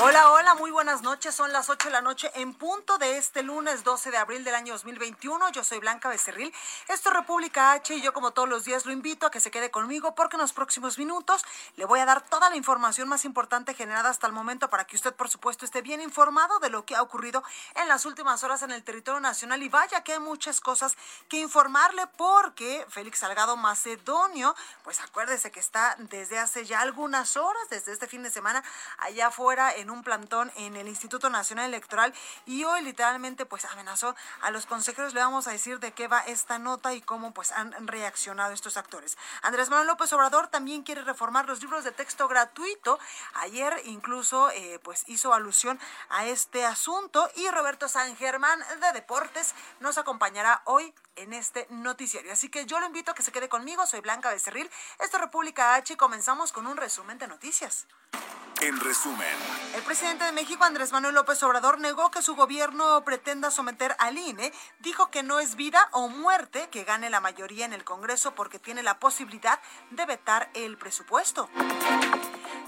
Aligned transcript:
Hola, 0.00 0.30
hola, 0.30 0.54
muy 0.54 0.70
buenas 0.70 1.02
noches. 1.02 1.34
Son 1.34 1.52
las 1.52 1.68
8 1.68 1.88
de 1.88 1.92
la 1.92 2.00
noche 2.00 2.30
en 2.34 2.54
punto 2.54 2.96
de 2.96 3.18
este 3.18 3.42
lunes 3.42 3.84
12 3.84 4.10
de 4.10 4.16
abril 4.16 4.42
del 4.42 4.54
año 4.54 4.72
2021. 4.72 5.50
Yo 5.50 5.62
soy 5.62 5.80
Blanca 5.80 6.08
Becerril. 6.08 6.52
Esto 6.88 7.10
es 7.10 7.14
República 7.14 7.72
H 7.72 7.94
y 7.94 8.00
yo 8.00 8.14
como 8.14 8.30
todos 8.30 8.48
los 8.48 8.64
días 8.64 8.86
lo 8.86 8.92
invito 8.92 9.26
a 9.26 9.30
que 9.30 9.38
se 9.38 9.50
quede 9.50 9.70
conmigo 9.70 10.14
porque 10.14 10.36
en 10.36 10.40
los 10.40 10.54
próximos 10.54 10.98
minutos 10.98 11.44
le 11.76 11.84
voy 11.84 12.00
a 12.00 12.06
dar 12.06 12.22
toda 12.22 12.48
la 12.48 12.56
información 12.56 13.06
más 13.06 13.26
importante 13.26 13.74
generada 13.74 14.08
hasta 14.08 14.26
el 14.26 14.32
momento 14.32 14.70
para 14.70 14.86
que 14.86 14.96
usted 14.96 15.14
por 15.14 15.28
supuesto 15.28 15.66
esté 15.66 15.82
bien 15.82 16.00
informado 16.00 16.58
de 16.58 16.70
lo 16.70 16.84
que 16.86 16.96
ha 16.96 17.02
ocurrido 17.02 17.44
en 17.76 17.86
las 17.86 18.06
últimas 18.06 18.42
horas 18.42 18.62
en 18.62 18.72
el 18.72 18.82
territorio 18.82 19.20
nacional 19.20 19.62
y 19.62 19.68
vaya 19.68 20.02
que 20.02 20.14
hay 20.14 20.20
muchas 20.20 20.60
cosas 20.60 20.96
que 21.28 21.38
informarle 21.38 22.06
porque 22.16 22.84
Félix 22.88 23.18
Salgado 23.18 23.56
Macedonio, 23.56 24.56
pues 24.84 25.00
acuérdese 25.00 25.52
que 25.52 25.60
está 25.60 25.96
desde 25.98 26.38
hace 26.38 26.64
ya 26.64 26.80
algunas 26.80 27.36
horas, 27.36 27.68
desde 27.68 27.92
este 27.92 28.08
fin 28.08 28.22
de 28.22 28.30
semana 28.30 28.64
allá 28.98 29.28
afuera 29.28 29.72
en 29.82 29.90
un 29.90 30.02
plantón 30.02 30.50
en 30.56 30.76
el 30.76 30.88
Instituto 30.88 31.28
Nacional 31.28 31.66
Electoral 31.66 32.14
y 32.46 32.64
hoy 32.64 32.82
literalmente 32.82 33.44
pues 33.44 33.64
amenazó 33.66 34.14
a 34.40 34.50
los 34.50 34.66
consejeros. 34.66 35.12
Le 35.12 35.20
vamos 35.20 35.46
a 35.46 35.52
decir 35.52 35.78
de 35.80 35.92
qué 35.92 36.08
va 36.08 36.20
esta 36.20 36.58
nota 36.58 36.94
y 36.94 37.02
cómo 37.02 37.32
pues 37.34 37.52
han 37.52 37.86
reaccionado 37.86 38.52
estos 38.52 38.76
actores. 38.76 39.18
Andrés 39.42 39.68
Manuel 39.68 39.88
López 39.88 40.12
Obrador 40.12 40.48
también 40.48 40.82
quiere 40.82 41.02
reformar 41.02 41.46
los 41.46 41.60
libros 41.60 41.84
de 41.84 41.92
texto 41.92 42.28
gratuito. 42.28 42.98
Ayer 43.34 43.74
incluso 43.84 44.50
eh, 44.50 44.80
pues 44.82 45.04
hizo 45.06 45.34
alusión 45.34 45.78
a 46.08 46.26
este 46.26 46.64
asunto 46.64 47.28
y 47.36 47.48
Roberto 47.50 47.88
San 47.88 48.16
Germán 48.16 48.60
de 48.80 48.92
Deportes 48.92 49.54
nos 49.80 49.98
acompañará 49.98 50.62
hoy 50.64 50.94
en 51.16 51.32
este 51.32 51.66
noticiario. 51.70 52.32
Así 52.32 52.48
que 52.48 52.66
yo 52.66 52.80
lo 52.80 52.86
invito 52.86 53.10
a 53.10 53.14
que 53.14 53.22
se 53.22 53.32
quede 53.32 53.48
conmigo. 53.48 53.86
Soy 53.86 54.00
Blanca 54.00 54.30
Becerril. 54.30 54.70
Esto 54.98 55.16
es 55.16 55.22
República 55.22 55.74
H 55.74 55.92
y 55.92 55.96
comenzamos 55.96 56.52
con 56.52 56.66
un 56.66 56.76
resumen 56.76 57.18
de 57.18 57.28
noticias. 57.28 57.86
En 58.60 58.78
resumen, 58.78 59.26
El 59.74 59.82
presidente 59.82 60.24
de 60.24 60.30
México, 60.30 60.62
Andrés 60.62 60.92
Manuel 60.92 61.16
López 61.16 61.42
Obrador, 61.42 61.80
negó 61.80 62.12
que 62.12 62.22
su 62.22 62.36
gobierno 62.36 63.02
pretenda 63.04 63.50
someter 63.50 63.96
al 63.98 64.16
INE. 64.16 64.52
Dijo 64.78 65.10
que 65.10 65.24
no 65.24 65.40
es 65.40 65.56
vida 65.56 65.88
o 65.90 66.08
muerte 66.08 66.68
que 66.70 66.84
gane 66.84 67.10
la 67.10 67.20
mayoría 67.20 67.64
en 67.64 67.72
el 67.72 67.82
Congreso 67.82 68.36
porque 68.36 68.60
tiene 68.60 68.84
la 68.84 69.00
posibilidad 69.00 69.58
de 69.90 70.06
vetar 70.06 70.48
el 70.54 70.78
presupuesto. 70.78 71.48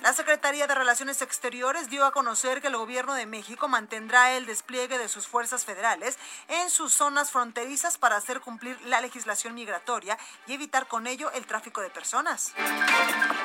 La 0.05 0.13
Secretaría 0.13 0.67
de 0.67 0.75
Relaciones 0.75 1.23
Exteriores 1.23 1.89
dio 1.89 2.05
a 2.05 2.13
conocer 2.13 2.61
que 2.61 2.67
el 2.67 2.77
gobierno 2.77 3.15
de 3.15 3.25
México 3.25 3.69
mantendrá 3.69 4.33
el 4.33 4.45
despliegue 4.45 4.99
de 4.99 5.09
sus 5.09 5.27
fuerzas 5.27 5.65
federales 5.65 6.19
en 6.49 6.69
sus 6.69 6.93
zonas 6.93 7.31
fronterizas 7.31 7.97
para 7.97 8.19
hacer 8.19 8.43
cumplir 8.43 8.79
la 8.83 9.01
legislación 9.01 9.55
migratoria 9.55 10.19
y 10.47 10.53
evitar 10.53 10.89
con 10.89 11.07
ello 11.07 11.31
el 11.31 11.47
tráfico 11.47 11.81
de 11.81 11.89
personas. 11.89 12.53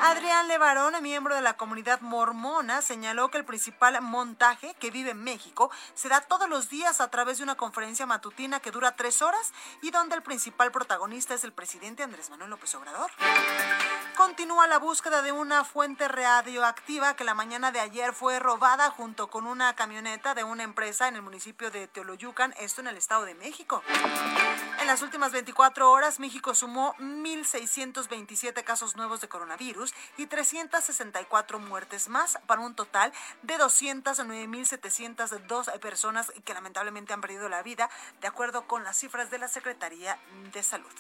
Adrián 0.02 0.50
Levarón, 0.50 1.02
miembro 1.02 1.34
de 1.34 1.40
la 1.42 1.56
comunidad 1.56 2.02
mormona, 2.02 2.82
señaló 2.82 3.32
que 3.32 3.38
el 3.38 3.46
principal 3.46 4.02
montaje 4.02 4.76
que 4.82 4.92
vive 4.92 5.12
en 5.12 5.24
México 5.24 5.72
se 5.94 6.10
da 6.10 6.20
todos 6.20 6.50
los 6.50 6.68
días 6.68 7.00
a 7.00 7.10
través 7.10 7.38
de 7.38 7.46
una 7.46 7.56
conferencia 7.56 8.06
matutina 8.06 8.60
que 8.60 8.72
dura 8.72 8.98
tres 8.98 9.22
horas 9.22 9.54
y 9.82 9.92
donde 9.92 10.18
el 10.18 10.24
principal 10.24 10.74
protagonista 10.74 11.34
es 11.34 11.46
el 11.46 11.54
presidente 11.54 12.04
Andrés 12.04 12.30
Manuel 12.30 12.50
López 12.50 12.76
Obrador. 12.76 13.12
Continúa 14.20 14.68
la 14.68 14.78
búsqueda 14.80 15.22
de 15.22 15.32
una 15.32 15.64
fuente 15.64 16.10
radioactiva 16.10 17.16
que 17.16 17.24
la 17.24 17.34
mañana 17.34 17.72
de 17.72 17.80
ayer 17.80 18.12
fue 18.12 18.38
robada 18.38 18.92
junto 18.92 19.30
con 19.30 19.48
una 19.48 19.78
camioneta 19.78 20.36
de 20.36 20.44
una 20.44 20.64
empresa 20.64 21.08
en 21.08 21.16
el 21.16 21.22
municipio 21.22 21.72
de 21.72 21.88
Teoloyucan, 21.88 22.54
esto 22.60 22.82
en 22.82 22.88
el 22.88 22.98
Estado 22.98 23.24
de 23.24 23.34
México. 23.36 23.82
En 24.82 24.88
las 24.88 25.02
últimas 25.04 25.32
24 25.32 25.90
horas, 25.90 26.20
México 26.20 26.54
sumó 26.54 26.96
1.627 26.96 28.62
casos 28.66 28.98
nuevos 28.98 29.22
de 29.22 29.30
coronavirus 29.30 29.94
y 30.18 30.26
364 30.26 31.60
muertes 31.60 32.10
más, 32.10 32.40
para 32.46 32.60
un 32.60 32.76
total 32.76 33.14
de 33.44 33.58
209.702 33.58 35.80
personas 35.80 36.30
que 36.44 36.54
lamentablemente 36.54 37.14
han 37.14 37.22
perdido 37.22 37.48
la 37.48 37.64
vida, 37.64 37.90
de 38.20 38.28
acuerdo 38.28 38.68
con 38.68 38.84
las 38.84 38.98
cifras 38.98 39.32
de 39.32 39.38
la 39.38 39.48
Secretaría 39.48 40.20
de 40.52 40.62
Salud. 40.62 40.92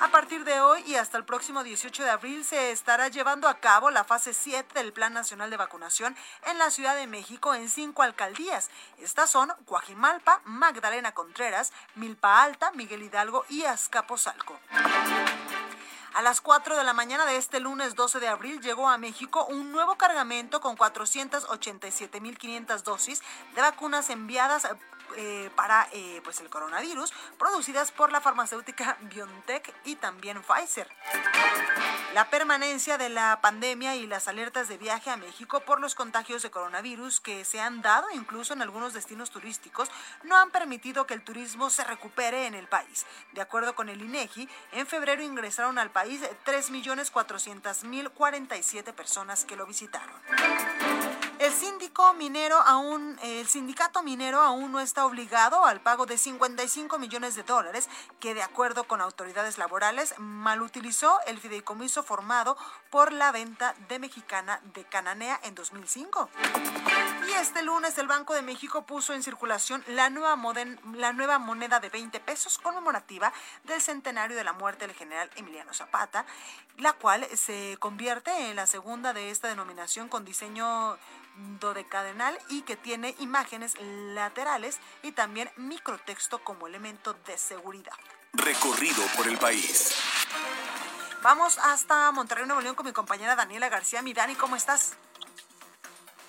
A 0.00 0.08
partir 0.10 0.42
de 0.42 0.60
hoy 0.60 0.82
y 0.86 0.96
hasta 0.96 1.16
el 1.16 1.24
próximo 1.24 1.62
18 1.62 1.99
de 2.04 2.10
abril 2.10 2.44
se 2.44 2.72
estará 2.72 3.08
llevando 3.08 3.48
a 3.48 3.58
cabo 3.58 3.90
la 3.90 4.04
fase 4.04 4.34
7 4.34 4.74
del 4.74 4.92
Plan 4.92 5.12
Nacional 5.12 5.50
de 5.50 5.56
Vacunación 5.56 6.16
en 6.46 6.58
la 6.58 6.70
Ciudad 6.70 6.96
de 6.96 7.06
México 7.06 7.54
en 7.54 7.68
cinco 7.68 8.02
alcaldías. 8.02 8.70
Estas 8.98 9.30
son 9.30 9.52
Coajimalpa, 9.64 10.40
Magdalena 10.44 11.12
Contreras, 11.12 11.72
Milpa 11.94 12.42
Alta, 12.42 12.72
Miguel 12.72 13.02
Hidalgo 13.02 13.44
y 13.48 13.64
Azcapotzalco. 13.64 14.58
A 16.14 16.22
las 16.22 16.40
4 16.40 16.76
de 16.76 16.82
la 16.82 16.92
mañana 16.92 17.24
de 17.24 17.36
este 17.36 17.60
lunes 17.60 17.94
12 17.94 18.18
de 18.18 18.28
abril 18.28 18.60
llegó 18.60 18.88
a 18.88 18.98
México 18.98 19.46
un 19.46 19.70
nuevo 19.70 19.96
cargamento 19.96 20.60
con 20.60 20.76
487.500 20.76 22.82
dosis 22.82 23.22
de 23.54 23.62
vacunas 23.62 24.10
enviadas 24.10 24.66
eh, 25.16 25.50
para 25.56 25.88
eh, 25.92 26.20
pues 26.24 26.40
el 26.40 26.48
coronavirus, 26.48 27.12
producidas 27.38 27.92
por 27.92 28.12
la 28.12 28.20
farmacéutica 28.20 28.96
BioNTech 29.00 29.74
y 29.84 29.96
también 29.96 30.42
Pfizer. 30.42 30.88
La 32.14 32.28
permanencia 32.28 32.98
de 32.98 33.08
la 33.08 33.40
pandemia 33.40 33.96
y 33.96 34.06
las 34.06 34.28
alertas 34.28 34.68
de 34.68 34.78
viaje 34.78 35.10
a 35.10 35.16
México 35.16 35.60
por 35.60 35.80
los 35.80 35.94
contagios 35.94 36.42
de 36.42 36.50
coronavirus 36.50 37.20
que 37.20 37.44
se 37.44 37.60
han 37.60 37.82
dado 37.82 38.08
incluso 38.12 38.52
en 38.52 38.62
algunos 38.62 38.92
destinos 38.92 39.30
turísticos 39.30 39.90
no 40.24 40.36
han 40.36 40.50
permitido 40.50 41.06
que 41.06 41.14
el 41.14 41.22
turismo 41.22 41.70
se 41.70 41.84
recupere 41.84 42.46
en 42.46 42.54
el 42.54 42.66
país. 42.66 43.06
De 43.32 43.40
acuerdo 43.40 43.74
con 43.74 43.88
el 43.88 44.02
INEGI, 44.02 44.48
en 44.72 44.86
febrero 44.86 45.22
ingresaron 45.22 45.78
al 45.78 45.90
país 45.90 46.20
3.400.047 46.44 48.92
personas 48.92 49.44
que 49.44 49.56
lo 49.56 49.66
visitaron. 49.66 50.14
El 51.50 51.56
síndico 51.56 52.14
minero 52.14 52.60
aún, 52.64 53.18
el 53.24 53.48
sindicato 53.48 54.04
minero 54.04 54.40
aún 54.40 54.70
no 54.70 54.78
está 54.78 55.04
obligado 55.04 55.64
al 55.66 55.80
pago 55.80 56.06
de 56.06 56.16
55 56.16 56.96
millones 57.00 57.34
de 57.34 57.42
dólares 57.42 57.88
que 58.20 58.34
de 58.34 58.42
acuerdo 58.44 58.84
con 58.84 59.00
autoridades 59.00 59.58
laborales 59.58 60.14
malutilizó 60.18 61.18
el 61.26 61.40
fideicomiso 61.40 62.04
formado 62.04 62.56
por 62.90 63.12
la 63.12 63.32
venta 63.32 63.74
de 63.88 63.98
Mexicana 63.98 64.60
de 64.74 64.84
Cananea 64.84 65.40
en 65.42 65.56
2005. 65.56 66.30
Y 67.26 67.32
este 67.32 67.62
lunes 67.62 67.98
el 67.98 68.06
Banco 68.06 68.34
de 68.34 68.42
México 68.42 68.82
puso 68.86 69.12
en 69.12 69.24
circulación 69.24 69.82
la 69.88 70.08
nueva, 70.08 70.36
moden- 70.36 70.78
la 70.94 71.12
nueva 71.12 71.40
moneda 71.40 71.80
de 71.80 71.88
20 71.88 72.20
pesos 72.20 72.58
conmemorativa 72.58 73.32
del 73.64 73.82
centenario 73.82 74.36
de 74.36 74.44
la 74.44 74.52
muerte 74.52 74.86
del 74.86 74.94
general 74.94 75.28
Emiliano 75.34 75.74
Zapata, 75.74 76.24
la 76.78 76.92
cual 76.92 77.26
se 77.36 77.76
convierte 77.80 78.50
en 78.50 78.56
la 78.56 78.68
segunda 78.68 79.12
de 79.12 79.30
esta 79.30 79.48
denominación 79.48 80.08
con 80.08 80.24
diseño 80.24 80.96
dodecadenal 81.60 82.38
y 82.48 82.62
que 82.62 82.76
tiene 82.76 83.14
imágenes 83.18 83.74
laterales 83.80 84.78
y 85.02 85.12
también 85.12 85.50
microtexto 85.56 86.42
como 86.44 86.66
elemento 86.66 87.14
de 87.26 87.38
seguridad. 87.38 87.94
recorrido 88.32 89.02
por 89.16 89.26
el 89.26 89.38
país. 89.38 89.92
Vamos 91.22 91.58
hasta 91.58 92.10
Monterrey, 92.12 92.46
Nuevo 92.46 92.62
León 92.62 92.74
con 92.74 92.86
mi 92.86 92.92
compañera 92.92 93.36
Daniela 93.36 93.68
García. 93.68 94.02
Mi 94.02 94.14
Dani, 94.14 94.34
¿cómo 94.36 94.56
estás? 94.56 94.96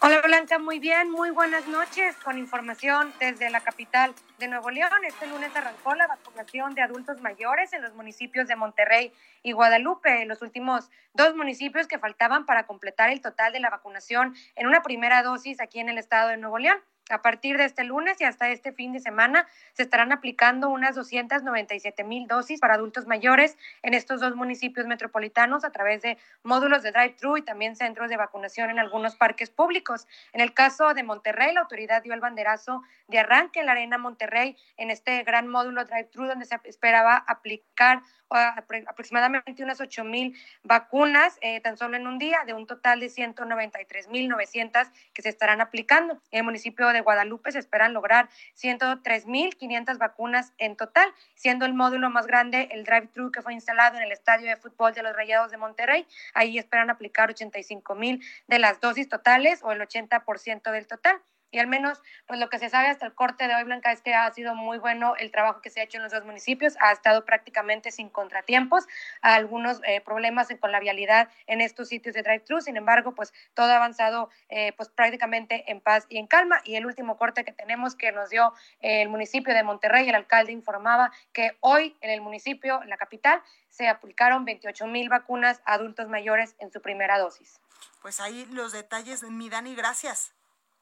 Hola 0.03 0.19
Blanca, 0.21 0.57
muy 0.57 0.79
bien, 0.79 1.11
muy 1.11 1.29
buenas 1.29 1.67
noches 1.67 2.15
con 2.23 2.39
información 2.39 3.13
desde 3.19 3.51
la 3.51 3.61
capital 3.61 4.15
de 4.39 4.47
Nuevo 4.47 4.71
León. 4.71 4.89
Este 5.07 5.27
lunes 5.27 5.55
arrancó 5.55 5.93
la 5.93 6.07
vacunación 6.07 6.73
de 6.73 6.81
adultos 6.81 7.21
mayores 7.21 7.71
en 7.73 7.83
los 7.83 7.93
municipios 7.93 8.47
de 8.47 8.55
Monterrey 8.55 9.13
y 9.43 9.51
Guadalupe, 9.51 10.25
los 10.25 10.41
últimos 10.41 10.89
dos 11.13 11.35
municipios 11.35 11.85
que 11.85 11.99
faltaban 11.99 12.47
para 12.47 12.65
completar 12.65 13.11
el 13.11 13.21
total 13.21 13.53
de 13.53 13.59
la 13.59 13.69
vacunación 13.69 14.33
en 14.55 14.65
una 14.65 14.81
primera 14.81 15.21
dosis 15.21 15.61
aquí 15.61 15.79
en 15.79 15.89
el 15.89 15.99
estado 15.99 16.29
de 16.29 16.37
Nuevo 16.37 16.57
León. 16.57 16.79
A 17.09 17.21
partir 17.21 17.57
de 17.57 17.65
este 17.65 17.83
lunes 17.83 18.21
y 18.21 18.23
hasta 18.23 18.49
este 18.49 18.71
fin 18.71 18.93
de 18.93 18.99
semana 18.99 19.47
se 19.73 19.83
estarán 19.83 20.13
aplicando 20.13 20.69
unas 20.69 20.95
297 20.95 22.03
mil 22.05 22.27
dosis 22.27 22.59
para 22.61 22.75
adultos 22.75 23.05
mayores 23.05 23.57
en 23.81 23.93
estos 23.93 24.21
dos 24.21 24.35
municipios 24.35 24.87
metropolitanos 24.87 25.65
a 25.65 25.71
través 25.71 26.01
de 26.01 26.17
módulos 26.43 26.83
de 26.83 26.91
drive-thru 26.91 27.37
y 27.37 27.41
también 27.41 27.75
centros 27.75 28.09
de 28.09 28.15
vacunación 28.15 28.69
en 28.69 28.79
algunos 28.79 29.15
parques 29.15 29.49
públicos. 29.49 30.07
En 30.31 30.39
el 30.39 30.53
caso 30.53 30.93
de 30.93 31.03
Monterrey, 31.03 31.53
la 31.53 31.61
autoridad 31.61 32.01
dio 32.01 32.13
el 32.13 32.21
banderazo 32.21 32.81
de 33.07 33.19
arranque 33.19 33.59
en 33.59 33.65
la 33.65 33.73
Arena 33.73 33.97
Monterrey 33.97 34.55
en 34.77 34.89
este 34.89 35.23
gran 35.23 35.49
módulo 35.49 35.83
drive-thru 35.83 36.27
donde 36.27 36.45
se 36.45 36.59
esperaba 36.63 37.15
aplicar 37.27 38.03
aproximadamente 38.31 39.63
unas 39.63 39.81
8 39.81 40.03
mil 40.03 40.37
vacunas 40.63 41.37
eh, 41.41 41.59
tan 41.61 41.77
solo 41.77 41.97
en 41.97 42.07
un 42.07 42.17
día, 42.17 42.39
de 42.45 42.53
un 42.53 42.67
total 42.67 42.99
de 42.99 43.09
193 43.09 44.07
mil 44.09 44.29
900 44.29 44.87
que 45.13 45.21
se 45.21 45.29
estarán 45.29 45.61
aplicando. 45.61 46.13
En 46.31 46.39
el 46.39 46.43
municipio 46.43 46.87
de 46.89 47.01
Guadalupe 47.01 47.51
se 47.51 47.59
esperan 47.59 47.93
lograr 47.93 48.29
103 48.53 49.25
mil 49.25 49.55
500 49.55 49.97
vacunas 49.97 50.53
en 50.57 50.75
total, 50.75 51.13
siendo 51.35 51.65
el 51.65 51.73
módulo 51.73 52.09
más 52.09 52.27
grande 52.27 52.69
el 52.71 52.85
drive-thru 52.85 53.31
que 53.31 53.41
fue 53.41 53.53
instalado 53.53 53.97
en 53.97 54.03
el 54.03 54.11
estadio 54.11 54.47
de 54.47 54.57
fútbol 54.57 54.93
de 54.93 55.03
los 55.03 55.15
Rayados 55.15 55.51
de 55.51 55.57
Monterrey. 55.57 56.07
Ahí 56.33 56.57
esperan 56.57 56.89
aplicar 56.89 57.29
85 57.29 57.95
mil 57.95 58.23
de 58.47 58.59
las 58.59 58.79
dosis 58.79 59.09
totales 59.09 59.61
o 59.63 59.71
el 59.71 59.81
80% 59.81 60.71
del 60.71 60.87
total 60.87 61.21
y 61.51 61.59
al 61.59 61.67
menos 61.67 62.01
pues 62.27 62.39
lo 62.39 62.49
que 62.49 62.59
se 62.59 62.69
sabe 62.69 62.87
hasta 62.87 63.05
el 63.05 63.13
corte 63.13 63.47
de 63.47 63.55
hoy, 63.55 63.63
Blanca, 63.63 63.91
es 63.91 64.01
que 64.01 64.13
ha 64.13 64.31
sido 64.31 64.55
muy 64.55 64.79
bueno 64.79 65.15
el 65.17 65.31
trabajo 65.31 65.61
que 65.61 65.69
se 65.69 65.81
ha 65.81 65.83
hecho 65.83 65.97
en 65.97 66.03
los 66.03 66.11
dos 66.11 66.25
municipios, 66.25 66.75
ha 66.79 66.91
estado 66.91 67.25
prácticamente 67.25 67.91
sin 67.91 68.09
contratiempos, 68.09 68.87
algunos 69.21 69.81
eh, 69.85 70.01
problemas 70.01 70.47
con 70.59 70.71
la 70.71 70.79
vialidad 70.79 71.29
en 71.47 71.61
estos 71.61 71.89
sitios 71.89 72.15
de 72.15 72.23
drive-thru, 72.23 72.61
sin 72.61 72.77
embargo, 72.77 73.13
pues 73.13 73.33
todo 73.53 73.71
ha 73.71 73.75
avanzado 73.75 74.29
eh, 74.49 74.73
pues 74.77 74.89
prácticamente 74.89 75.69
en 75.71 75.81
paz 75.81 76.05
y 76.09 76.17
en 76.17 76.27
calma 76.27 76.61
y 76.63 76.75
el 76.75 76.85
último 76.85 77.17
corte 77.17 77.43
que 77.43 77.51
tenemos 77.51 77.95
que 77.95 78.11
nos 78.11 78.29
dio 78.29 78.53
el 78.79 79.09
municipio 79.09 79.53
de 79.53 79.63
Monterrey, 79.63 80.07
el 80.07 80.15
alcalde 80.15 80.51
informaba 80.51 81.11
que 81.33 81.57
hoy 81.59 81.95
en 82.01 82.11
el 82.11 82.21
municipio, 82.21 82.81
en 82.81 82.89
la 82.89 82.97
capital, 82.97 83.41
se 83.69 83.87
aplicaron 83.87 84.45
28 84.45 84.87
mil 84.87 85.09
vacunas 85.09 85.61
a 85.65 85.73
adultos 85.73 86.07
mayores 86.07 86.55
en 86.59 86.71
su 86.71 86.81
primera 86.81 87.17
dosis. 87.17 87.59
Pues 88.01 88.19
ahí 88.19 88.45
los 88.51 88.71
detalles, 88.71 89.23
mi 89.23 89.49
Dani, 89.49 89.75
gracias. 89.75 90.33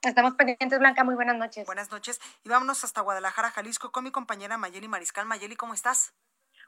Estamos 0.01 0.33
pendientes, 0.35 0.79
Blanca. 0.79 1.03
Muy 1.03 1.15
buenas 1.15 1.37
noches. 1.37 1.65
Buenas 1.65 1.91
noches. 1.91 2.19
Y 2.43 2.49
vámonos 2.49 2.83
hasta 2.83 3.01
Guadalajara, 3.01 3.51
Jalisco, 3.51 3.91
con 3.91 4.05
mi 4.05 4.11
compañera 4.11 4.57
Mayeli 4.57 4.87
Mariscal. 4.87 5.25
Mayeli, 5.25 5.55
¿cómo 5.55 5.73
estás? 5.73 6.13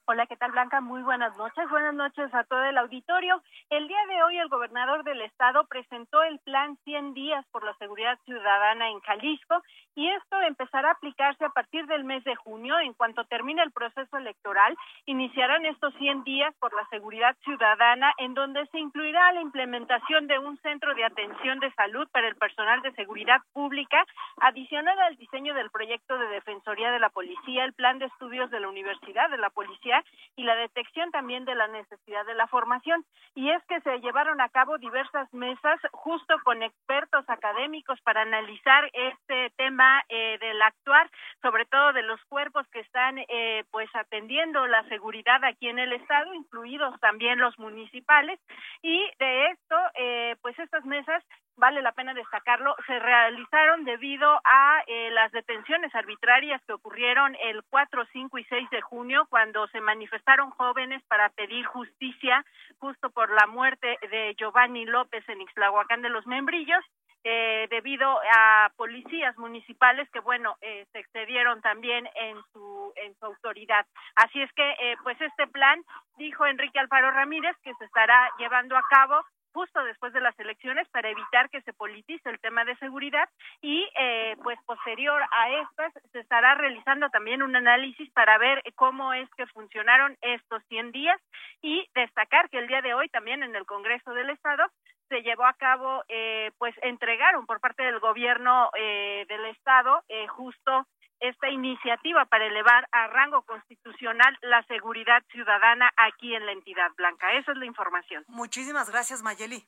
Hola, 0.05 0.25
¿qué 0.25 0.35
tal 0.35 0.51
Blanca? 0.51 0.81
Muy 0.81 1.03
buenas 1.03 1.37
noches. 1.37 1.69
Buenas 1.69 1.93
noches 1.93 2.33
a 2.33 2.43
todo 2.45 2.63
el 2.63 2.77
auditorio. 2.79 3.39
El 3.69 3.87
día 3.87 4.03
de 4.07 4.23
hoy 4.23 4.37
el 4.39 4.49
gobernador 4.49 5.03
del 5.03 5.21
estado 5.21 5.65
presentó 5.67 6.23
el 6.23 6.39
plan 6.39 6.75
100 6.83 7.13
días 7.13 7.45
por 7.51 7.63
la 7.63 7.75
seguridad 7.75 8.17
ciudadana 8.25 8.89
en 8.89 8.99
Jalisco 9.01 9.61
y 9.93 10.09
esto 10.09 10.41
empezará 10.41 10.89
a 10.89 10.93
aplicarse 10.93 11.45
a 11.45 11.49
partir 11.49 11.85
del 11.85 12.03
mes 12.03 12.23
de 12.23 12.35
junio. 12.35 12.79
En 12.79 12.93
cuanto 12.93 13.25
termine 13.25 13.61
el 13.61 13.71
proceso 13.71 14.17
electoral, 14.17 14.75
iniciarán 15.05 15.65
estos 15.65 15.93
100 15.93 16.23
días 16.23 16.53
por 16.59 16.73
la 16.73 16.85
seguridad 16.89 17.37
ciudadana 17.43 18.11
en 18.17 18.33
donde 18.33 18.65
se 18.67 18.79
incluirá 18.79 19.31
la 19.33 19.41
implementación 19.41 20.25
de 20.25 20.39
un 20.39 20.57
centro 20.61 20.95
de 20.95 21.05
atención 21.05 21.59
de 21.59 21.71
salud 21.73 22.07
para 22.11 22.27
el 22.27 22.35
personal 22.35 22.81
de 22.81 22.91
seguridad 22.93 23.39
pública, 23.53 24.03
adicional 24.37 24.99
al 24.99 25.15
diseño 25.17 25.53
del 25.53 25.69
proyecto 25.69 26.17
de 26.17 26.27
Defensoría 26.27 26.91
de 26.91 26.99
la 26.99 27.09
Policía, 27.09 27.65
el 27.65 27.73
plan 27.73 27.99
de 27.99 28.05
estudios 28.05 28.49
de 28.49 28.59
la 28.59 28.67
Universidad 28.67 29.29
de 29.29 29.37
la 29.37 29.51
Policía 29.51 29.90
y 30.35 30.43
la 30.43 30.55
detección 30.55 31.11
también 31.11 31.45
de 31.45 31.55
la 31.55 31.67
necesidad 31.67 32.25
de 32.25 32.35
la 32.35 32.47
formación. 32.47 33.05
Y 33.35 33.49
es 33.49 33.63
que 33.65 33.81
se 33.81 33.99
llevaron 33.99 34.41
a 34.41 34.49
cabo 34.49 34.77
diversas 34.77 35.31
mesas 35.33 35.79
justo 35.91 36.35
con 36.43 36.63
expertos 36.63 37.25
académicos 37.27 37.99
para 38.01 38.21
analizar 38.21 38.89
este 38.93 39.51
tema 39.57 40.03
eh, 40.09 40.37
del 40.39 40.61
actuar, 40.61 41.09
sobre 41.41 41.65
todo 41.65 41.93
de 41.93 42.03
los 42.03 42.23
cuerpos 42.25 42.67
que 42.69 42.79
están 42.79 43.17
eh, 43.17 43.63
pues 43.71 43.89
atendiendo 43.93 44.67
la 44.67 44.83
seguridad 44.89 45.43
aquí 45.43 45.67
en 45.67 45.79
el 45.79 45.93
estado, 45.93 46.33
incluidos 46.33 46.99
también 46.99 47.39
los 47.39 47.57
municipales. 47.59 48.39
Y 48.81 48.99
de 49.19 49.47
esto, 49.47 49.75
eh, 49.95 50.35
pues 50.41 50.57
estas 50.59 50.85
mesas 50.85 51.23
vale 51.57 51.81
la 51.81 51.91
pena 51.91 52.13
destacarlo, 52.13 52.75
se 52.87 52.99
realizaron 52.99 53.83
debido 53.85 54.29
a 54.43 54.83
eh, 54.87 55.11
las 55.11 55.31
detenciones 55.31 55.93
arbitrarias 55.93 56.61
que 56.65 56.73
ocurrieron 56.73 57.35
el 57.41 57.63
4, 57.69 58.05
5 58.11 58.37
y 58.37 58.43
6 58.45 58.69
de 58.69 58.81
junio, 58.81 59.27
cuando 59.29 59.67
se 59.67 59.81
manifestaron 59.81 60.51
jóvenes 60.51 61.03
para 61.07 61.29
pedir 61.29 61.65
justicia 61.65 62.45
justo 62.79 63.09
por 63.09 63.29
la 63.31 63.47
muerte 63.47 63.97
de 64.09 64.35
Giovanni 64.37 64.85
López 64.85 65.27
en 65.29 65.41
Ixtlahuacán 65.41 66.01
de 66.01 66.09
los 66.09 66.25
Membrillos. 66.25 66.83
Eh, 67.23 67.67
debido 67.69 68.19
a 68.33 68.71
policías 68.75 69.37
municipales 69.37 70.09
que 70.09 70.19
bueno 70.21 70.57
eh, 70.59 70.87
se 70.91 70.97
excedieron 70.97 71.61
también 71.61 72.09
en 72.15 72.35
su 72.51 72.91
en 72.95 73.13
su 73.19 73.25
autoridad 73.27 73.85
así 74.15 74.41
es 74.41 74.51
que 74.53 74.95
pues 75.03 75.21
este 75.21 75.45
plan 75.45 75.83
dijo 76.17 76.47
Enrique 76.47 76.79
Alfaro 76.79 77.11
Ramírez 77.11 77.55
que 77.61 77.75
se 77.75 77.85
estará 77.85 78.27
llevando 78.39 78.75
a 78.75 78.81
cabo 78.89 79.23
justo 79.53 79.83
después 79.83 80.13
de 80.13 80.21
las 80.21 80.37
elecciones 80.39 80.87
para 80.89 81.09
evitar 81.09 81.49
que 81.49 81.61
se 81.61 81.73
politice 81.73 82.29
el 82.29 82.39
tema 82.39 82.63
de 82.65 82.75
seguridad 82.77 83.27
y 83.61 83.87
eh, 83.97 84.35
pues 84.43 84.57
posterior 84.65 85.21
a 85.31 85.49
estas 85.61 85.93
se 86.11 86.19
estará 86.19 86.55
realizando 86.55 87.09
también 87.09 87.41
un 87.41 87.55
análisis 87.55 88.09
para 88.11 88.37
ver 88.37 88.61
cómo 88.75 89.13
es 89.13 89.29
que 89.35 89.47
funcionaron 89.47 90.17
estos 90.21 90.63
100 90.69 90.91
días 90.91 91.19
y 91.61 91.87
destacar 91.93 92.49
que 92.49 92.59
el 92.59 92.67
día 92.67 92.81
de 92.81 92.93
hoy 92.93 93.09
también 93.09 93.43
en 93.43 93.55
el 93.55 93.65
Congreso 93.65 94.13
del 94.13 94.29
Estado 94.29 94.63
se 95.11 95.21
llevó 95.23 95.45
a 95.45 95.53
cabo, 95.53 96.03
eh, 96.07 96.51
pues 96.57 96.73
entregaron 96.81 97.45
por 97.45 97.59
parte 97.59 97.83
del 97.83 97.99
gobierno 97.99 98.69
eh, 98.79 99.25
del 99.27 99.45
Estado 99.47 100.03
eh, 100.07 100.25
justo 100.27 100.87
esta 101.21 101.49
iniciativa 101.49 102.25
para 102.25 102.45
elevar 102.45 102.87
a 102.91 103.07
rango 103.07 103.43
constitucional 103.43 104.37
la 104.41 104.63
seguridad 104.63 105.23
ciudadana 105.31 105.91
aquí 105.95 106.35
en 106.35 106.45
la 106.45 106.51
entidad 106.51 106.91
blanca. 106.97 107.31
Esa 107.33 107.51
es 107.53 107.57
la 107.57 107.65
información. 107.65 108.25
Muchísimas 108.27 108.89
gracias, 108.89 109.21
Mayeli. 109.21 109.65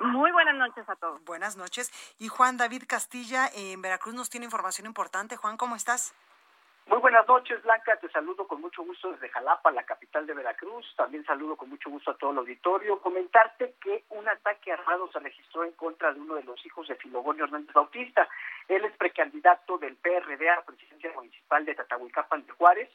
Muy 0.00 0.32
buenas 0.32 0.56
noches 0.56 0.88
a 0.88 0.96
todos. 0.96 1.22
Buenas 1.24 1.56
noches. 1.56 1.90
Y 2.18 2.28
Juan 2.28 2.56
David 2.56 2.84
Castilla 2.88 3.48
en 3.54 3.82
Veracruz 3.82 4.14
nos 4.14 4.30
tiene 4.30 4.46
información 4.46 4.86
importante. 4.86 5.36
Juan, 5.36 5.56
¿cómo 5.56 5.76
estás? 5.76 6.14
Muy 6.86 6.98
buenas 6.98 7.26
noches, 7.26 7.62
Blanca. 7.62 7.96
Te 7.96 8.10
saludo 8.10 8.46
con 8.46 8.60
mucho 8.60 8.82
gusto 8.84 9.10
desde 9.12 9.30
Jalapa, 9.30 9.70
la 9.70 9.84
capital 9.84 10.26
de 10.26 10.34
Veracruz. 10.34 10.84
También 10.96 11.24
saludo 11.24 11.56
con 11.56 11.70
mucho 11.70 11.88
gusto 11.88 12.10
a 12.10 12.16
todo 12.18 12.32
el 12.32 12.38
auditorio. 12.38 13.00
Comentarte 13.00 13.74
que 13.80 14.04
un 14.10 14.28
ataque 14.28 14.70
armado 14.70 15.10
se 15.10 15.18
registró 15.18 15.64
en 15.64 15.72
contra 15.72 16.12
de 16.12 16.20
uno 16.20 16.34
de 16.34 16.44
los 16.44 16.64
hijos 16.66 16.86
de 16.86 16.96
Filogonio 16.96 17.44
Hernández 17.44 17.72
Bautista. 17.72 18.28
Él 18.68 18.84
es 18.84 18.94
precandidato 18.98 19.78
del 19.78 19.96
PRD 19.96 20.48
a 20.50 20.56
la 20.56 20.62
presidencia 20.62 21.10
municipal 21.14 21.64
de 21.64 21.74
Tatahuicapan 21.74 22.44
de 22.44 22.52
Juárez. 22.52 22.90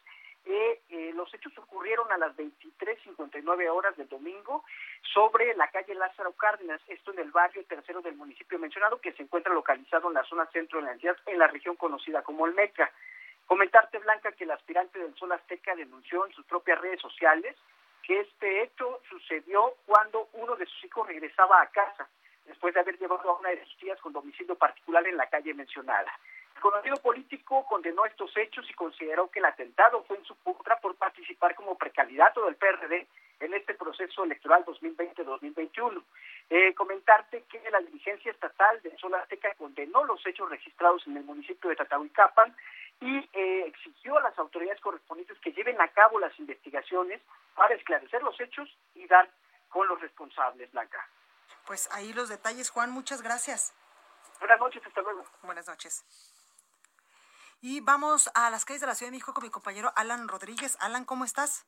Eh, 0.45 0.81
eh, 0.89 1.12
los 1.15 1.33
hechos 1.33 1.57
ocurrieron 1.57 2.12
a 2.12 2.18
las 2.18 2.36
23.59 2.38 3.69
horas 3.69 3.97
del 3.97 4.07
domingo 4.07 4.63
sobre 5.13 5.56
la 5.56 5.68
calle 5.69 5.95
Lázaro 5.95 6.33
Cárdenas, 6.33 6.80
esto 6.88 7.12
en 7.12 7.19
el 7.19 7.31
barrio 7.31 7.65
tercero 7.65 8.01
del 8.01 8.15
municipio 8.15 8.57
mencionado, 8.59 9.01
que 9.01 9.13
se 9.13 9.24
encuentra 9.24 9.53
localizado 9.53 10.07
en 10.07 10.13
la 10.13 10.24
zona 10.25 10.45
centro 10.47 10.80
de 10.80 10.86
la 10.86 10.91
entidad, 10.94 11.18
en 11.25 11.39
la 11.39 11.48
región 11.48 11.75
conocida 11.75 12.22
como 12.22 12.46
el 12.46 12.53
Meca. 12.53 12.91
Comentarte, 13.50 13.98
Blanca, 13.98 14.32
que 14.34 14.44
el 14.44 14.51
aspirante 14.51 15.00
del 15.00 15.15
Sol 15.15 15.32
Azteca 15.32 15.74
denunció 15.74 16.24
en 16.24 16.32
sus 16.34 16.46
propias 16.46 16.79
redes 16.79 17.01
sociales 17.01 17.56
que 18.03 18.20
este 18.20 18.62
hecho 18.62 19.01
sucedió 19.10 19.74
cuando 19.88 20.29
uno 20.34 20.56
de 20.56 20.68
sus 20.68 20.84
hijos 20.84 21.08
regresaba 21.08 21.60
a 21.60 21.65
casa, 21.72 22.08
después 22.46 22.75
de 22.75 22.82
haber 22.82 23.00
llevado 23.00 23.27
a 23.27 23.39
una 23.39 23.50
de 23.50 23.65
sus 23.65 23.75
tías 23.77 24.00
con 24.01 24.13
domicilio 24.13 24.53
particular 24.53 25.06
en 25.08 25.18
la 25.18 25.27
calle 25.32 25.56
mencionada. 25.56 26.12
El 26.58 26.62
conocido 26.62 26.98
político 26.98 27.65
condenó 27.65 28.06
estos 28.06 28.38
hechos 28.38 28.70
y 28.70 28.74
consideró 28.75 29.32
que 29.32 29.39
el 29.39 29.46
atentado 29.46 30.03
fue 30.03 30.18
en 30.18 30.25
su 30.25 30.36
contra 30.44 30.79
por 30.79 30.96
participar 30.96 31.56
como 31.56 31.75
precandidato 31.75 32.46
del 32.46 32.56
PRD 32.56 33.08
en 33.39 33.53
este 33.56 33.74
proceso 33.74 34.25
electoral 34.25 34.63
2020-2021. 34.65 36.03
Eh, 36.51 36.74
comentarte 36.75 37.46
que 37.50 37.62
la 37.72 37.79
dirigencia 37.79 38.32
estatal 38.32 38.79
del 38.84 38.96
Sol 38.98 39.15
Azteca 39.15 39.56
condenó 39.56 40.03
los 40.03 40.24
hechos 40.27 40.50
registrados 40.51 41.08
en 41.08 41.18
el 41.18 41.24
municipio 41.24 41.70
de 41.70 41.77
Tatahuicapan 41.77 42.56
y 43.01 43.18
eh, 43.34 43.65
exigió 43.68 44.18
a 44.18 44.22
las 44.22 44.38
autoridades 44.38 44.82
correspondientes 44.82 45.38
que 45.39 45.51
lleven 45.51 45.79
a 45.79 45.88
cabo 45.89 46.20
las 46.20 46.38
investigaciones 46.39 47.22
para 47.56 47.75
esclarecer 47.75 48.22
los 48.24 48.39
hechos 48.39 48.70
y 48.96 49.08
dar 49.08 49.29
con 49.70 49.88
los 49.88 50.00
responsables, 50.01 50.72
Blanca. 50.72 51.08
Pues 51.65 51.89
ahí 51.91 52.13
los 52.13 52.29
detalles, 52.29 52.70
Juan, 52.70 52.91
muchas 52.91 53.22
gracias. 53.22 53.74
Buenas 54.39 54.60
noches, 54.60 54.82
hasta 54.86 55.01
luego. 55.01 55.24
Buenas 55.44 55.68
noches. 55.68 56.03
Y 57.62 57.82
vamos 57.82 58.29
a 58.36 58.50
las 58.50 58.65
calles 58.65 58.82
de 58.82 58.88
la 58.88 58.96
Ciudad 58.96 59.12
de 59.12 59.18
México 59.18 59.34
con 59.34 59.44
mi 59.44 59.50
compañero 59.50 59.91
Alan 59.96 60.27
Rodríguez. 60.27 60.77
Alan, 60.79 61.06
¿cómo 61.06 61.25
estás? 61.25 61.65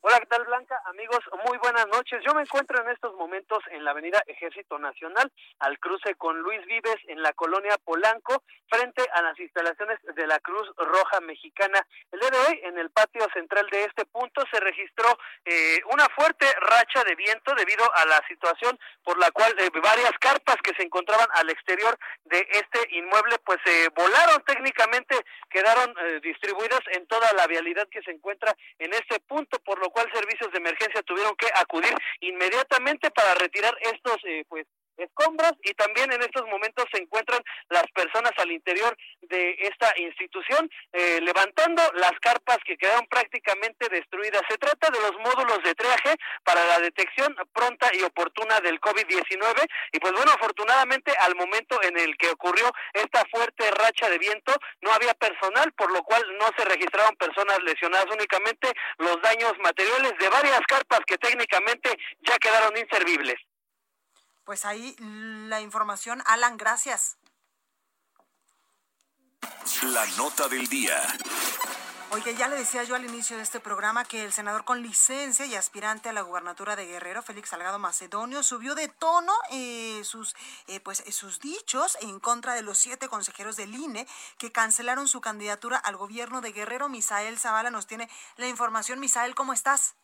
Hola, 0.00 0.20
¿qué 0.20 0.26
tal 0.26 0.44
Blanca? 0.44 0.80
Amigos, 0.84 1.18
muy 1.44 1.58
buenas 1.58 1.88
noches. 1.88 2.22
Yo 2.24 2.32
me 2.32 2.42
encuentro 2.42 2.80
en 2.80 2.88
estos 2.88 3.16
momentos 3.16 3.58
en 3.72 3.84
la 3.84 3.90
avenida 3.90 4.22
Ejército 4.28 4.78
Nacional, 4.78 5.32
al 5.58 5.76
cruce 5.80 6.14
con 6.14 6.38
Luis 6.38 6.64
Vives, 6.66 6.98
en 7.08 7.20
la 7.20 7.32
colonia 7.32 7.76
Polanco, 7.84 8.44
frente 8.68 9.04
a 9.12 9.22
las 9.22 9.36
instalaciones 9.40 9.98
de 10.14 10.26
la 10.28 10.38
Cruz 10.38 10.70
Roja 10.76 11.18
Mexicana. 11.20 11.84
El 12.12 12.20
día 12.20 12.30
de 12.30 12.38
hoy, 12.38 12.60
en 12.62 12.78
el 12.78 12.90
patio 12.90 13.26
central 13.34 13.68
de 13.70 13.84
este 13.86 14.04
punto, 14.04 14.44
se 14.52 14.60
registró 14.60 15.18
eh, 15.44 15.80
una 15.90 16.06
fuerte 16.10 16.46
racha 16.60 17.02
de 17.02 17.16
viento 17.16 17.52
debido 17.56 17.84
a 17.96 18.06
la 18.06 18.22
situación 18.28 18.78
por 19.02 19.18
la 19.18 19.32
cual 19.32 19.52
eh, 19.58 19.68
varias 19.82 20.12
carpas 20.20 20.58
que 20.62 20.74
se 20.74 20.84
encontraban 20.84 21.28
al 21.34 21.50
exterior 21.50 21.98
de 22.24 22.46
este 22.52 22.78
inmueble, 22.96 23.36
pues 23.44 23.58
se 23.64 23.88
volaron 23.88 24.44
técnicamente, 24.44 25.16
quedaron 25.50 25.92
eh, 25.98 26.20
distribuidas 26.22 26.82
en 26.92 27.04
toda 27.08 27.32
la 27.32 27.48
vialidad 27.48 27.88
que 27.88 28.02
se 28.02 28.12
encuentra 28.12 28.54
en 28.78 28.92
este 28.92 29.18
punto, 29.20 29.58
por 29.64 29.80
lo 29.80 29.87
cual 29.90 30.10
servicios 30.12 30.50
de 30.52 30.58
emergencia 30.58 31.02
tuvieron 31.02 31.34
que 31.36 31.46
acudir 31.54 31.94
inmediatamente 32.20 33.10
para 33.10 33.34
retirar 33.34 33.76
estos 33.80 34.16
eh, 34.24 34.44
pues 34.48 34.66
escombros 34.98 35.52
y 35.62 35.74
también 35.74 36.12
en 36.12 36.22
estos 36.22 36.46
momentos 36.46 36.84
se 36.92 37.02
encuentran 37.02 37.42
las 37.68 37.84
personas 37.92 38.32
al 38.36 38.50
interior 38.50 38.96
de 39.22 39.56
esta 39.60 39.92
institución 39.98 40.70
eh, 40.92 41.20
levantando 41.22 41.82
las 41.94 42.12
carpas 42.20 42.58
que 42.64 42.76
quedaron 42.76 43.06
prácticamente 43.06 43.88
destruidas. 43.88 44.42
Se 44.48 44.58
trata 44.58 44.90
de 44.90 45.00
los 45.00 45.12
módulos 45.20 45.62
de 45.64 45.74
triaje 45.74 46.16
para 46.44 46.64
la 46.64 46.80
detección 46.80 47.34
pronta 47.52 47.90
y 47.94 48.02
oportuna 48.02 48.60
del 48.60 48.80
COVID-19 48.80 49.66
y 49.92 49.98
pues 49.98 50.12
bueno, 50.12 50.32
afortunadamente 50.32 51.12
al 51.20 51.34
momento 51.36 51.80
en 51.82 51.98
el 51.98 52.16
que 52.16 52.30
ocurrió 52.30 52.70
esta 52.92 53.24
fuerte 53.30 53.70
racha 53.70 54.08
de 54.08 54.18
viento 54.18 54.52
no 54.82 54.92
había 54.92 55.14
personal, 55.14 55.72
por 55.72 55.92
lo 55.92 56.02
cual 56.02 56.22
no 56.38 56.46
se 56.56 56.64
registraron 56.64 57.14
personas 57.16 57.58
lesionadas, 57.62 58.06
únicamente 58.12 58.72
los 58.98 59.20
daños 59.22 59.52
materiales 59.58 60.12
de 60.18 60.28
varias 60.28 60.60
carpas 60.66 61.00
que 61.06 61.18
técnicamente 61.18 61.90
ya 62.20 62.38
quedaron 62.38 62.76
inservibles. 62.76 63.36
Pues 64.48 64.64
ahí 64.64 64.96
la 64.98 65.60
información, 65.60 66.22
Alan, 66.24 66.56
gracias. 66.56 67.18
La 69.82 70.06
nota 70.16 70.48
del 70.48 70.66
día. 70.68 70.96
Oye, 72.12 72.34
ya 72.34 72.48
le 72.48 72.56
decía 72.56 72.82
yo 72.82 72.94
al 72.94 73.04
inicio 73.04 73.36
de 73.36 73.42
este 73.42 73.60
programa 73.60 74.06
que 74.06 74.24
el 74.24 74.32
senador 74.32 74.64
con 74.64 74.80
licencia 74.80 75.44
y 75.44 75.54
aspirante 75.54 76.08
a 76.08 76.14
la 76.14 76.22
gubernatura 76.22 76.76
de 76.76 76.86
Guerrero, 76.86 77.22
Félix 77.22 77.50
Salgado 77.50 77.78
Macedonio, 77.78 78.42
subió 78.42 78.74
de 78.74 78.88
tono 78.88 79.34
eh, 79.50 80.00
sus, 80.04 80.34
eh, 80.66 80.80
pues, 80.80 81.04
sus 81.10 81.40
dichos 81.40 81.98
en 82.00 82.18
contra 82.18 82.54
de 82.54 82.62
los 82.62 82.78
siete 82.78 83.06
consejeros 83.06 83.56
del 83.56 83.74
INE 83.74 84.06
que 84.38 84.50
cancelaron 84.50 85.08
su 85.08 85.20
candidatura 85.20 85.76
al 85.76 85.98
gobierno 85.98 86.40
de 86.40 86.52
Guerrero. 86.52 86.88
Misael 86.88 87.38
Zavala 87.38 87.70
nos 87.70 87.86
tiene 87.86 88.08
la 88.36 88.48
información. 88.48 88.98
Misael, 88.98 89.34
¿cómo 89.34 89.52
estás? 89.52 89.94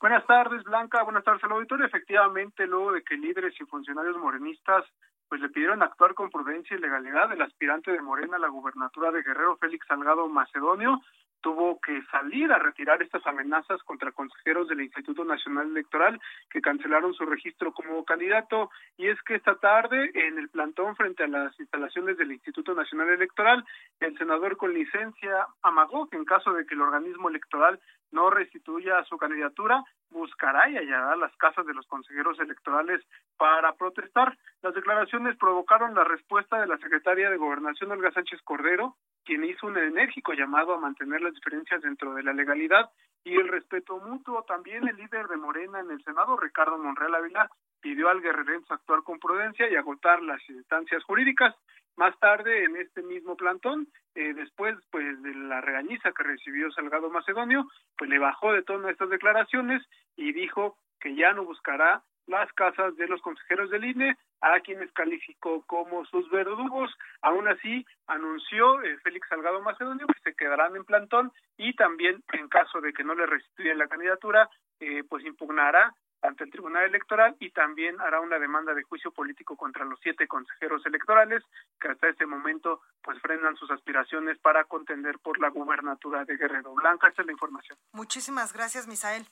Buenas 0.00 0.26
tardes, 0.26 0.62
Blanca. 0.64 1.02
Buenas 1.02 1.24
tardes 1.24 1.42
al 1.44 1.52
auditorio. 1.52 1.86
Efectivamente, 1.86 2.66
luego 2.66 2.92
de 2.92 3.02
que 3.02 3.16
líderes 3.16 3.54
y 3.60 3.64
funcionarios 3.64 4.16
morenistas 4.18 4.84
pues 5.28 5.40
le 5.40 5.48
pidieron 5.48 5.82
actuar 5.82 6.14
con 6.14 6.30
prudencia 6.30 6.76
y 6.76 6.80
legalidad, 6.80 7.32
el 7.32 7.42
aspirante 7.42 7.90
de 7.90 8.02
Morena 8.02 8.36
a 8.36 8.40
la 8.40 8.48
gubernatura 8.48 9.10
de 9.10 9.22
Guerrero, 9.22 9.56
Félix 9.56 9.86
Salgado 9.86 10.28
Macedonio, 10.28 11.00
tuvo 11.44 11.78
que 11.78 12.00
salir 12.10 12.50
a 12.50 12.58
retirar 12.58 13.02
estas 13.02 13.26
amenazas 13.26 13.82
contra 13.82 14.12
consejeros 14.12 14.66
del 14.66 14.80
Instituto 14.80 15.26
Nacional 15.26 15.66
Electoral 15.66 16.18
que 16.48 16.62
cancelaron 16.62 17.12
su 17.12 17.26
registro 17.26 17.74
como 17.74 18.02
candidato. 18.02 18.70
Y 18.96 19.08
es 19.08 19.20
que 19.24 19.34
esta 19.34 19.54
tarde, 19.56 20.10
en 20.14 20.38
el 20.38 20.48
plantón 20.48 20.96
frente 20.96 21.22
a 21.22 21.28
las 21.28 21.60
instalaciones 21.60 22.16
del 22.16 22.32
Instituto 22.32 22.74
Nacional 22.74 23.10
Electoral, 23.10 23.62
el 24.00 24.16
senador 24.16 24.56
con 24.56 24.72
licencia 24.72 25.46
amagó 25.60 26.08
que 26.08 26.16
en 26.16 26.24
caso 26.24 26.50
de 26.54 26.64
que 26.64 26.74
el 26.74 26.80
organismo 26.80 27.28
electoral 27.28 27.78
no 28.10 28.30
restituya 28.30 29.04
su 29.04 29.18
candidatura, 29.18 29.84
buscará 30.08 30.70
y 30.70 30.78
hallará 30.78 31.14
las 31.16 31.36
casas 31.36 31.66
de 31.66 31.74
los 31.74 31.86
consejeros 31.88 32.40
electorales 32.40 33.02
para 33.36 33.74
protestar. 33.74 34.38
Las 34.62 34.72
declaraciones 34.72 35.36
provocaron 35.36 35.94
la 35.94 36.04
respuesta 36.04 36.58
de 36.58 36.68
la 36.68 36.78
secretaria 36.78 37.28
de 37.28 37.36
Gobernación, 37.36 37.90
Olga 37.90 38.12
Sánchez 38.12 38.40
Cordero, 38.44 38.96
quien 39.24 39.44
hizo 39.44 39.66
un 39.66 39.78
enérgico 39.78 40.32
llamado 40.32 40.74
a 40.74 40.80
mantener 40.80 41.20
las 41.22 41.34
diferencias 41.34 41.82
dentro 41.82 42.14
de 42.14 42.22
la 42.22 42.32
legalidad 42.32 42.90
y 43.24 43.34
el 43.34 43.48
respeto 43.48 43.98
mutuo. 43.98 44.42
También 44.44 44.86
el 44.86 44.96
líder 44.96 45.28
de 45.28 45.36
Morena 45.36 45.80
en 45.80 45.90
el 45.90 46.02
Senado, 46.04 46.36
Ricardo 46.36 46.78
Monreal 46.78 47.14
Ávila, 47.14 47.50
pidió 47.80 48.08
al 48.08 48.20
guerrerense 48.20 48.72
actuar 48.72 49.02
con 49.02 49.18
prudencia 49.18 49.68
y 49.68 49.76
agotar 49.76 50.22
las 50.22 50.40
instancias 50.48 51.02
jurídicas. 51.04 51.54
Más 51.96 52.18
tarde, 52.18 52.64
en 52.64 52.76
este 52.76 53.02
mismo 53.02 53.36
plantón, 53.36 53.88
eh, 54.14 54.34
después 54.34 54.76
pues 54.90 55.22
de 55.22 55.34
la 55.34 55.60
regañiza 55.60 56.12
que 56.12 56.22
recibió 56.22 56.70
Salgado 56.72 57.10
Macedonio, 57.10 57.66
pues 57.96 58.10
le 58.10 58.18
bajó 58.18 58.52
de 58.52 58.62
todas 58.62 58.90
estas 58.90 59.10
declaraciones 59.10 59.82
y 60.16 60.32
dijo 60.32 60.76
que 61.00 61.14
ya 61.14 61.32
no 61.32 61.44
buscará 61.44 62.02
las 62.26 62.52
casas 62.52 62.96
de 62.96 63.06
los 63.06 63.20
consejeros 63.20 63.70
del 63.70 63.84
INE, 63.84 64.16
a 64.40 64.60
quienes 64.60 64.92
calificó 64.92 65.62
como 65.66 66.04
sus 66.06 66.28
verdugos. 66.30 66.90
Aún 67.22 67.48
así, 67.48 67.86
anunció 68.06 68.82
eh, 68.82 68.98
Félix 69.02 69.28
Salgado 69.28 69.62
Macedonio 69.62 70.06
que 70.06 70.30
se 70.30 70.36
quedarán 70.36 70.76
en 70.76 70.84
plantón 70.84 71.32
y 71.56 71.74
también, 71.74 72.22
en 72.32 72.48
caso 72.48 72.80
de 72.80 72.92
que 72.92 73.04
no 73.04 73.14
le 73.14 73.26
restituyan 73.26 73.78
la 73.78 73.88
candidatura, 73.88 74.48
eh, 74.80 75.02
pues 75.08 75.24
impugnará 75.24 75.94
ante 76.24 76.44
el 76.44 76.50
Tribunal 76.50 76.84
Electoral 76.84 77.36
y 77.38 77.50
también 77.50 78.00
hará 78.00 78.20
una 78.20 78.38
demanda 78.38 78.72
de 78.74 78.82
juicio 78.82 79.12
político 79.12 79.56
contra 79.56 79.84
los 79.84 80.00
siete 80.02 80.26
consejeros 80.26 80.84
electorales 80.86 81.42
que 81.78 81.88
hasta 81.88 82.08
este 82.08 82.26
momento 82.26 82.80
pues 83.02 83.20
frenan 83.20 83.56
sus 83.56 83.70
aspiraciones 83.70 84.38
para 84.38 84.64
contender 84.64 85.18
por 85.18 85.38
la 85.38 85.50
gubernatura 85.50 86.24
de 86.24 86.36
Guerrero 86.36 86.74
Blanca. 86.74 87.08
Esta 87.08 87.22
es 87.22 87.26
la 87.26 87.32
información. 87.32 87.78
Muchísimas 87.92 88.52
gracias, 88.52 88.88
Misael. 88.88 89.26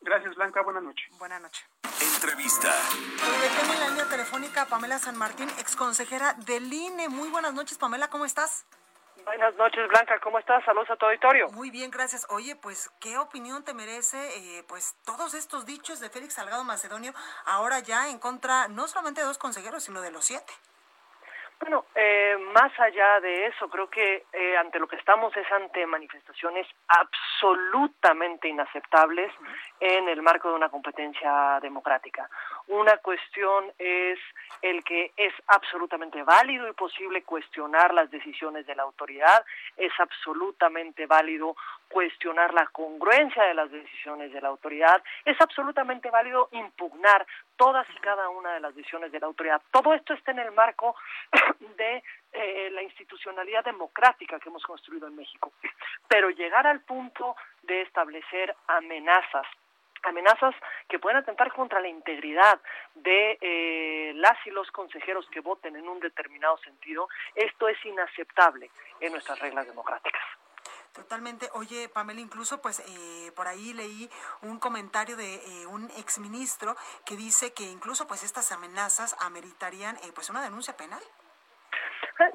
Gracias, 0.00 0.34
Blanca. 0.36 0.62
Buenas 0.62 0.82
noches. 0.82 1.06
Buenas 1.18 1.40
noches. 1.40 1.64
Entrevista. 2.14 2.72
tengo 3.60 3.74
en 3.74 3.80
la 3.80 3.88
línea 3.88 4.08
telefónica 4.08 4.66
Pamela 4.66 4.98
San 4.98 5.16
Martín, 5.16 5.48
exconsejera 5.58 6.34
del 6.46 6.72
INE. 6.72 7.08
Muy 7.08 7.28
buenas 7.28 7.54
noches, 7.54 7.78
Pamela, 7.78 8.08
¿cómo 8.08 8.24
estás? 8.24 8.66
Buenas 9.24 9.54
noches, 9.56 9.86
Blanca, 9.88 10.18
¿cómo 10.20 10.38
estás? 10.38 10.64
Saludos 10.64 10.88
a 10.90 10.96
tu 10.96 11.04
auditorio. 11.06 11.48
Muy 11.50 11.70
bien, 11.70 11.90
gracias. 11.90 12.26
Oye, 12.30 12.56
pues, 12.56 12.90
¿qué 12.98 13.18
opinión 13.18 13.62
te 13.62 13.74
merece, 13.74 14.16
eh, 14.38 14.64
pues, 14.66 14.96
todos 15.04 15.34
estos 15.34 15.66
dichos 15.66 16.00
de 16.00 16.08
Félix 16.08 16.34
Salgado 16.34 16.64
Macedonio, 16.64 17.12
ahora 17.44 17.80
ya 17.80 18.08
en 18.08 18.18
contra 18.18 18.68
no 18.68 18.88
solamente 18.88 19.20
de 19.20 19.26
dos 19.26 19.36
consejeros, 19.36 19.84
sino 19.84 20.00
de 20.00 20.10
los 20.10 20.24
siete? 20.24 20.52
Bueno, 21.60 21.86
eh, 21.94 22.36
más 22.54 22.72
allá 22.78 23.20
de 23.20 23.46
eso, 23.46 23.68
creo 23.68 23.90
que 23.90 24.26
eh, 24.32 24.56
ante 24.56 24.78
lo 24.78 24.86
que 24.86 24.96
estamos 24.96 25.36
es 25.36 25.50
ante 25.50 25.84
manifestaciones 25.86 26.66
absolutamente 26.86 28.48
inaceptables 28.48 29.32
en 29.80 30.08
el 30.08 30.22
marco 30.22 30.50
de 30.50 30.54
una 30.54 30.68
competencia 30.68 31.58
democrática. 31.60 32.30
Una 32.68 32.98
cuestión 32.98 33.72
es 33.76 34.18
el 34.62 34.84
que 34.84 35.12
es 35.16 35.34
absolutamente 35.48 36.22
válido 36.22 36.68
y 36.68 36.72
posible 36.74 37.22
cuestionar 37.22 37.92
las 37.92 38.10
decisiones 38.10 38.64
de 38.66 38.76
la 38.76 38.84
autoridad, 38.84 39.44
es 39.76 39.92
absolutamente 39.98 41.06
válido 41.06 41.56
cuestionar 41.88 42.52
la 42.54 42.66
congruencia 42.66 43.44
de 43.44 43.54
las 43.54 43.70
decisiones 43.70 44.32
de 44.32 44.40
la 44.40 44.48
autoridad, 44.48 45.02
es 45.24 45.40
absolutamente 45.40 46.10
válido 46.10 46.48
impugnar 46.52 47.26
todas 47.56 47.86
y 47.90 47.98
cada 48.00 48.28
una 48.28 48.54
de 48.54 48.60
las 48.60 48.74
decisiones 48.74 49.10
de 49.10 49.20
la 49.20 49.26
autoridad. 49.26 49.60
Todo 49.70 49.94
esto 49.94 50.14
está 50.14 50.32
en 50.32 50.40
el 50.40 50.52
marco 50.52 50.94
de 51.76 52.02
eh, 52.32 52.70
la 52.70 52.82
institucionalidad 52.82 53.64
democrática 53.64 54.38
que 54.38 54.48
hemos 54.48 54.62
construido 54.62 55.08
en 55.08 55.16
México. 55.16 55.52
Pero 56.06 56.30
llegar 56.30 56.66
al 56.66 56.80
punto 56.80 57.36
de 57.62 57.82
establecer 57.82 58.54
amenazas 58.66 59.46
amenazas 60.02 60.54
que 60.88 60.98
pueden 60.98 61.18
atentar 61.18 61.52
contra 61.52 61.80
la 61.80 61.88
integridad 61.88 62.60
de 62.94 63.36
eh, 63.40 64.12
las 64.14 64.38
y 64.46 64.50
los 64.50 64.70
consejeros 64.70 65.28
que 65.30 65.40
voten 65.40 65.76
en 65.76 65.88
un 65.88 66.00
determinado 66.00 66.56
sentido, 66.58 67.08
esto 67.34 67.68
es 67.68 67.84
inaceptable 67.84 68.70
en 69.00 69.12
nuestras 69.12 69.38
reglas 69.40 69.66
democráticas. 69.66 70.22
Totalmente. 70.98 71.48
Oye, 71.54 71.88
Pamela, 71.88 72.20
incluso 72.20 72.60
pues 72.60 72.80
eh, 72.80 73.30
por 73.36 73.46
ahí 73.46 73.72
leí 73.72 74.10
un 74.42 74.58
comentario 74.58 75.16
de 75.16 75.36
eh, 75.36 75.66
un 75.66 75.84
exministro 75.96 76.74
que 77.06 77.16
dice 77.16 77.54
que 77.54 77.62
incluso 77.62 78.08
pues 78.08 78.24
estas 78.24 78.50
amenazas 78.50 79.16
ameritarían 79.20 79.96
eh, 79.98 80.10
pues 80.12 80.28
una 80.28 80.42
denuncia 80.42 80.76
penal. 80.76 81.00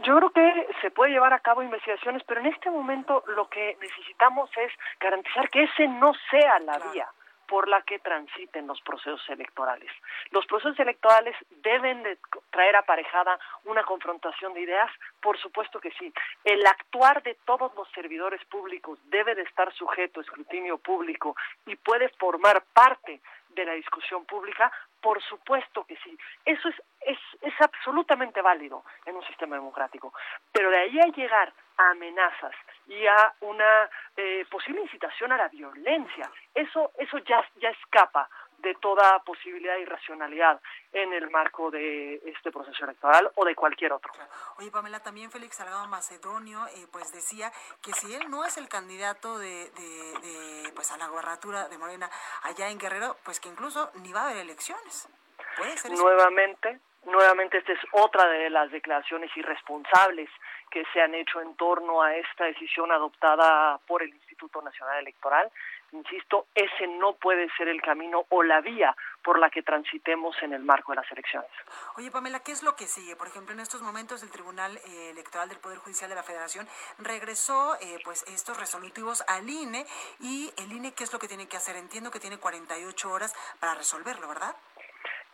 Yo 0.03 0.15
creo 0.15 0.29
que 0.29 0.67
se 0.81 0.91
puede 0.91 1.11
llevar 1.11 1.33
a 1.33 1.39
cabo 1.39 1.61
investigaciones, 1.61 2.23
pero 2.25 2.39
en 2.39 2.47
este 2.47 2.71
momento 2.71 3.21
lo 3.35 3.49
que 3.49 3.77
necesitamos 3.81 4.49
es 4.55 4.71
garantizar 4.97 5.49
que 5.49 5.63
ese 5.63 5.85
no 5.89 6.13
sea 6.31 6.59
la 6.59 6.79
vía 6.79 7.09
por 7.47 7.67
la 7.67 7.81
que 7.81 7.99
transiten 7.99 8.67
los 8.67 8.81
procesos 8.81 9.21
electorales. 9.29 9.91
Los 10.31 10.45
procesos 10.45 10.79
electorales 10.79 11.35
deben 11.61 12.03
de 12.03 12.17
traer 12.51 12.75
aparejada 12.75 13.39
una 13.65 13.83
confrontación 13.83 14.53
de 14.53 14.61
ideas, 14.61 14.91
por 15.21 15.37
supuesto 15.37 15.79
que 15.79 15.91
sí. 15.91 16.13
El 16.43 16.65
actuar 16.65 17.23
de 17.23 17.35
todos 17.45 17.73
los 17.75 17.89
servidores 17.91 18.43
públicos 18.45 18.99
debe 19.05 19.35
de 19.35 19.43
estar 19.43 19.73
sujeto 19.73 20.19
a 20.19 20.23
escrutinio 20.23 20.77
público 20.77 21.35
y 21.65 21.75
puede 21.75 22.09
formar 22.19 22.63
parte 22.73 23.21
de 23.55 23.65
la 23.65 23.73
discusión 23.73 24.25
pública? 24.25 24.71
Por 25.01 25.21
supuesto 25.21 25.85
que 25.85 25.97
sí. 25.97 26.17
Eso 26.45 26.69
es, 26.69 26.75
es, 27.01 27.17
es 27.41 27.53
absolutamente 27.59 28.41
válido 28.41 28.83
en 29.05 29.15
un 29.15 29.25
sistema 29.25 29.55
democrático. 29.55 30.13
Pero 30.51 30.69
de 30.69 30.77
ahí 30.77 30.99
a 30.99 31.07
llegar 31.07 31.53
a 31.77 31.89
amenazas 31.91 32.55
y 32.87 33.05
a 33.05 33.33
una 33.41 33.89
eh, 34.15 34.45
posible 34.49 34.81
incitación 34.81 35.31
a 35.31 35.37
la 35.37 35.47
violencia, 35.47 36.29
eso, 36.53 36.91
eso 36.97 37.17
ya, 37.19 37.43
ya 37.55 37.69
escapa 37.69 38.29
de 38.63 38.73
toda 38.75 39.19
posibilidad 39.19 39.77
y 39.77 39.85
racionalidad 39.85 40.59
en 40.93 41.13
el 41.13 41.29
marco 41.29 41.69
de 41.69 42.15
este 42.25 42.51
proceso 42.51 42.85
electoral 42.85 43.29
o 43.35 43.45
de 43.45 43.55
cualquier 43.55 43.91
otro. 43.91 44.11
Oye, 44.57 44.71
Pamela, 44.71 45.01
también 45.01 45.29
Félix 45.29 45.57
Salgado 45.57 45.85
Macedonio 45.87 46.65
eh, 46.67 46.87
pues 46.91 47.11
decía 47.11 47.51
que 47.81 47.91
si 47.93 48.15
él 48.15 48.29
no 48.29 48.45
es 48.45 48.57
el 48.57 48.69
candidato 48.69 49.37
de, 49.37 49.69
de, 49.69 50.71
pues 50.73 50.91
a 50.91 50.97
la 50.97 51.07
gobernatura 51.07 51.67
de 51.67 51.77
Morena 51.77 52.09
allá 52.43 52.69
en 52.69 52.79
Guerrero, 52.79 53.17
pues 53.23 53.39
que 53.39 53.49
incluso 53.49 53.91
ni 53.95 54.13
va 54.13 54.21
a 54.21 54.29
haber 54.29 54.37
elecciones. 54.37 55.09
¿Puede 55.57 55.77
ser 55.77 55.91
Nuevamente, 55.91 56.79
nuevamente 57.05 57.57
esta 57.57 57.73
es 57.73 57.79
otra 57.91 58.27
de 58.27 58.49
las 58.49 58.71
declaraciones 58.71 59.29
irresponsables 59.35 60.29
que 60.71 60.85
se 60.93 61.01
han 61.01 61.13
hecho 61.13 61.41
en 61.41 61.55
torno 61.55 62.01
a 62.01 62.15
esta 62.15 62.45
decisión 62.45 62.91
adoptada 62.91 63.77
por 63.85 64.01
el 64.01 64.09
Instituto 64.09 64.61
Nacional 64.61 64.99
Electoral. 64.99 65.51
Insisto, 65.93 66.47
ese 66.55 66.87
no 66.87 67.13
puede 67.13 67.47
ser 67.55 67.67
el 67.67 67.79
camino 67.79 68.25
o 68.29 68.41
la 68.41 68.61
vía 68.61 68.95
por 69.23 69.37
la 69.37 69.51
que 69.51 69.61
transitemos 69.61 70.35
en 70.41 70.51
el 70.53 70.63
marco 70.63 70.91
de 70.91 70.95
las 70.95 71.11
elecciones. 71.11 71.49
Oye, 71.97 72.09
Pamela, 72.09 72.39
¿qué 72.39 72.51
es 72.51 72.63
lo 72.63 72.75
que 72.75 72.87
sigue? 72.87 73.15
Por 73.15 73.27
ejemplo, 73.27 73.53
en 73.53 73.59
estos 73.59 73.83
momentos 73.83 74.23
el 74.23 74.31
Tribunal 74.31 74.75
eh, 74.77 75.11
Electoral 75.11 75.49
del 75.49 75.59
Poder 75.59 75.77
Judicial 75.77 76.09
de 76.09 76.15
la 76.15 76.23
Federación 76.23 76.67
regresó 76.97 77.75
eh, 77.75 77.99
pues 78.03 78.23
estos 78.23 78.59
resolutivos 78.59 79.23
al 79.27 79.47
INE 79.47 79.85
y 80.19 80.51
el 80.57 80.71
INE, 80.71 80.93
¿qué 80.93 81.03
es 81.03 81.13
lo 81.13 81.19
que 81.19 81.27
tiene 81.27 81.47
que 81.47 81.57
hacer? 81.57 81.75
Entiendo 81.75 82.09
que 82.09 82.19
tiene 82.19 82.39
48 82.39 83.11
horas 83.11 83.35
para 83.59 83.75
resolverlo, 83.75 84.27
¿verdad? 84.27 84.55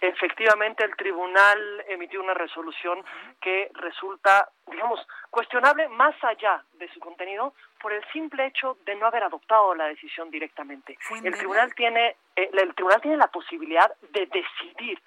efectivamente 0.01 0.83
el 0.83 0.95
tribunal 0.95 1.83
emitió 1.87 2.21
una 2.21 2.33
resolución 2.33 3.03
que 3.41 3.69
resulta, 3.73 4.49
digamos, 4.67 5.05
cuestionable 5.29 5.89
más 5.89 6.15
allá 6.23 6.63
de 6.73 6.87
su 6.93 6.99
contenido 6.99 7.53
por 7.79 7.93
el 7.93 8.03
simple 8.11 8.45
hecho 8.45 8.77
de 8.85 8.95
no 8.95 9.07
haber 9.07 9.23
adoptado 9.23 9.73
la 9.75 9.87
decisión 9.87 10.29
directamente. 10.29 10.97
El 11.23 11.35
tribunal 11.35 11.73
tiene 11.73 12.15
eh, 12.39 12.49
el 12.53 12.73
tribunal 12.73 13.01
tiene 13.01 13.17
la 13.17 13.27
posibilidad 13.27 13.91
de 14.13 14.25
decidir, 14.27 15.01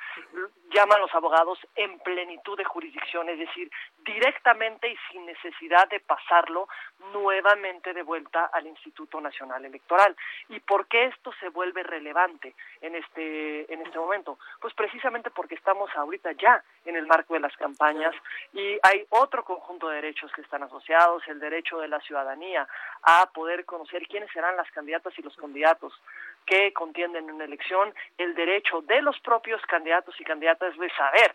llaman 0.71 1.01
los 1.01 1.15
abogados, 1.15 1.59
en 1.77 1.99
plenitud 2.01 2.59
de 2.59 2.65
jurisdicción, 2.65 3.29
es 3.31 3.39
decir, 3.39 3.71
directamente 4.05 4.89
y 4.89 4.97
sin 5.11 5.25
necesidad 5.25 5.89
de 5.89 6.01
pasarlo 6.01 6.69
nuevamente 7.13 7.95
de 7.95 8.03
vuelta 8.03 8.51
al 8.53 8.67
Instituto 8.67 9.19
Nacional 9.21 9.65
Electoral. 9.65 10.15
¿Y 10.51 10.61
por 10.61 10.87
qué 10.89 11.07
esto 11.07 11.33
se 11.41 11.49
vuelve 11.49 11.83
relevante 11.83 12.55
en 12.83 12.97
este, 12.97 13.73
en 13.73 13.81
este 13.81 13.99
momento? 13.99 14.39
Pues 14.61 14.75
precisamente 14.75 15.31
porque 15.31 15.55
estamos 15.55 15.91
ahorita 15.97 16.33
ya 16.33 16.63
en 16.85 16.97
el 16.97 17.07
marco 17.07 17.33
de 17.35 17.41
las 17.41 17.57
campañas 17.57 18.15
y 18.53 18.79
hay 18.83 19.07
otro 19.09 19.45
conjunto 19.45 19.89
de 19.89 19.97
derechos 19.97 20.31
que 20.33 20.43
están 20.43 20.65
asociados, 20.65 21.27
el 21.29 21.41
derecho 21.41 21.79
de 21.79 21.89
la 21.89 22.01
ciudadanía 22.01 22.62
a 23.03 23.31
poder 23.33 23.65
conocer 23.65 24.07
quiénes 24.07 24.31
serán 24.33 24.57
las 24.57 24.71
candidatas 24.71 25.19
y 25.19 25.23
los 25.23 25.37
candidatos 25.37 25.93
que 26.47 26.73
contienden 26.73 27.29
en 27.29 27.35
una 27.37 27.45
elección, 27.45 27.95
el 28.19 28.35
derecho 28.35 28.83
de 28.83 29.03
los 29.03 29.19
propios 29.21 29.63
candidatos 29.63 30.21
y 30.21 30.25
candidatas 30.25 30.77
de 30.77 30.91
saber 30.91 31.35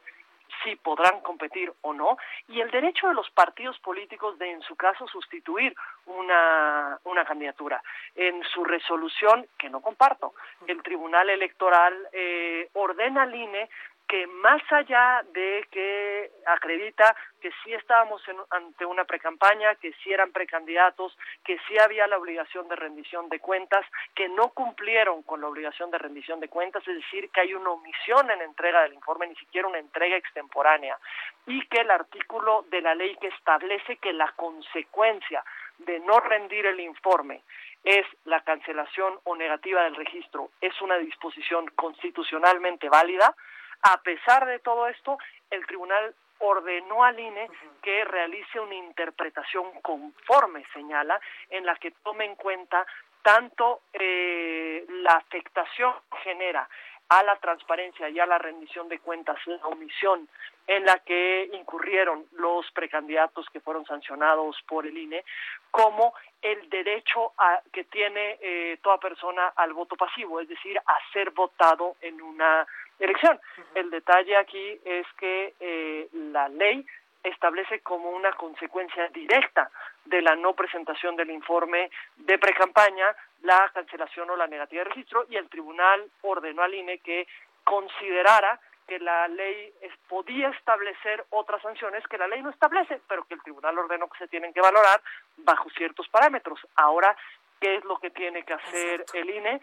si 0.63 0.75
podrán 0.75 1.22
competir 1.22 1.72
o 1.81 1.93
no, 1.93 2.17
y 2.48 2.62
el 2.62 2.72
derecho 2.72 3.07
de 3.07 3.13
los 3.13 3.29
partidos 3.31 3.77
políticos 3.79 4.38
de, 4.39 4.51
en 4.51 4.62
su 4.62 4.75
caso, 4.75 5.07
sustituir 5.07 5.75
una, 6.05 7.00
una 7.03 7.25
candidatura. 7.25 7.81
En 8.15 8.43
su 8.43 8.63
resolución, 8.63 9.46
que 9.57 9.69
no 9.69 9.81
comparto, 9.81 10.34
el 10.67 10.81
Tribunal 10.81 11.29
Electoral 11.29 11.93
eh, 12.12 12.69
ordena 12.74 13.24
al 13.24 13.36
INE 13.36 13.69
que 14.07 14.25
más 14.25 14.61
allá 14.71 15.23
de 15.33 15.67
que 15.69 16.31
acredita 16.45 17.15
que 17.41 17.51
sí 17.63 17.73
estábamos 17.73 18.21
ante 18.49 18.85
una 18.85 19.03
precampaña, 19.03 19.75
que 19.75 19.91
sí 20.01 20.13
eran 20.13 20.31
precandidatos, 20.31 21.17
que 21.43 21.59
sí 21.67 21.77
había 21.77 22.07
la 22.07 22.17
obligación 22.17 22.67
de 22.69 22.77
rendición 22.77 23.27
de 23.29 23.39
cuentas, 23.39 23.85
que 24.15 24.29
no 24.29 24.49
cumplieron 24.49 25.23
con 25.23 25.41
la 25.41 25.47
obligación 25.47 25.91
de 25.91 25.97
rendición 25.97 26.39
de 26.39 26.47
cuentas, 26.47 26.87
es 26.87 26.95
decir, 26.95 27.29
que 27.31 27.41
hay 27.41 27.53
una 27.53 27.71
omisión 27.71 28.31
en 28.31 28.41
entrega 28.41 28.81
del 28.83 28.93
informe, 28.93 29.27
ni 29.27 29.35
siquiera 29.35 29.67
una 29.67 29.79
entrega 29.79 30.15
extemporánea, 30.15 30.97
y 31.45 31.65
que 31.67 31.81
el 31.81 31.91
artículo 31.91 32.65
de 32.69 32.81
la 32.81 32.95
ley 32.95 33.15
que 33.17 33.27
establece 33.27 33.97
que 33.97 34.13
la 34.13 34.31
consecuencia 34.33 35.43
de 35.79 35.99
no 35.99 36.19
rendir 36.21 36.65
el 36.65 36.79
informe 36.79 37.41
es 37.83 38.05
la 38.25 38.41
cancelación 38.41 39.19
o 39.25 39.35
negativa 39.35 39.83
del 39.83 39.95
registro, 39.95 40.49
es 40.61 40.81
una 40.81 40.97
disposición 40.97 41.67
constitucionalmente 41.75 42.89
válida, 42.89 43.35
a 43.81 44.01
pesar 44.01 44.46
de 44.46 44.60
todo 44.60 44.88
esto, 44.88 45.17
el 45.50 45.65
tribunal 45.65 46.13
ordenó 46.39 47.03
al 47.03 47.19
INE 47.19 47.50
que 47.81 48.05
realice 48.05 48.60
una 48.60 48.75
interpretación 48.75 49.81
conforme, 49.81 50.65
señala, 50.74 51.19
en 51.50 51.65
la 51.65 51.75
que 51.75 51.91
tome 52.03 52.25
en 52.25 52.36
cuenta 52.36 52.86
tanto 53.22 53.81
eh, 53.93 54.86
la 54.88 55.13
afectación 55.13 55.93
que 56.12 56.17
genera 56.19 56.67
a 57.10 57.24
la 57.24 57.38
transparencia 57.38 58.10
y 58.10 58.19
a 58.19 58.25
la 58.25 58.38
rendición 58.38 58.89
de 58.89 59.00
cuentas, 59.00 59.38
la 59.46 59.65
omisión 59.67 60.27
en 60.67 60.86
la 60.86 61.00
que 61.00 61.50
incurrieron 61.53 62.25
los 62.34 62.69
precandidatos 62.72 63.48
que 63.51 63.62
fueron 63.62 63.86
sancionados 63.86 64.57
por 64.67 64.86
el 64.86 64.98
INE, 64.98 65.24
como 65.72 66.13
el 66.42 66.70
derecho 66.70 67.31
a, 67.37 67.61
que 67.72 67.85
tiene 67.85 68.37
eh, 68.42 68.77
toda 68.83 68.98
persona 68.98 69.53
al 69.55 69.72
voto 69.72 69.96
pasivo, 69.96 70.42
es 70.42 70.50
decir, 70.50 70.77
a 70.77 70.98
ser 71.13 71.31
votado 71.31 71.96
en 72.01 72.22
una 72.22 72.68
elección. 73.00 73.40
El 73.75 73.90
detalle 73.90 74.36
aquí 74.38 74.79
es 74.83 75.05
que 75.18 75.53
eh, 75.60 76.07
la 76.14 76.50
ley 76.50 76.86
establece 77.24 77.81
como 77.81 78.10
una 78.10 78.31
consecuencia 78.33 79.07
directa 79.10 79.70
de 80.05 80.22
la 80.22 80.36
no 80.36 80.53
presentación 80.53 81.16
del 81.16 81.29
informe 81.31 81.90
de 82.16 82.38
precampaña 82.38 83.16
la 83.42 83.70
cancelación 83.74 84.29
o 84.29 84.36
la 84.36 84.48
negativa 84.48 84.83
de 84.83 84.90
registro 84.90 85.25
y 85.29 85.36
el 85.36 85.50
tribunal 85.50 86.10
ordenó 86.22 86.64
al 86.64 86.74
INE 86.74 87.00
que 87.00 87.27
considerara 87.64 88.60
que 88.88 89.00
la 89.00 89.27
ley 89.27 89.74
podía 90.07 90.50
establecer 90.50 91.25
otras 91.31 91.62
sanciones 91.62 92.07
que 92.07 92.18
la 92.18 92.27
ley 92.27 92.42
no 92.42 92.50
establece, 92.50 93.01
pero 93.07 93.25
que 93.25 93.33
el 93.33 93.44
tribunal 93.44 93.77
ordenó 93.77 94.07
que 94.07 94.18
se 94.18 94.29
tienen 94.29 94.53
que 94.53 94.62
valorar 94.62 95.01
bajo 95.38 95.70
ciertos 95.72 96.07
parámetros. 96.07 96.66
Ahora, 96.75 97.16
¿qué 97.60 97.75
es 97.75 97.83
lo 97.83 97.98
que 97.98 98.12
tiene 98.12 98.44
que 98.44 98.53
hacer 98.53 99.05
el 99.14 99.29
INE? 99.29 99.60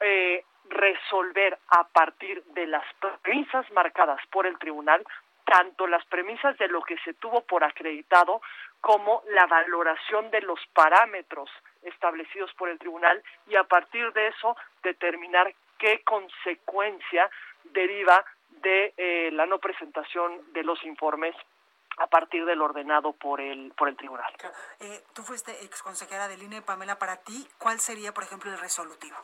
Eh, 0.00 0.44
resolver 0.68 1.58
a 1.68 1.84
partir 1.88 2.44
de 2.54 2.66
las 2.66 2.84
premisas 3.22 3.68
marcadas 3.72 4.20
por 4.30 4.46
el 4.46 4.56
tribunal 4.58 5.04
tanto 5.50 5.88
las 5.88 6.04
premisas 6.06 6.56
de 6.58 6.68
lo 6.68 6.80
que 6.82 6.96
se 6.98 7.14
tuvo 7.14 7.42
por 7.42 7.64
acreditado 7.64 8.40
como 8.80 9.22
la 9.30 9.46
valoración 9.46 10.30
de 10.30 10.40
los 10.42 10.60
parámetros 10.72 11.50
establecidos 11.82 12.52
por 12.54 12.68
el 12.68 12.78
tribunal 12.78 13.22
y 13.48 13.56
a 13.56 13.64
partir 13.64 14.12
de 14.12 14.28
eso 14.28 14.56
determinar 14.82 15.52
qué 15.78 16.02
consecuencia 16.04 17.28
deriva 17.64 18.24
de 18.62 18.94
eh, 18.96 19.30
la 19.32 19.46
no 19.46 19.58
presentación 19.58 20.52
de 20.52 20.62
los 20.62 20.82
informes 20.84 21.34
a 21.96 22.06
partir 22.06 22.44
del 22.44 22.62
ordenado 22.62 23.12
por 23.12 23.40
el 23.40 23.72
por 23.76 23.88
el 23.88 23.96
tribunal. 23.96 24.32
Eh, 24.78 25.02
tú 25.14 25.22
fuiste 25.22 25.50
ex 25.64 25.82
consejera 25.82 26.28
del 26.28 26.42
INE, 26.42 26.62
Pamela, 26.62 26.98
para 26.98 27.16
ti, 27.16 27.46
¿cuál 27.58 27.80
sería, 27.80 28.14
por 28.14 28.24
ejemplo, 28.24 28.50
el 28.50 28.58
resolutivo? 28.58 29.16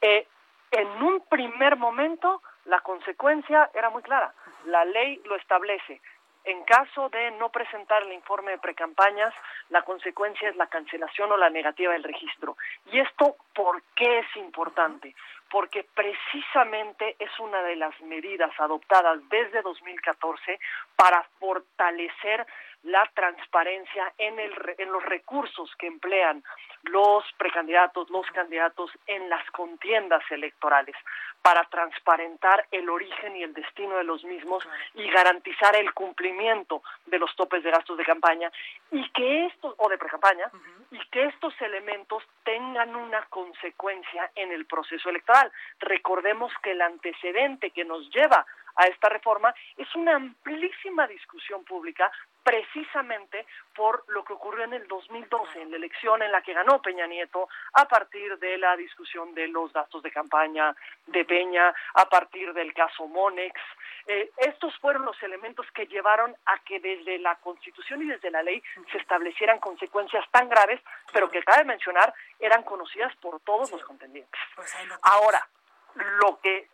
Eh, 0.00 0.26
en 0.70 0.88
un 1.02 1.20
primer 1.28 1.76
momento, 1.76 2.42
la 2.66 2.80
consecuencia 2.80 3.70
era 3.74 3.90
muy 3.90 4.02
clara. 4.02 4.32
La 4.66 4.84
ley 4.84 5.20
lo 5.24 5.36
establece. 5.36 6.00
En 6.44 6.64
caso 6.64 7.10
de 7.10 7.32
no 7.32 7.50
presentar 7.50 8.02
el 8.02 8.12
informe 8.12 8.52
de 8.52 8.58
precampañas, 8.58 9.34
la 9.68 9.82
consecuencia 9.82 10.48
es 10.48 10.56
la 10.56 10.68
cancelación 10.68 11.30
o 11.32 11.36
la 11.36 11.50
negativa 11.50 11.92
del 11.92 12.02
registro. 12.02 12.56
¿Y 12.86 12.98
esto 12.98 13.36
por 13.54 13.82
qué 13.94 14.20
es 14.20 14.36
importante? 14.36 15.14
Porque 15.50 15.84
precisamente 15.94 17.16
es 17.18 17.30
una 17.40 17.62
de 17.62 17.76
las 17.76 18.00
medidas 18.00 18.52
adoptadas 18.58 19.18
desde 19.28 19.60
2014 19.60 20.58
para 20.96 21.22
fortalecer 21.38 22.46
la 22.82 23.08
transparencia 23.14 24.12
en, 24.18 24.38
el, 24.38 24.52
en 24.78 24.90
los 24.90 25.04
recursos 25.04 25.70
que 25.78 25.86
emplean 25.86 26.42
los 26.84 27.24
precandidatos, 27.36 28.08
los 28.10 28.26
candidatos 28.28 28.90
en 29.06 29.28
las 29.28 29.48
contiendas 29.50 30.22
electorales 30.30 30.96
para 31.42 31.64
transparentar 31.64 32.66
el 32.70 32.88
origen 32.88 33.36
y 33.36 33.42
el 33.42 33.54
destino 33.54 33.96
de 33.96 34.04
los 34.04 34.24
mismos 34.24 34.66
y 34.94 35.08
garantizar 35.10 35.76
el 35.76 35.92
cumplimiento 35.94 36.82
de 37.06 37.18
los 37.18 37.34
topes 37.36 37.62
de 37.62 37.70
gastos 37.70 37.96
de 37.98 38.04
campaña 38.04 38.50
y 38.90 39.08
que 39.10 39.46
estos 39.46 39.74
o 39.78 39.88
de 39.88 39.98
precampaña 39.98 40.50
y 40.90 40.98
que 41.10 41.24
estos 41.24 41.54
elementos 41.60 42.22
tengan 42.44 42.94
una 42.96 43.24
consecuencia 43.26 44.30
en 44.34 44.52
el 44.52 44.66
proceso 44.66 45.08
electoral. 45.08 45.52
Recordemos 45.78 46.52
que 46.62 46.72
el 46.72 46.82
antecedente 46.82 47.70
que 47.70 47.84
nos 47.84 48.10
lleva 48.10 48.44
a 48.76 48.86
esta 48.86 49.08
reforma, 49.08 49.54
es 49.76 49.94
una 49.94 50.16
amplísima 50.16 51.06
discusión 51.06 51.64
pública 51.64 52.10
precisamente 52.42 53.46
por 53.74 54.04
lo 54.08 54.24
que 54.24 54.32
ocurrió 54.32 54.64
en 54.64 54.74
el 54.74 54.86
2012, 54.88 55.62
en 55.62 55.70
la 55.70 55.76
elección 55.76 56.22
en 56.22 56.32
la 56.32 56.42
que 56.42 56.54
ganó 56.54 56.80
Peña 56.80 57.06
Nieto, 57.06 57.48
a 57.74 57.86
partir 57.86 58.38
de 58.38 58.58
la 58.58 58.76
discusión 58.76 59.34
de 59.34 59.48
los 59.48 59.72
gastos 59.72 60.02
de 60.02 60.10
campaña 60.10 60.74
de 61.06 61.24
Peña, 61.24 61.74
a 61.94 62.08
partir 62.08 62.52
del 62.52 62.72
caso 62.74 63.06
Monex. 63.06 63.60
Eh, 64.06 64.30
estos 64.38 64.76
fueron 64.78 65.04
los 65.04 65.22
elementos 65.22 65.66
que 65.72 65.86
llevaron 65.86 66.34
a 66.46 66.58
que 66.60 66.80
desde 66.80 67.18
la 67.18 67.36
Constitución 67.36 68.02
y 68.02 68.06
desde 68.06 68.30
la 68.30 68.42
ley 68.42 68.62
se 68.90 68.98
establecieran 68.98 69.58
consecuencias 69.58 70.24
tan 70.30 70.48
graves, 70.48 70.80
pero 71.12 71.30
que 71.30 71.42
cabe 71.42 71.64
mencionar 71.64 72.12
eran 72.38 72.62
conocidas 72.62 73.14
por 73.16 73.40
todos 73.40 73.70
los 73.70 73.82
contendientes. 73.84 74.40
Pues 74.56 74.74
Ahora, 75.02 75.46
lo 75.94 76.38
que 76.40 76.68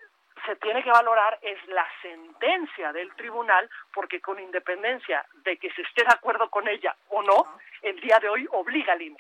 se 0.45 0.57
tiene 0.57 0.83
que 0.83 0.91
valorar 0.91 1.39
es 1.43 1.59
la 1.69 1.87
sentencia 2.03 2.93
del 2.93 3.15
tribunal, 3.17 3.69
porque 3.95 4.21
con 4.21 4.39
independencia 4.39 5.25
de 5.45 5.57
que 5.57 5.71
se 5.73 5.83
esté 5.83 6.03
de 6.05 6.13
acuerdo 6.13 6.51
con 6.51 6.69
ella 6.69 6.95
o 7.09 7.23
no, 7.23 7.47
el 7.83 8.01
día 8.01 8.19
de 8.21 8.29
hoy 8.29 8.47
obliga 8.53 8.93
al 8.93 9.03
INE. 9.03 9.19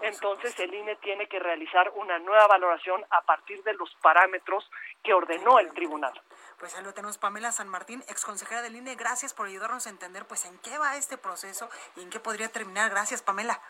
Entonces 0.00 0.58
el 0.60 0.72
INE 0.72 0.96
tiene 0.96 1.28
que 1.28 1.38
realizar 1.38 1.90
una 1.94 2.18
nueva 2.18 2.46
valoración 2.46 3.04
a 3.10 3.22
partir 3.22 3.62
de 3.64 3.74
los 3.74 3.94
parámetros 3.96 4.68
que 5.02 5.12
ordenó 5.12 5.58
el 5.58 5.72
tribunal. 5.72 6.12
Pues 6.58 6.74
ahí 6.76 6.84
lo 6.84 6.94
tenemos, 6.94 7.18
Pamela 7.18 7.52
San 7.52 7.68
Martín, 7.68 8.02
ex 8.08 8.24
consejera 8.24 8.62
del 8.62 8.76
INE. 8.76 8.94
Gracias 8.94 9.34
por 9.34 9.46
ayudarnos 9.46 9.86
a 9.86 9.90
entender 9.90 10.24
pues 10.26 10.44
en 10.46 10.58
qué 10.60 10.78
va 10.78 10.96
este 10.96 11.18
proceso 11.18 11.68
y 11.96 12.02
en 12.02 12.10
qué 12.10 12.20
podría 12.20 12.48
terminar. 12.48 12.90
Gracias, 12.90 13.22
Pamela. 13.22 13.60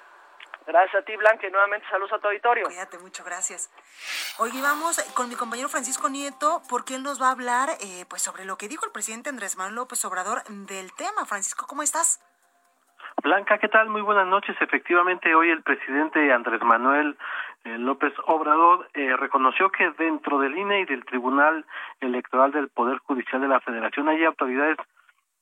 Gracias 0.67 1.01
a 1.01 1.05
ti, 1.05 1.15
Blanca, 1.17 1.47
y 1.47 1.51
nuevamente 1.51 1.87
saludos 1.89 2.13
a 2.13 2.19
tu 2.19 2.27
auditorio. 2.27 2.65
Cuídate 2.67 2.99
mucho, 2.99 3.23
gracias. 3.23 3.71
Hoy 4.39 4.51
vamos 4.61 4.99
con 5.15 5.29
mi 5.29 5.37
compañero 5.37 5.69
Francisco 5.69 6.09
Nieto, 6.09 6.61
porque 6.69 6.97
él 6.97 7.05
nos 7.05 7.23
va 7.23 7.29
a 7.29 7.31
hablar 7.31 7.69
eh, 7.81 8.05
pues 8.11 8.23
sobre 8.23 8.45
lo 8.45 8.57
que 8.57 8.67
dijo 8.67 8.85
el 8.85 8.91
presidente 8.91 9.31
Andrés 9.31 9.57
Manuel 9.57 9.77
López 9.77 10.05
Obrador 10.05 10.43
del 10.45 10.93
tema. 10.95 11.25
Francisco, 11.25 11.67
¿cómo 11.69 11.83
estás? 11.83 12.21
Blanca, 13.23 13.59
¿qué 13.59 13.69
tal? 13.69 13.89
Muy 13.89 14.03
buenas 14.03 14.27
noches. 14.27 14.57
Efectivamente, 14.61 15.35
hoy 15.37 15.51
el 15.51 15.63
presidente 15.63 16.33
Andrés 16.33 16.61
Manuel 16.63 17.17
eh, 17.65 17.79
López 17.79 18.13
Obrador 18.27 18.89
eh, 18.95 19.17
reconoció 19.17 19.71
que 19.71 19.91
dentro 19.99 20.41
del 20.41 20.59
INE 20.59 20.81
y 20.81 20.85
del 20.85 21.05
Tribunal 21.05 21.65
Electoral 22.01 22.51
del 22.51 22.69
Poder 22.71 22.99
Judicial 22.99 23.41
de 23.41 23.49
la 23.49 23.61
Federación 23.61 24.09
hay 24.09 24.25
autoridades 24.25 24.79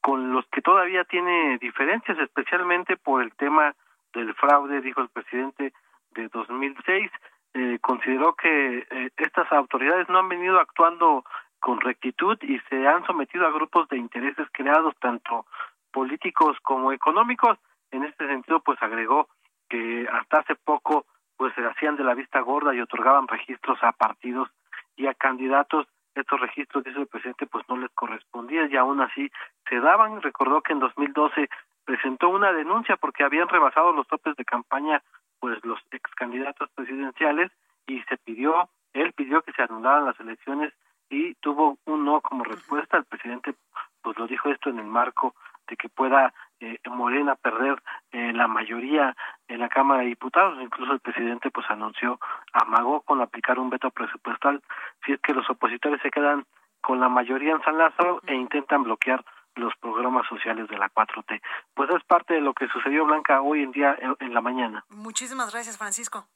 con 0.02 0.34
los 0.34 0.46
que 0.48 0.60
todavía 0.60 1.04
tiene 1.04 1.56
diferencias, 1.58 2.18
especialmente 2.18 2.98
por 2.98 3.22
el 3.22 3.34
tema 3.36 3.74
del 4.14 4.34
fraude, 4.34 4.80
dijo 4.80 5.00
el 5.00 5.08
presidente 5.08 5.72
de 6.12 6.28
2006. 6.28 7.10
Eh, 7.54 7.78
consideró 7.80 8.34
que 8.34 8.86
eh, 8.90 9.10
estas 9.16 9.50
autoridades 9.52 10.08
no 10.08 10.18
han 10.18 10.28
venido 10.28 10.58
actuando 10.58 11.24
con 11.60 11.80
rectitud 11.80 12.36
y 12.42 12.58
se 12.68 12.86
han 12.86 13.06
sometido 13.06 13.46
a 13.46 13.52
grupos 13.52 13.88
de 13.88 13.96
intereses 13.96 14.46
creados 14.52 14.94
tanto 15.00 15.46
políticos 15.92 16.56
como 16.62 16.92
económicos. 16.92 17.58
En 17.90 18.02
este 18.02 18.26
sentido, 18.26 18.60
pues 18.60 18.82
agregó 18.82 19.28
que 19.68 20.06
hasta 20.12 20.40
hace 20.40 20.56
poco 20.56 21.06
pues 21.36 21.54
se 21.54 21.64
hacían 21.64 21.96
de 21.96 22.04
la 22.04 22.14
vista 22.14 22.40
gorda 22.40 22.74
y 22.74 22.80
otorgaban 22.80 23.28
registros 23.28 23.78
a 23.82 23.92
partidos 23.92 24.48
y 24.96 25.06
a 25.06 25.14
candidatos. 25.14 25.86
Estos 26.14 26.40
registros, 26.40 26.84
dice 26.84 27.00
el 27.00 27.06
presidente, 27.06 27.46
pues 27.46 27.64
no 27.68 27.76
les 27.76 27.90
correspondían 27.92 28.70
y 28.70 28.76
aún 28.76 29.00
así 29.00 29.30
se 29.68 29.80
daban. 29.80 30.22
Recordó 30.22 30.60
que 30.60 30.72
en 30.72 30.80
2012 30.80 31.48
presentó 31.84 32.28
una 32.28 32.52
denuncia 32.52 32.96
porque 32.96 33.24
habían 33.24 33.48
rebasado 33.48 33.92
los 33.92 34.06
topes 34.08 34.36
de 34.36 34.44
campaña 34.44 35.02
pues 35.40 35.62
los 35.64 35.78
ex 35.90 36.10
candidatos 36.14 36.70
presidenciales 36.74 37.50
y 37.86 38.00
se 38.02 38.16
pidió 38.16 38.68
él 38.94 39.12
pidió 39.12 39.42
que 39.42 39.52
se 39.52 39.62
anularan 39.62 40.06
las 40.06 40.18
elecciones 40.20 40.72
y 41.10 41.34
tuvo 41.34 41.78
un 41.84 42.04
no 42.04 42.20
como 42.20 42.44
respuesta. 42.44 42.96
El 42.96 43.04
presidente 43.04 43.54
pues 44.00 44.16
lo 44.18 44.26
dijo 44.26 44.48
esto 44.48 44.70
en 44.70 44.78
el 44.78 44.86
marco 44.86 45.34
de 45.66 45.76
que 45.76 45.88
pueda 45.88 46.32
eh, 46.60 46.78
Morena 46.88 47.34
perder 47.34 47.82
eh, 48.12 48.32
la 48.32 48.46
mayoría 48.46 49.16
en 49.48 49.60
la 49.60 49.68
Cámara 49.68 50.02
de 50.02 50.08
Diputados. 50.08 50.58
Incluso 50.62 50.92
el 50.92 51.00
presidente 51.00 51.50
pues 51.50 51.68
anunció 51.68 52.20
amagó 52.52 53.00
con 53.00 53.20
aplicar 53.20 53.58
un 53.58 53.68
veto 53.68 53.90
presupuestal. 53.90 54.62
Si 55.04 55.12
es 55.12 55.20
que 55.20 55.34
los 55.34 55.48
opositores 55.50 56.00
se 56.00 56.10
quedan 56.10 56.46
con 56.80 57.00
la 57.00 57.08
mayoría 57.08 57.52
en 57.52 57.62
San 57.62 57.78
Lázaro 57.78 58.20
e 58.26 58.34
intentan 58.34 58.84
bloquear 58.84 59.24
los 59.56 59.72
programas 59.80 60.26
sociales 60.28 60.68
de 60.68 60.78
la 60.78 60.90
4T. 60.90 61.40
Pues 61.74 61.90
es 61.90 62.04
parte 62.04 62.34
de 62.34 62.40
lo 62.40 62.54
que 62.54 62.68
sucedió, 62.68 63.04
Blanca, 63.04 63.40
hoy 63.42 63.62
en 63.62 63.72
día 63.72 63.96
en, 64.20 64.34
la 64.34 64.40
mañana. 64.40 64.84
Muchísimas 64.88 65.52
gracias, 65.52 65.78
Francisco. 65.78 66.26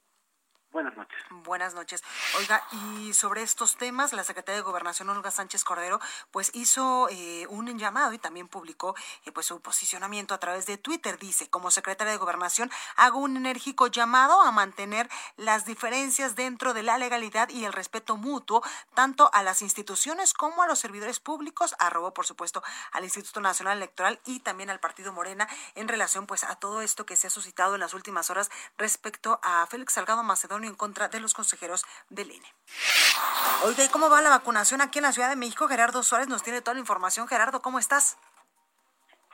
Buenas 0.71 0.95
noches. 0.95 1.17
Buenas 1.31 1.73
noches. 1.73 2.03
Oiga, 2.37 2.63
y 2.71 3.13
sobre 3.13 3.41
estos 3.41 3.75
temas, 3.77 4.13
la 4.13 4.23
secretaria 4.23 4.57
de 4.57 4.61
Gobernación, 4.61 5.09
Olga 5.09 5.31
Sánchez 5.31 5.63
Cordero, 5.63 5.99
pues 6.29 6.51
hizo 6.53 7.07
eh, 7.09 7.47
un 7.49 7.79
llamado 7.79 8.13
y 8.13 8.19
también 8.19 8.47
publicó 8.47 8.95
eh, 9.25 9.31
pues 9.31 9.47
su 9.47 9.59
posicionamiento 9.61 10.35
a 10.35 10.37
través 10.37 10.67
de 10.67 10.77
Twitter. 10.77 11.17
Dice, 11.17 11.49
como 11.49 11.71
secretaria 11.71 12.11
de 12.11 12.19
Gobernación, 12.19 12.69
hago 12.97 13.17
un 13.17 13.35
enérgico 13.35 13.87
llamado 13.87 14.41
a 14.41 14.51
mantener 14.51 15.09
las 15.37 15.65
diferencias 15.65 16.35
dentro 16.35 16.75
de 16.75 16.83
la 16.83 16.99
legalidad 16.99 17.49
y 17.49 17.65
el 17.65 17.73
respeto 17.73 18.15
mutuo, 18.15 18.61
tanto 18.93 19.31
a 19.33 19.41
las 19.41 19.63
instituciones 19.63 20.33
como 20.33 20.61
a 20.61 20.67
los 20.67 20.77
servidores 20.77 21.19
públicos, 21.19 21.73
arrobo, 21.79 22.13
por 22.13 22.27
supuesto, 22.27 22.61
al 22.91 23.03
Instituto 23.05 23.41
Nacional 23.41 23.77
Electoral 23.77 24.19
y 24.23 24.41
también 24.41 24.69
al 24.69 24.79
Partido 24.79 25.13
Morena, 25.13 25.47
en 25.73 25.87
relación 25.87 26.27
pues 26.27 26.43
a 26.43 26.55
todo 26.57 26.81
esto 26.81 27.07
que 27.07 27.15
se 27.15 27.25
ha 27.25 27.31
suscitado 27.31 27.73
en 27.73 27.81
las 27.81 27.95
últimas 27.95 28.29
horas 28.29 28.51
respecto 28.77 29.39
a 29.41 29.65
Félix 29.65 29.93
Salgado 29.93 30.21
En 30.63 30.75
contra 30.75 31.07
de 31.07 31.19
los 31.19 31.33
consejeros 31.33 31.85
del 32.09 32.31
INE. 32.31 32.47
Oiga, 33.65 33.83
¿y 33.83 33.89
cómo 33.89 34.09
va 34.09 34.21
la 34.21 34.29
vacunación 34.29 34.81
aquí 34.81 34.99
en 34.99 35.03
la 35.03 35.11
Ciudad 35.11 35.29
de 35.29 35.35
México? 35.35 35.67
Gerardo 35.67 36.03
Suárez 36.03 36.27
nos 36.27 36.43
tiene 36.43 36.61
toda 36.61 36.73
la 36.73 36.81
información. 36.81 37.27
Gerardo, 37.27 37.61
¿cómo 37.61 37.79
estás? 37.79 38.17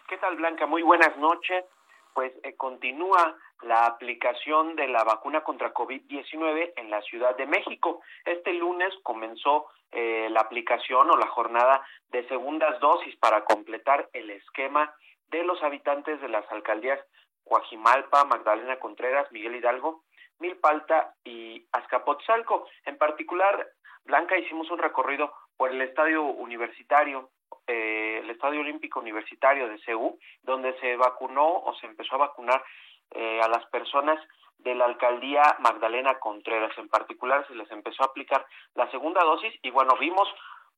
¿Qué 0.08 0.18
tal, 0.18 0.36
Blanca? 0.36 0.68
Muy 0.68 0.84
buenas 0.84 1.18
noches. 1.18 1.66
Pues 2.14 2.32
eh, 2.44 2.56
continúa 2.56 3.36
la 3.64 3.88
aplicación 3.88 4.76
de 4.76 4.88
la 4.88 5.04
vacuna 5.04 5.44
contra 5.44 5.74
COVID-19 5.74 6.74
en 6.76 6.90
la 6.90 7.02
Ciudad 7.02 7.36
de 7.36 7.48
México. 7.48 8.02
Este 8.24 8.54
lunes 8.54 8.94
comenzó 9.04 9.68
eh, 9.92 10.28
la 10.30 10.42
aplicación 10.42 11.10
o 11.10 11.18
la 11.18 11.28
jornada 11.28 11.86
de 12.10 12.28
segundas 12.28 12.80
dosis 12.80 13.16
para 13.18 13.44
completar 13.46 14.10
el 14.14 14.30
esquema 14.30 14.94
de 15.30 15.44
los 15.44 15.62
habitantes 15.64 16.22
de 16.22 16.30
las 16.30 16.50
alcaldías 16.52 17.00
Coajimalpa, 17.44 18.26
Magdalena 18.26 18.80
Contreras, 18.80 19.32
Miguel 19.32 19.56
Hidalgo 19.56 20.05
Milpalta 20.40 21.14
y 21.24 21.66
Azcapotzalco. 21.72 22.68
En 22.86 22.98
particular, 22.98 23.68
Blanca, 24.04 24.38
hicimos 24.38 24.70
un 24.72 24.80
recorrido 24.80 25.34
por 25.58 25.72
el 25.72 25.82
estadio 25.82 26.24
universitario, 26.24 27.30
eh, 27.68 28.20
el 28.24 28.30
estadio 28.30 28.62
olímpico 28.62 29.00
universitario 29.00 29.68
de 29.68 29.80
CEU, 29.80 30.20
donde 30.44 30.78
se 30.80 30.96
vacunó 30.96 31.48
o 31.48 31.74
se 31.76 31.88
empezó 31.88 32.16
a 32.16 32.20
vacunar 32.28 32.64
eh, 33.12 33.40
a 33.42 33.48
las 33.48 33.66
personas 33.68 34.20
de 34.60 34.76
la 34.76 34.86
alcaldía 34.86 35.58
Magdalena 35.60 36.20
Contreras. 36.20 36.78
En 36.78 36.90
particular, 36.90 37.46
se 37.48 37.56
les 37.56 37.70
empezó 37.72 38.04
a 38.04 38.08
aplicar 38.08 38.46
la 38.74 38.90
segunda 38.92 39.24
dosis 39.24 39.54
y 39.62 39.72
bueno, 39.72 39.96
vimos 40.00 40.28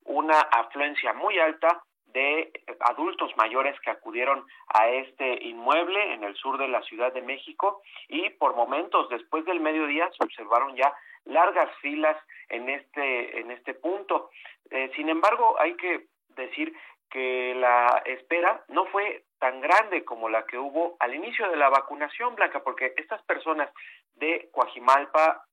una 0.04 0.40
afluencia 0.40 1.12
muy 1.12 1.38
alta 1.38 1.82
de 2.12 2.50
adultos 2.80 3.30
mayores 3.36 3.78
que 3.80 3.90
acudieron 3.90 4.44
a 4.68 4.88
este 4.88 5.44
inmueble 5.44 6.14
en 6.14 6.24
el 6.24 6.34
sur 6.36 6.58
de 6.58 6.68
la 6.68 6.82
Ciudad 6.82 7.12
de 7.12 7.22
México 7.22 7.82
y 8.08 8.30
por 8.30 8.56
momentos 8.56 9.08
después 9.08 9.44
del 9.44 9.60
mediodía 9.60 10.10
se 10.16 10.24
observaron 10.24 10.74
ya 10.76 10.92
largas 11.24 11.70
filas 11.80 12.16
en 12.48 12.68
este 12.68 13.40
en 13.40 13.50
este 13.50 13.74
punto. 13.74 14.30
Eh, 14.70 14.90
sin 14.96 15.08
embargo, 15.08 15.56
hay 15.60 15.74
que 15.76 16.06
decir 16.30 16.72
que 17.10 17.54
la 17.54 18.02
espera 18.04 18.64
no 18.68 18.86
fue 18.86 19.24
tan 19.38 19.60
grande 19.60 20.04
como 20.04 20.28
la 20.28 20.44
que 20.44 20.58
hubo 20.58 20.96
al 21.00 21.14
inicio 21.14 21.48
de 21.48 21.56
la 21.56 21.68
vacunación, 21.68 22.34
Blanca, 22.34 22.62
porque 22.62 22.92
estas 22.96 23.22
personas 23.22 23.70
de 24.16 24.48
Coajimalpa, 24.52 25.44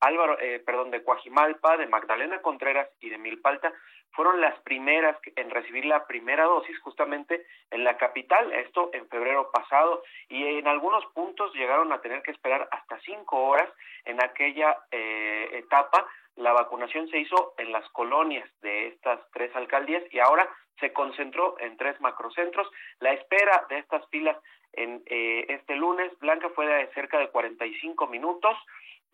Álvaro, 0.00 0.38
eh, 0.40 0.62
perdón, 0.64 0.90
de 0.90 1.04
Coajimalpa, 1.04 1.76
de 1.76 1.86
Magdalena 1.86 2.40
Contreras 2.40 2.88
y 3.00 3.10
de 3.10 3.18
Milpalta 3.18 3.72
fueron 4.12 4.40
las 4.40 4.58
primeras 4.62 5.16
en 5.36 5.50
recibir 5.50 5.84
la 5.84 6.06
primera 6.06 6.44
dosis 6.44 6.78
justamente 6.80 7.46
en 7.70 7.84
la 7.84 7.96
capital, 7.96 8.52
esto 8.52 8.90
en 8.92 9.08
febrero 9.08 9.50
pasado, 9.52 10.02
y 10.28 10.44
en 10.44 10.66
algunos 10.66 11.04
puntos 11.12 11.54
llegaron 11.54 11.92
a 11.92 12.00
tener 12.00 12.22
que 12.22 12.32
esperar 12.32 12.68
hasta 12.70 12.98
cinco 13.00 13.38
horas 13.46 13.68
en 14.04 14.22
aquella 14.22 14.76
eh, 14.90 15.48
etapa. 15.52 16.06
La 16.36 16.52
vacunación 16.52 17.08
se 17.08 17.18
hizo 17.18 17.54
en 17.58 17.72
las 17.72 17.88
colonias 17.90 18.48
de 18.62 18.88
estas 18.88 19.20
tres 19.32 19.54
alcaldías 19.54 20.02
y 20.10 20.18
ahora 20.18 20.48
se 20.80 20.92
concentró 20.92 21.56
en 21.60 21.76
tres 21.76 22.00
macrocentros. 22.00 22.68
La 22.98 23.12
espera 23.12 23.66
de 23.68 23.78
estas 23.78 24.08
filas 24.08 24.36
en 24.72 25.02
eh, 25.06 25.46
este 25.48 25.76
lunes, 25.76 26.16
Blanca, 26.20 26.48
fue 26.50 26.66
de 26.66 26.86
cerca 26.94 27.18
de 27.18 27.28
45 27.28 28.06
minutos 28.06 28.56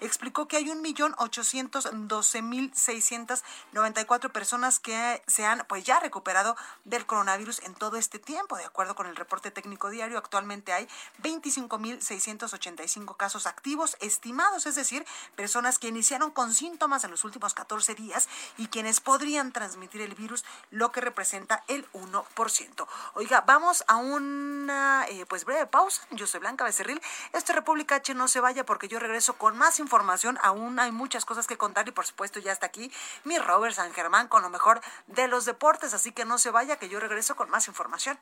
explicó 0.02 0.48
que 0.48 0.58
hay 0.58 0.69
un 0.69 0.82
millón 0.82 1.15
ochocientos 1.17 1.89
doce 1.91 2.41
mil 2.41 2.74
seiscientos 2.76 3.43
noventa 3.71 4.02
y 4.02 4.06
cuatro 4.06 4.32
personas 4.32 4.80
que 4.80 5.21
se 5.28 5.45
han 5.45 5.65
pues 5.67 5.84
ya 5.84 6.00
recuperado 6.00 6.56
del 6.84 7.06
coronavirus 7.06 7.62
en 7.63 7.76
todo 7.76 7.98
este 7.98 8.19
tiempo. 8.19 8.58
De 8.58 8.65
acuerdo 8.65 8.95
con 8.95 9.08
el 9.08 9.15
reporte 9.15 9.52
técnico 9.52 9.89
diario, 9.89 10.17
actualmente 10.17 10.74
hay 10.74 10.88
veinticinco 11.19 11.78
mil 11.78 12.02
seiscientos 12.02 12.54
ochenta 12.54 12.84
y 12.84 12.88
cinco 12.88 13.15
casos 13.15 13.48
activos 13.48 13.98
estimados, 14.00 14.65
es 14.65 14.76
decir, 14.76 15.06
personas 15.36 15.80
que 15.80 15.88
iniciaron 15.88 16.32
con 16.32 16.54
síntomas 16.54 17.04
en 17.04 17.12
los 17.12 17.24
últimos 17.24 17.54
14 17.54 17.95
días 17.95 18.28
y 18.58 18.67
quienes 18.67 19.00
podrían 19.00 19.52
transmitir 19.52 20.02
el 20.02 20.15
virus, 20.15 20.45
lo 20.71 20.91
que 20.91 21.02
representa 21.02 21.63
el 21.67 21.89
1%. 21.91 22.88
Oiga, 23.13 23.41
vamos 23.41 23.84
a 23.88 23.98
una 23.98 25.06
eh, 25.10 25.26
pues 25.26 25.45
breve 25.45 25.65
pausa. 25.67 26.02
Yo 26.12 26.28
soy 26.28 26.39
Blanca 26.39 26.63
Becerril. 26.63 27.02
Esto 27.34 27.52
es 27.52 27.56
República 27.56 27.95
H, 27.95 28.13
no 28.13 28.28
se 28.28 28.39
vaya 28.39 28.65
porque 28.65 28.88
yo 28.88 29.00
regreso 29.15 29.38
con 29.38 29.58
más 29.58 29.80
información. 29.80 30.38
Aún 30.43 30.78
hay 30.78 30.91
muchas 30.91 31.23
cosas 31.23 31.47
que 31.47 31.58
contar 31.58 31.88
y 31.88 31.91
por 31.91 32.06
supuesto 32.06 32.41
ya 32.41 32.51
está 32.51 32.65
aquí 32.65 32.91
mi 33.23 33.38
Robert 33.38 33.73
San 33.73 33.93
Germán 33.93 34.28
con 34.28 34.41
lo 34.41 34.49
mejor 34.49 34.82
de 35.08 35.30
los 35.30 35.45
deportes. 35.45 35.93
Así 35.93 36.12
que 36.12 36.25
no 36.25 36.38
se 36.38 36.51
vaya, 36.51 36.75
que 36.75 36.89
yo 36.89 36.99
regreso 36.99 37.38
con 37.38 37.49
más 37.49 37.69
información. 37.69 38.19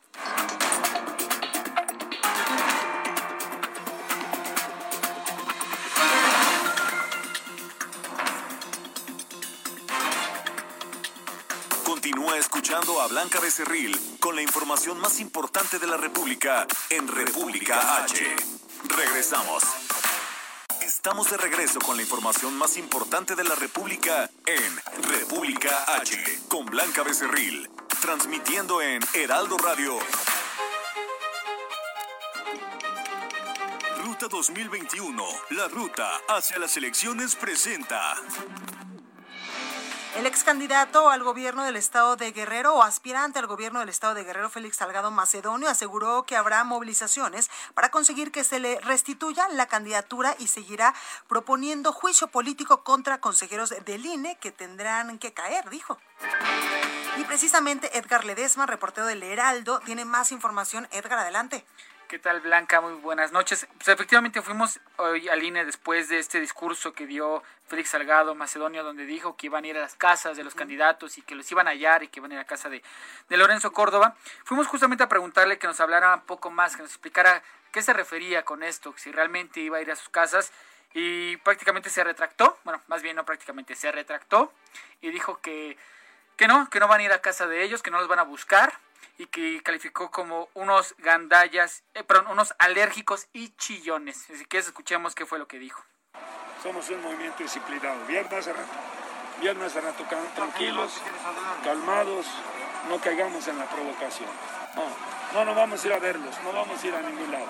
Continúa 11.83 12.37
escuchando 12.37 13.01
a 13.01 13.07
Blanca 13.07 13.39
Becerril 13.39 13.99
con 14.19 14.35
la 14.35 14.43
información 14.43 14.99
más 14.99 15.19
importante 15.19 15.79
de 15.79 15.87
la 15.87 15.97
República 15.97 16.67
en 16.91 17.07
República 17.07 18.03
H. 18.03 18.35
Regresamos. 18.95 19.63
Estamos 20.85 21.29
de 21.31 21.37
regreso 21.37 21.79
con 21.79 21.95
la 21.95 22.01
información 22.01 22.57
más 22.57 22.75
importante 22.77 23.35
de 23.35 23.45
la 23.45 23.55
República 23.55 24.29
en 24.45 25.03
República 25.03 25.69
H 25.95 26.17
con 26.49 26.65
Blanca 26.65 27.03
Becerril, 27.03 27.69
transmitiendo 28.01 28.81
en 28.81 29.01
Heraldo 29.13 29.57
Radio. 29.57 29.97
Ruta 34.03 34.27
2021, 34.27 35.23
la 35.51 35.69
ruta 35.69 36.19
hacia 36.27 36.59
las 36.59 36.75
elecciones 36.75 37.37
presenta. 37.37 38.15
El 40.15 40.27
ex 40.27 40.43
candidato 40.43 41.09
al 41.09 41.23
gobierno 41.23 41.63
del 41.63 41.75
estado 41.75 42.15
de 42.15 42.31
Guerrero 42.31 42.75
o 42.75 42.83
aspirante 42.83 43.39
al 43.39 43.47
gobierno 43.47 43.79
del 43.79 43.89
estado 43.89 44.13
de 44.13 44.23
Guerrero, 44.23 44.51
Félix 44.51 44.77
Salgado 44.77 45.09
Macedonio, 45.09 45.67
aseguró 45.67 46.23
que 46.23 46.35
habrá 46.35 46.63
movilizaciones 46.63 47.49
para 47.73 47.89
conseguir 47.89 48.31
que 48.31 48.43
se 48.43 48.59
le 48.59 48.79
restituya 48.81 49.47
la 49.49 49.65
candidatura 49.65 50.35
y 50.37 50.47
seguirá 50.49 50.93
proponiendo 51.27 51.91
juicio 51.91 52.27
político 52.27 52.83
contra 52.83 53.19
consejeros 53.19 53.73
del 53.85 54.05
INE 54.05 54.37
que 54.37 54.51
tendrán 54.51 55.17
que 55.17 55.33
caer, 55.33 55.67
dijo. 55.71 55.97
Y 57.17 57.23
precisamente 57.23 57.97
Edgar 57.97 58.23
Ledesma, 58.23 58.67
reportero 58.67 59.07
del 59.07 59.23
Heraldo, 59.23 59.79
tiene 59.79 60.05
más 60.05 60.31
información. 60.31 60.87
Edgar, 60.91 61.17
adelante. 61.17 61.65
¿Qué 62.13 62.19
tal, 62.19 62.41
Blanca? 62.41 62.79
Muy 62.79 62.93
buenas 63.01 63.31
noches. 63.31 63.65
Pues 63.73 63.87
efectivamente 63.87 64.43
fuimos 64.43 64.79
hoy 64.97 65.29
al 65.29 65.41
INE 65.41 65.65
después 65.65 66.09
de 66.09 66.19
este 66.19 66.39
discurso 66.39 66.93
que 66.93 67.07
dio 67.07 67.41
Félix 67.65 67.89
Salgado 67.89 68.35
Macedonio, 68.35 68.83
donde 68.83 69.07
dijo 69.07 69.35
que 69.35 69.47
iban 69.47 69.63
a 69.63 69.67
ir 69.67 69.77
a 69.77 69.81
las 69.81 69.95
casas 69.95 70.37
de 70.37 70.43
los 70.43 70.53
candidatos 70.53 71.17
y 71.17 71.23
que 71.23 71.33
los 71.33 71.51
iban 71.51 71.67
a 71.67 71.71
hallar 71.71 72.03
y 72.03 72.09
que 72.09 72.19
iban 72.19 72.29
a 72.29 72.35
ir 72.35 72.39
a 72.39 72.45
casa 72.45 72.69
de, 72.69 72.83
de 73.29 73.37
Lorenzo 73.37 73.73
Córdoba. 73.73 74.15
Fuimos 74.43 74.67
justamente 74.67 75.03
a 75.03 75.09
preguntarle 75.09 75.57
que 75.57 75.65
nos 75.65 75.79
hablara 75.79 76.13
un 76.13 76.21
poco 76.21 76.51
más, 76.51 76.75
que 76.75 76.83
nos 76.83 76.91
explicara 76.91 77.41
qué 77.71 77.81
se 77.81 77.93
refería 77.93 78.45
con 78.45 78.61
esto, 78.61 78.93
si 78.95 79.11
realmente 79.11 79.61
iba 79.61 79.79
a 79.79 79.81
ir 79.81 79.89
a 79.89 79.95
sus 79.95 80.09
casas 80.09 80.51
y 80.93 81.37
prácticamente 81.37 81.89
se 81.89 82.03
retractó, 82.03 82.59
bueno, 82.63 82.79
más 82.89 83.01
bien 83.01 83.15
no 83.15 83.25
prácticamente, 83.25 83.73
se 83.73 83.91
retractó 83.91 84.53
y 85.01 85.09
dijo 85.09 85.41
que, 85.41 85.79
que 86.37 86.47
no, 86.47 86.69
que 86.69 86.79
no 86.79 86.87
van 86.87 86.99
a 86.99 87.03
ir 87.05 87.11
a 87.11 87.21
casa 87.21 87.47
de 87.47 87.63
ellos, 87.63 87.81
que 87.81 87.89
no 87.89 87.97
los 87.97 88.07
van 88.07 88.19
a 88.19 88.23
buscar 88.23 88.82
y 89.17 89.27
que 89.27 89.61
calificó 89.63 90.11
como 90.11 90.49
unos 90.53 90.95
gandallas, 90.97 91.83
eh, 91.93 92.03
perdón, 92.03 92.27
unos 92.31 92.53
alérgicos 92.59 93.27
y 93.33 93.49
chillones. 93.55 94.29
Así 94.29 94.45
que 94.45 94.57
escuchemos 94.57 95.15
qué 95.15 95.25
fue 95.25 95.39
lo 95.39 95.47
que 95.47 95.59
dijo. 95.59 95.83
Somos 96.61 96.89
un 96.89 97.01
movimiento 97.01 97.43
disciplinado. 97.43 98.05
Bien 98.05 98.25
hace 98.31 98.53
rato. 98.53 98.71
Bien 99.41 99.61
hace 99.61 99.81
rato 99.81 100.05
tranquilos, 100.35 100.93
calmados, 101.63 102.27
no 102.87 102.99
caigamos 103.01 103.47
en 103.47 103.57
la 103.57 103.65
provocación. 103.65 104.29
No, 104.75 104.83
no, 105.33 105.45
no 105.45 105.55
vamos 105.55 105.83
a 105.83 105.87
ir 105.87 105.93
a 105.93 105.99
verlos, 105.99 106.35
no 106.43 106.53
vamos 106.53 106.81
a 106.81 106.87
ir 106.87 106.95
a 106.95 107.01
ningún 107.01 107.31
lado. 107.31 107.47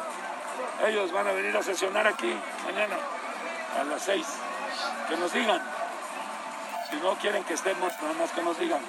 Ellos 0.88 1.12
van 1.12 1.28
a 1.28 1.34
venir 1.34 1.56
a 1.56 1.62
sesionar 1.62 2.08
aquí 2.08 2.34
mañana 2.66 2.98
a 3.80 3.84
las 3.84 4.02
seis. 4.04 4.26
Que 5.08 5.18
nos 5.18 5.34
digan. 5.34 5.62
Si 6.90 6.96
no 6.98 7.16
quieren 7.16 7.44
que 7.44 7.54
estemos, 7.54 7.94
nada 8.02 8.14
más 8.14 8.32
que 8.32 8.42
nos 8.42 8.58
digan. 8.58 8.82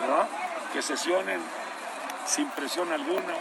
¿Verdad? 0.00 0.28
Que 0.72 0.82
sesionen 0.82 1.40
sin 2.26 2.50
presión 2.50 2.92
alguna, 2.92 3.34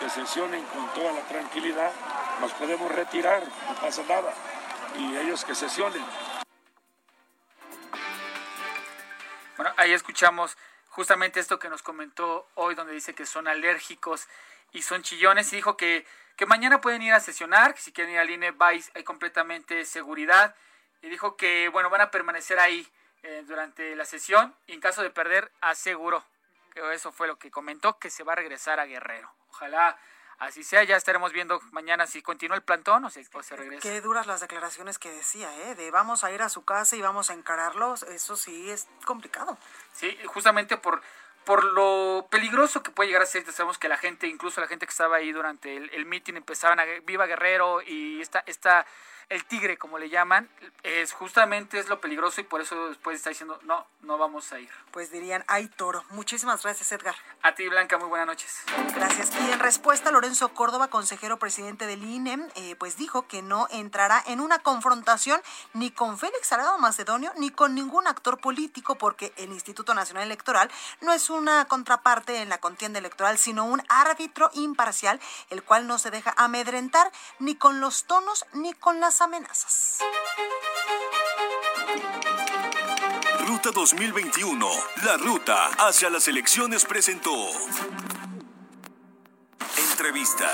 que 0.00 0.08
sesionen 0.10 0.64
con 0.66 0.88
toda 0.94 1.12
la 1.12 1.20
tranquilidad, 1.22 1.92
nos 2.40 2.52
podemos 2.52 2.90
retirar, 2.92 3.42
no 3.42 3.74
pasa 3.80 4.02
nada, 4.08 4.32
y 4.96 5.16
ellos 5.16 5.44
que 5.44 5.54
sesionen. 5.54 6.04
Bueno, 9.56 9.72
ahí 9.76 9.92
escuchamos 9.92 10.56
justamente 10.90 11.40
esto 11.40 11.58
que 11.58 11.68
nos 11.68 11.82
comentó 11.82 12.48
hoy, 12.54 12.74
donde 12.74 12.92
dice 12.92 13.14
que 13.14 13.26
son 13.26 13.48
alérgicos 13.48 14.28
y 14.72 14.82
son 14.82 15.02
chillones, 15.02 15.52
y 15.52 15.56
dijo 15.56 15.76
que, 15.76 16.06
que 16.36 16.46
mañana 16.46 16.80
pueden 16.80 17.02
ir 17.02 17.12
a 17.12 17.20
sesionar, 17.20 17.74
que 17.74 17.80
si 17.80 17.92
quieren 17.92 18.14
ir 18.14 18.20
al 18.20 18.30
INE 18.30 18.52
vais, 18.52 18.90
hay 18.94 19.04
completamente 19.04 19.84
seguridad, 19.84 20.54
y 21.02 21.08
dijo 21.08 21.36
que, 21.36 21.68
bueno, 21.68 21.90
van 21.90 22.00
a 22.00 22.10
permanecer 22.10 22.58
ahí 22.58 22.86
eh, 23.22 23.44
durante 23.46 23.96
la 23.96 24.04
sesión, 24.04 24.54
y 24.66 24.74
en 24.74 24.80
caso 24.80 25.02
de 25.02 25.10
perder, 25.10 25.50
aseguró 25.60 26.24
eso 26.92 27.12
fue 27.12 27.26
lo 27.26 27.38
que 27.38 27.50
comentó, 27.50 27.98
que 27.98 28.10
se 28.10 28.24
va 28.24 28.32
a 28.32 28.36
regresar 28.36 28.80
a 28.80 28.86
Guerrero. 28.86 29.30
Ojalá 29.50 29.98
así 30.38 30.62
sea, 30.62 30.84
ya 30.84 30.96
estaremos 30.96 31.32
viendo 31.32 31.60
mañana 31.72 32.06
si 32.06 32.22
continúa 32.22 32.56
el 32.56 32.62
plantón 32.62 33.04
o, 33.04 33.10
si, 33.10 33.24
se 33.24 33.56
regresa. 33.56 33.82
Qué 33.82 34.00
duras 34.00 34.26
las 34.26 34.40
declaraciones 34.40 34.98
que 34.98 35.10
decía, 35.10 35.50
¿eh? 35.64 35.74
De 35.74 35.90
vamos 35.90 36.24
a 36.24 36.30
ir 36.32 36.42
a 36.42 36.48
su 36.48 36.64
casa 36.64 36.96
y 36.96 37.02
vamos 37.02 37.30
a 37.30 37.34
encararlos, 37.34 38.04
eso 38.04 38.36
sí 38.36 38.70
es 38.70 38.86
complicado. 39.04 39.58
Sí, 39.92 40.16
justamente 40.26 40.76
por, 40.76 41.02
por 41.44 41.64
lo 41.64 42.28
peligroso 42.30 42.82
que 42.82 42.90
puede 42.90 43.08
llegar 43.08 43.22
a 43.22 43.26
ser, 43.26 43.50
sabemos 43.52 43.78
que 43.78 43.88
la 43.88 43.96
gente, 43.96 44.26
incluso 44.26 44.60
la 44.60 44.68
gente 44.68 44.86
que 44.86 44.90
estaba 44.90 45.16
ahí 45.16 45.32
durante 45.32 45.76
el, 45.76 45.90
el 45.90 46.06
mitin, 46.06 46.36
empezaban 46.36 46.78
a 46.78 46.84
Viva 46.84 47.26
Guerrero 47.26 47.82
y 47.82 48.20
esta, 48.20 48.42
esta 48.46 48.86
el 49.30 49.44
tigre, 49.44 49.76
como 49.76 49.98
le 49.98 50.08
llaman, 50.08 50.48
es 50.82 51.12
justamente 51.12 51.78
es 51.78 51.88
lo 51.88 52.00
peligroso 52.00 52.40
y 52.40 52.44
por 52.44 52.62
eso 52.62 52.88
después 52.88 53.16
está 53.16 53.28
diciendo, 53.28 53.58
no, 53.64 53.86
no 54.00 54.16
vamos 54.16 54.52
a 54.52 54.60
ir. 54.60 54.70
Pues 54.90 55.10
dirían, 55.10 55.44
hay 55.48 55.68
toro. 55.68 56.02
Muchísimas 56.10 56.62
gracias, 56.62 56.90
Edgar. 56.92 57.14
A 57.42 57.54
ti, 57.54 57.68
Blanca, 57.68 57.98
muy 57.98 58.08
buenas 58.08 58.26
noches. 58.26 58.62
Gracias. 58.94 59.30
Y 59.38 59.52
en 59.52 59.60
respuesta, 59.60 60.10
Lorenzo 60.10 60.48
Córdoba, 60.54 60.88
consejero 60.88 61.38
presidente 61.38 61.86
del 61.86 62.04
INE, 62.04 62.38
eh, 62.54 62.74
pues 62.76 62.96
dijo 62.96 63.26
que 63.26 63.42
no 63.42 63.68
entrará 63.70 64.22
en 64.26 64.40
una 64.40 64.60
confrontación 64.60 65.42
ni 65.74 65.90
con 65.90 66.18
Félix 66.18 66.48
Salgado 66.48 66.78
Macedonio 66.78 67.32
ni 67.36 67.50
con 67.50 67.74
ningún 67.74 68.06
actor 68.06 68.40
político 68.40 68.96
porque 68.96 69.34
el 69.36 69.52
Instituto 69.52 69.92
Nacional 69.92 70.24
Electoral 70.24 70.70
no 71.02 71.12
es 71.12 71.28
una 71.28 71.66
contraparte 71.66 72.40
en 72.40 72.48
la 72.48 72.58
contienda 72.58 72.98
electoral, 72.98 73.36
sino 73.36 73.66
un 73.66 73.82
árbitro 73.88 74.50
imparcial, 74.54 75.20
el 75.50 75.62
cual 75.62 75.86
no 75.86 75.98
se 75.98 76.10
deja 76.10 76.32
amedrentar 76.36 77.12
ni 77.38 77.56
con 77.56 77.80
los 77.80 78.04
tonos 78.04 78.46
ni 78.54 78.72
con 78.72 79.00
las 79.00 79.17
amenazas. 79.20 79.98
Ruta 83.46 83.70
2021, 83.72 84.68
la 85.04 85.16
ruta 85.16 85.66
hacia 85.78 86.10
las 86.10 86.28
elecciones 86.28 86.84
presentó. 86.84 87.34
Entrevista. 89.60 90.50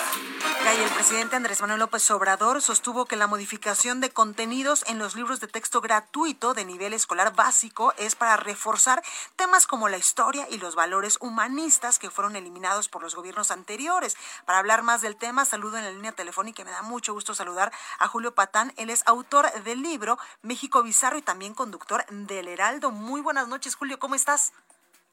Y 0.64 0.82
el 0.82 0.90
presidente 0.90 1.36
Andrés 1.36 1.60
Manuel 1.60 1.80
López 1.80 2.10
Obrador 2.10 2.62
sostuvo 2.62 3.04
que 3.04 3.16
la 3.16 3.26
modificación 3.26 4.00
de 4.00 4.10
contenidos 4.10 4.84
en 4.86 4.98
los 4.98 5.14
libros 5.14 5.40
de 5.40 5.46
texto 5.46 5.80
gratuito 5.80 6.54
de 6.54 6.64
nivel 6.64 6.94
escolar 6.94 7.34
básico 7.34 7.92
es 7.98 8.14
para 8.16 8.36
reforzar 8.36 9.02
temas 9.36 9.66
como 9.66 9.88
la 9.88 9.98
historia 9.98 10.46
y 10.50 10.58
los 10.58 10.74
valores 10.74 11.18
humanistas 11.20 11.98
que 11.98 12.10
fueron 12.10 12.36
eliminados 12.36 12.88
por 12.88 13.02
los 13.02 13.14
gobiernos 13.14 13.50
anteriores. 13.50 14.16
Para 14.46 14.58
hablar 14.58 14.82
más 14.82 15.02
del 15.02 15.16
tema, 15.16 15.44
saludo 15.44 15.76
en 15.76 15.84
la 15.84 15.90
línea 15.90 16.12
telefónica 16.12 16.64
me 16.64 16.70
da 16.70 16.82
mucho 16.82 17.12
gusto 17.12 17.34
saludar 17.34 17.70
a 17.98 18.08
Julio 18.08 18.34
Patán. 18.34 18.72
Él 18.76 18.90
es 18.90 19.02
autor 19.06 19.52
del 19.62 19.82
libro 19.82 20.18
México 20.42 20.82
Bizarro 20.82 21.18
y 21.18 21.22
también 21.22 21.54
conductor 21.54 22.04
del 22.08 22.48
Heraldo. 22.48 22.90
Muy 22.90 23.20
buenas 23.20 23.48
noches, 23.48 23.74
Julio, 23.74 23.98
¿cómo 23.98 24.14
estás? 24.14 24.52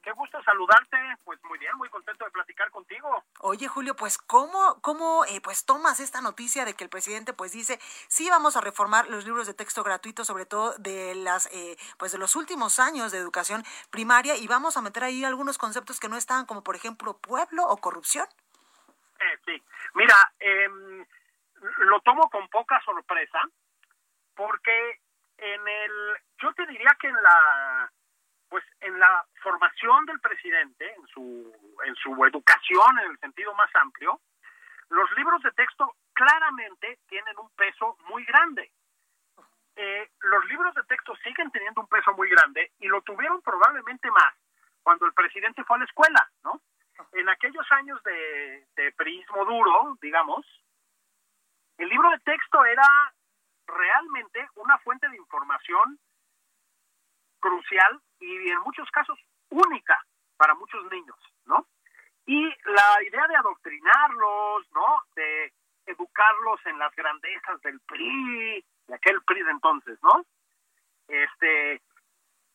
Qué 0.03 0.11
gusto 0.13 0.41
saludarte, 0.43 0.97
pues 1.23 1.43
muy 1.43 1.59
bien, 1.59 1.75
muy 1.77 1.87
contento 1.89 2.25
de 2.25 2.31
platicar 2.31 2.71
contigo. 2.71 3.23
Oye 3.39 3.67
Julio, 3.67 3.95
pues 3.95 4.17
cómo, 4.17 4.81
cómo 4.81 5.25
eh, 5.25 5.41
pues 5.41 5.63
tomas 5.63 5.99
esta 5.99 6.21
noticia 6.21 6.65
de 6.65 6.73
que 6.73 6.83
el 6.83 6.89
presidente 6.89 7.33
pues 7.33 7.51
dice 7.51 7.77
sí 8.07 8.27
vamos 8.29 8.57
a 8.57 8.61
reformar 8.61 9.07
los 9.09 9.25
libros 9.25 9.45
de 9.45 9.53
texto 9.53 9.83
gratuitos, 9.83 10.25
sobre 10.25 10.47
todo 10.47 10.73
de 10.79 11.13
las 11.13 11.47
eh, 11.53 11.77
pues 11.99 12.11
de 12.11 12.17
los 12.17 12.35
últimos 12.35 12.79
años 12.79 13.11
de 13.11 13.19
educación 13.19 13.63
primaria 13.91 14.35
y 14.37 14.47
vamos 14.47 14.75
a 14.75 14.81
meter 14.81 15.03
ahí 15.03 15.23
algunos 15.23 15.59
conceptos 15.59 15.99
que 15.99 16.09
no 16.09 16.17
estaban 16.17 16.47
como 16.47 16.63
por 16.63 16.75
ejemplo 16.75 17.17
pueblo 17.17 17.67
o 17.67 17.77
corrupción. 17.77 18.25
Eh, 19.19 19.39
sí, 19.45 19.63
mira, 19.93 20.15
em, 20.39 21.05
lo 21.77 21.99
tomo 22.01 22.27
con 22.31 22.47
poca 22.49 22.81
sorpresa 22.83 23.39
porque 24.35 24.99
en 25.37 25.67
el, 25.67 26.17
yo 26.41 26.53
te 26.53 26.65
diría 26.65 26.97
que 26.99 27.07
en 27.07 27.21
la 27.21 27.91
pues 28.51 28.65
en 28.81 28.99
la 28.99 29.25
formación 29.41 30.05
del 30.05 30.19
presidente, 30.19 30.93
en 30.93 31.07
su, 31.07 31.79
en 31.85 31.95
su 31.95 32.25
educación 32.25 32.99
en 32.99 33.11
el 33.11 33.17
sentido 33.19 33.55
más 33.55 33.73
amplio, 33.75 34.19
los 34.89 35.09
libros 35.15 35.41
de 35.41 35.51
texto 35.53 35.95
claramente 36.11 36.99
tienen 37.07 37.33
un 37.39 37.49
peso 37.51 37.97
muy 38.09 38.25
grande. 38.25 38.69
Eh, 39.77 40.09
los 40.19 40.45
libros 40.47 40.75
de 40.75 40.83
texto 40.83 41.15
siguen 41.23 41.49
teniendo 41.51 41.79
un 41.79 41.87
peso 41.87 42.13
muy 42.13 42.29
grande 42.29 42.73
y 42.79 42.89
lo 42.89 43.01
tuvieron 43.03 43.41
probablemente 43.41 44.11
más 44.11 44.33
cuando 44.83 45.05
el 45.05 45.13
presidente 45.13 45.63
fue 45.63 45.77
a 45.77 45.79
la 45.79 45.85
escuela, 45.85 46.29
¿no? 46.43 46.59
En 47.13 47.29
aquellos 47.29 47.65
años 47.71 48.03
de, 48.03 48.67
de 48.75 48.91
prismo 48.91 49.45
duro, 49.45 49.97
digamos, 50.01 50.45
el 51.77 51.87
libro 51.87 52.09
de 52.09 52.19
texto 52.19 52.65
era 52.65 53.13
realmente 53.65 54.45
una 54.55 54.77
fuente 54.79 55.07
de 55.07 55.15
información 55.15 55.97
crucial 57.39 58.01
y 58.21 58.49
en 58.49 58.59
muchos 58.61 58.89
casos 58.91 59.19
única 59.49 59.99
para 60.37 60.53
muchos 60.55 60.83
niños, 60.91 61.17
¿no? 61.45 61.67
Y 62.25 62.43
la 62.45 63.03
idea 63.03 63.27
de 63.27 63.35
adoctrinarlos, 63.35 64.71
¿no? 64.73 65.03
De 65.15 65.51
educarlos 65.85 66.59
en 66.65 66.79
las 66.79 66.95
grandezas 66.95 67.61
del 67.61 67.79
PRI, 67.81 68.63
de 68.87 68.95
aquel 68.95 69.21
PRI 69.23 69.43
de 69.43 69.51
entonces, 69.51 69.99
¿no? 70.01 70.25
Este, 71.07 71.81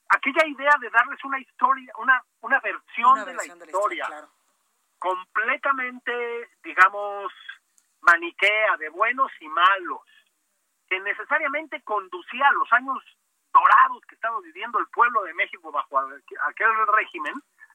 aquella 0.08 0.46
idea 0.46 0.72
de 0.80 0.90
darles 0.90 1.22
una 1.24 1.38
historia, 1.40 1.92
una, 1.98 2.22
una 2.40 2.60
versión, 2.60 3.24
de, 3.24 3.34
la 3.34 3.44
historia, 3.44 4.08
completamente, 4.98 6.48
digamos, 6.62 7.32
maniquea, 8.00 8.76
de 8.78 8.88
buenos 8.88 9.30
y 9.40 9.48
malos, 9.48 10.02
que 10.88 11.00
necesariamente 11.00 11.82
conducía 11.82 12.48
a 12.48 12.52
los 12.52 12.72
años 12.72 13.15
dorados 13.56 14.04
que 14.06 14.14
estaba 14.14 14.38
viviendo 14.40 14.78
el 14.78 14.86
pueblo 14.88 15.22
de 15.22 15.34
México 15.34 15.72
bajo 15.72 15.98
aquel 15.98 16.86
régimen, 16.88 17.34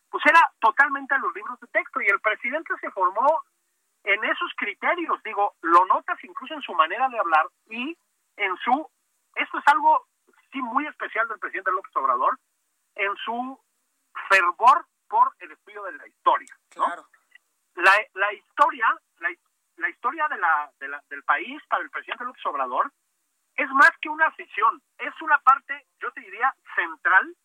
pues 0.09 0.23
era 0.25 0.41
totalmente 0.59 1.15
a 1.15 1.17
los 1.19 1.33
libros 1.33 1.59
de 1.59 1.67
texto 1.67 2.01
y 2.01 2.07
el 2.07 2.19
presidente 2.19 2.73
se 2.79 2.91
formó 2.91 3.43
en 4.03 4.23
esos 4.23 4.51
criterios, 4.57 5.21
digo, 5.23 5.55
lo 5.61 5.85
notas 5.85 6.17
incluso 6.23 6.53
en 6.53 6.61
su 6.61 6.73
manera 6.73 7.07
de 7.09 7.19
hablar 7.19 7.47
y 7.69 7.97
en 8.35 8.57
su, 8.57 8.89
esto 9.35 9.57
es 9.59 9.67
algo 9.67 10.07
sí 10.51 10.61
muy 10.61 10.85
especial 10.87 11.27
del 11.27 11.39
presidente 11.39 11.71
López 11.71 11.95
Obrador, 11.95 12.37
en 12.95 13.15
su 13.17 13.59
fervor 14.29 14.85
por 15.07 15.33
el 15.39 15.51
estudio 15.51 15.83
de 15.83 15.93
la 15.93 16.07
historia. 16.07 16.57
Claro. 16.69 17.07
La, 17.75 17.93
la 18.13 18.33
historia, 18.33 18.85
la, 19.19 19.29
la 19.77 19.89
historia 19.89 20.27
de 20.27 20.37
la, 20.37 20.71
de 20.79 20.87
la, 20.89 21.03
del 21.09 21.23
país 21.23 21.61
para 21.69 21.83
el 21.83 21.89
presidente 21.89 22.25
López 22.25 22.45
Obrador 22.45 22.91
es 23.61 23.69
más 23.71 23.91
que 24.01 24.09
una 24.09 24.25
afición, 24.25 24.81
es 24.97 25.13
una 25.21 25.37
parte, 25.39 25.85
yo 25.99 26.11
te 26.11 26.21
diría, 26.21 26.53
central 26.75 27.35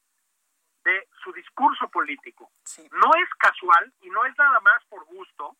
de 0.84 1.08
su 1.22 1.32
discurso 1.32 1.88
político. 1.90 2.50
No 2.92 3.10
es 3.22 3.28
casual 3.38 3.92
y 4.00 4.08
no 4.08 4.24
es 4.24 4.36
nada 4.38 4.60
más 4.60 4.84
por 4.86 5.04
gusto, 5.04 5.56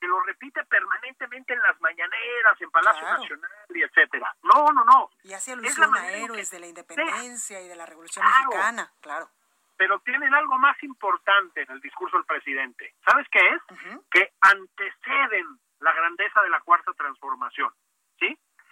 que 0.00 0.08
lo 0.08 0.20
repite 0.22 0.64
permanentemente 0.64 1.52
en 1.52 1.60
las 1.60 1.78
mañaneras, 1.80 2.60
en 2.60 2.70
Palacio 2.70 3.02
Nacional 3.02 3.50
y 3.68 3.82
etcétera. 3.82 4.34
No, 4.42 4.64
no, 4.72 4.84
no. 4.84 5.10
Y 5.22 5.34
hace 5.34 5.52
alusión 5.52 5.94
a 5.94 6.10
héroes 6.10 6.50
de 6.50 6.58
la 6.58 6.66
independencia 6.66 7.60
y 7.60 7.68
de 7.68 7.76
la 7.76 7.86
Revolución 7.86 8.24
Mexicana, 8.24 8.90
claro. 9.00 9.30
Pero 9.76 10.00
tienen 10.00 10.34
algo 10.34 10.58
más 10.58 10.82
importante 10.82 11.62
en 11.62 11.70
el 11.70 11.80
discurso 11.80 12.16
del 12.16 12.26
presidente. 12.26 12.94
¿Sabes 13.04 13.26
qué 13.30 13.40
es? 13.40 13.62
Que 14.10 14.32
anteceden 14.40 15.60
la 15.80 15.92
grandeza 15.92 16.42
de 16.42 16.50
la 16.50 16.60
cuarta 16.60 16.92
transformación. 16.94 17.72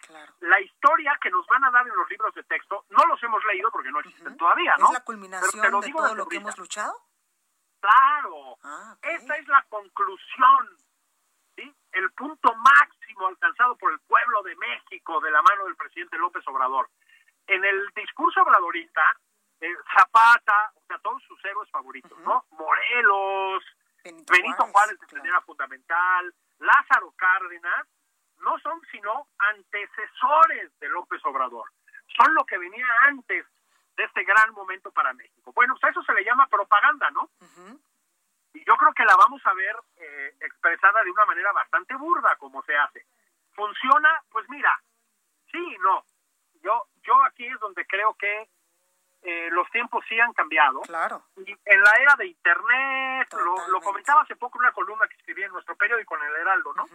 ¿Sí? 0.08 0.14
La 0.40 0.60
historia 0.60 1.18
que 1.20 1.30
nos 1.30 1.46
van 1.46 1.64
a 1.64 1.70
dar 1.70 1.86
en 1.86 1.94
los 1.94 2.08
libros 2.10 2.34
de 2.34 2.42
texto, 2.44 2.84
no 2.90 3.04
los 3.06 3.22
hemos 3.22 3.44
leído 3.44 3.70
porque 3.70 3.90
no 3.90 4.00
existen 4.00 4.36
todavía, 4.36 4.74
¿no? 4.78 4.86
¿Es 4.86 4.92
la 4.92 5.04
culminación 5.04 5.80
de 5.80 5.92
todo 5.92 6.14
lo 6.14 6.26
que 6.26 6.36
hemos 6.36 6.58
luchado? 6.58 6.94
Claro, 7.80 8.56
ah, 8.64 8.96
esta 9.02 9.36
es 9.36 9.46
la 9.46 9.64
conclusión, 9.68 10.78
¿sí? 11.56 11.74
El 11.92 12.10
punto 12.12 12.54
máximo 12.54 13.28
alcanzado 13.28 13.76
por 13.76 13.92
el 13.92 14.00
pueblo 14.00 14.42
de 14.42 14.56
México 14.56 15.20
de 15.20 15.30
la 15.30 15.42
mano 15.42 15.64
del 15.64 15.76
presidente 15.76 16.18
López 16.18 16.46
Obrador. 16.48 16.88
En 17.46 17.64
el 17.64 17.88
discurso 17.94 18.42
obradorista, 18.42 19.02
eh, 19.60 19.74
Zapata, 19.96 20.72
o 20.74 20.82
sea, 20.86 20.98
todos 20.98 21.22
sus 21.22 21.42
héroes 21.44 21.70
favoritos, 21.70 22.18
¿no? 22.20 22.44
Morelos, 22.50 23.64
Benito, 24.04 24.66
Juárez, 24.72 24.98
de 25.00 25.16
manera 25.18 25.40
fundamental, 25.42 26.34
Lázaro 26.58 27.12
Cárdenas, 27.16 27.86
no 28.40 28.58
son 28.60 28.80
sino 28.90 29.28
antecesores 29.38 30.78
de 30.78 30.88
López 30.88 31.20
Obrador. 31.24 31.70
Son 32.16 32.34
lo 32.34 32.44
que 32.44 32.58
venía 32.58 32.86
antes 33.02 33.46
de 33.96 34.04
este 34.04 34.24
gran 34.24 34.52
momento 34.52 34.90
para 34.92 35.12
México. 35.12 35.52
Bueno, 35.52 35.74
pues 35.74 35.84
a 35.84 35.88
eso 35.90 36.02
se 36.02 36.14
le 36.14 36.24
llama 36.24 36.46
propaganda, 36.46 37.10
¿no? 37.10 37.30
Y 38.54 38.64
yo 38.64 38.76
creo 38.76 38.92
que 38.94 39.04
la 39.04 39.16
vamos 39.16 39.42
a 39.44 39.52
ver 39.54 39.76
eh, 39.96 40.34
expresada 40.40 41.02
de 41.02 41.10
una 41.10 41.26
manera 41.26 41.52
bastante 41.52 41.94
burda, 41.96 42.36
como 42.36 42.62
se 42.62 42.76
hace. 42.76 43.06
¿Funciona? 43.52 44.22
Pues 44.30 44.48
mira, 44.48 44.80
sí 45.50 45.58
y 45.58 45.78
no. 45.78 46.04
Yo, 46.62 46.86
yo 47.02 47.22
aquí 47.24 47.46
es 47.46 47.58
donde 47.60 47.84
creo 47.86 48.14
que 48.14 48.48
eh, 49.22 49.48
los 49.50 49.68
tiempos 49.70 50.04
sí 50.08 50.18
han 50.18 50.32
cambiado. 50.32 50.80
Claro. 50.82 51.24
Y 51.36 51.50
en 51.50 51.82
la 51.82 51.92
era 52.00 52.14
de 52.16 52.26
Internet, 52.26 53.28
lo, 53.68 53.80
comentaba 53.80 54.22
hace 54.22 54.36
poco 54.36 54.58
una 54.58 54.72
columna 54.72 55.08
que 55.08 55.16
escribí 55.16 55.42
en 55.42 55.52
nuestro 55.52 55.76
periódico, 55.76 56.16
en 56.16 56.22
el 56.22 56.36
Heraldo, 56.36 56.72
¿no? 56.74 56.86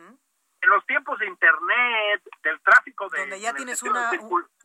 En 0.63 0.69
los 0.69 0.85
tiempos 0.85 1.19
de 1.19 1.27
internet, 1.27 2.23
del 2.41 2.59
tráfico 2.61 3.09
de 3.09 3.19
donde 3.19 3.39
ya 3.39 3.53
tienes 3.53 3.83
una 3.83 4.11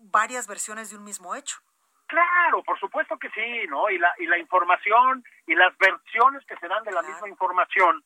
varias 0.00 0.46
versiones 0.46 0.90
de 0.90 0.96
un 0.96 1.04
mismo 1.04 1.34
hecho. 1.34 1.58
Claro, 2.06 2.62
por 2.62 2.78
supuesto 2.78 3.18
que 3.18 3.28
sí, 3.30 3.66
¿no? 3.68 3.90
Y 3.90 3.98
la 3.98 4.14
y 4.18 4.26
la 4.26 4.38
información 4.38 5.24
y 5.46 5.54
las 5.54 5.76
versiones 5.76 6.44
que 6.46 6.56
se 6.56 6.68
dan 6.68 6.82
de 6.84 6.92
la 6.92 7.02
misma 7.02 7.28
información 7.28 8.02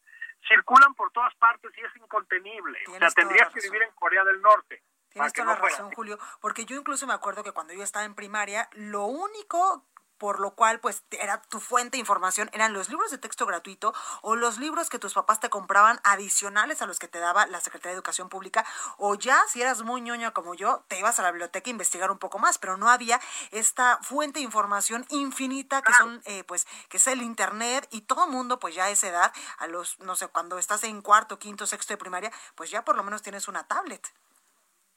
circulan 0.49 0.95
por 0.95 1.13
todas 1.13 1.33
partes 1.37 1.71
y 1.77 1.81
es 1.81 1.97
incontenible. 1.97 2.79
O 2.89 2.99
sea, 2.99 3.11
tendrías 3.11 3.53
que 3.53 3.61
vivir 3.61 3.83
en 3.83 3.93
Corea 3.93 4.25
del 4.25 4.41
Norte. 4.41 4.83
Tienes 5.11 5.33
toda 5.33 5.55
la 5.55 5.57
razón, 5.57 5.93
Julio, 5.93 6.19
porque 6.41 6.65
yo 6.65 6.75
incluso 6.75 7.07
me 7.07 7.13
acuerdo 7.13 7.45
que 7.45 7.53
cuando 7.53 7.75
yo 7.75 7.83
estaba 7.83 8.07
en 8.07 8.15
primaria, 8.15 8.69
lo 8.73 9.05
único 9.05 9.85
por 10.23 10.39
lo 10.39 10.53
cual 10.53 10.79
pues 10.79 11.05
era 11.11 11.43
tu 11.43 11.59
fuente 11.59 11.97
de 11.97 11.99
información, 11.99 12.49
eran 12.53 12.73
los 12.73 12.89
libros 12.89 13.11
de 13.11 13.19
texto 13.19 13.45
gratuito 13.45 13.93
o 14.21 14.37
los 14.37 14.59
libros 14.59 14.89
que 14.89 15.01
tus 15.01 15.15
papás 15.15 15.41
te 15.41 15.51
compraban 15.51 15.99
adicionales 16.05 16.81
a 16.81 16.87
los 16.87 17.01
que 17.01 17.09
te 17.09 17.19
daba 17.19 17.49
la 17.49 17.59
Secretaría 17.59 17.91
de 17.91 17.97
Educación 17.97 18.29
Pública, 18.29 18.65
o 18.99 19.17
ya 19.17 19.37
si 19.49 19.61
eras 19.61 19.83
muy 19.83 20.01
ñoño 20.01 20.33
como 20.33 20.55
yo, 20.55 20.85
te 20.87 20.97
ibas 20.97 21.19
a 21.19 21.25
la 21.25 21.33
biblioteca 21.33 21.69
a 21.69 21.73
investigar 21.73 22.13
un 22.13 22.21
poco 22.21 22.39
más, 22.39 22.59
pero 22.59 22.77
no 22.77 22.89
había 22.89 23.19
esta 23.51 23.99
fuente 24.03 24.39
de 24.39 24.45
información 24.45 25.05
infinita 25.09 25.83
que 25.83 25.93
son, 25.93 26.23
eh, 26.25 26.45
pues, 26.45 26.69
que 26.89 26.99
es 26.99 27.07
el 27.09 27.21
Internet 27.21 27.89
y 27.91 28.03
todo 28.03 28.29
mundo, 28.29 28.61
pues 28.61 28.77
ya 28.77 28.85
a 28.85 28.91
esa 28.91 29.09
edad, 29.09 29.33
a 29.59 29.67
los, 29.67 29.99
no 29.99 30.15
sé, 30.15 30.29
cuando 30.29 30.57
estás 30.57 30.85
en 30.85 31.03
cuarto, 31.03 31.41
quinto, 31.41 31.67
sexto 31.67 31.95
de 31.95 31.99
primaria, 31.99 32.31
pues 32.55 32.71
ya 32.71 32.85
por 32.85 32.95
lo 32.97 33.03
menos 33.03 33.23
tienes 33.23 33.49
una 33.49 33.67
tablet. 33.67 34.07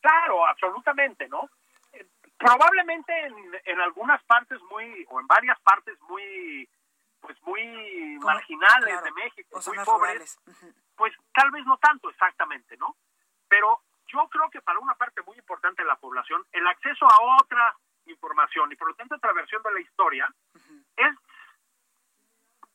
Claro, 0.01 0.45
absolutamente, 0.45 1.27
¿no? 1.29 1.49
Probablemente 2.37 3.13
en, 3.65 3.79
algunas 3.79 4.21
partes 4.23 4.61
muy, 4.63 5.05
o 5.09 5.19
en 5.19 5.27
varias 5.27 5.59
partes 5.61 5.99
muy, 6.01 6.69
pues 7.21 7.41
muy 7.43 8.19
marginales 8.21 9.03
de 9.03 9.11
México, 9.11 9.59
muy 9.67 9.85
pobres, 9.85 10.37
pues 10.95 11.13
tal 11.33 11.51
vez 11.51 11.65
no 11.65 11.77
tanto 11.77 12.09
exactamente, 12.09 12.75
¿no? 12.77 12.95
Pero 13.47 13.81
yo 14.07 14.27
creo 14.29 14.49
que 14.49 14.61
para 14.61 14.79
una 14.79 14.95
parte 14.95 15.21
muy 15.21 15.37
importante 15.37 15.81
de 15.81 15.87
la 15.87 15.95
población, 15.95 16.45
el 16.51 16.67
acceso 16.67 17.05
a 17.05 17.41
otra 17.41 17.75
información 18.05 18.71
y 18.71 18.75
por 18.75 18.89
lo 18.89 18.95
tanto 18.95 19.15
otra 19.15 19.33
versión 19.33 19.63
de 19.63 19.73
la 19.73 19.79
historia 19.79 20.33
es 20.97 21.15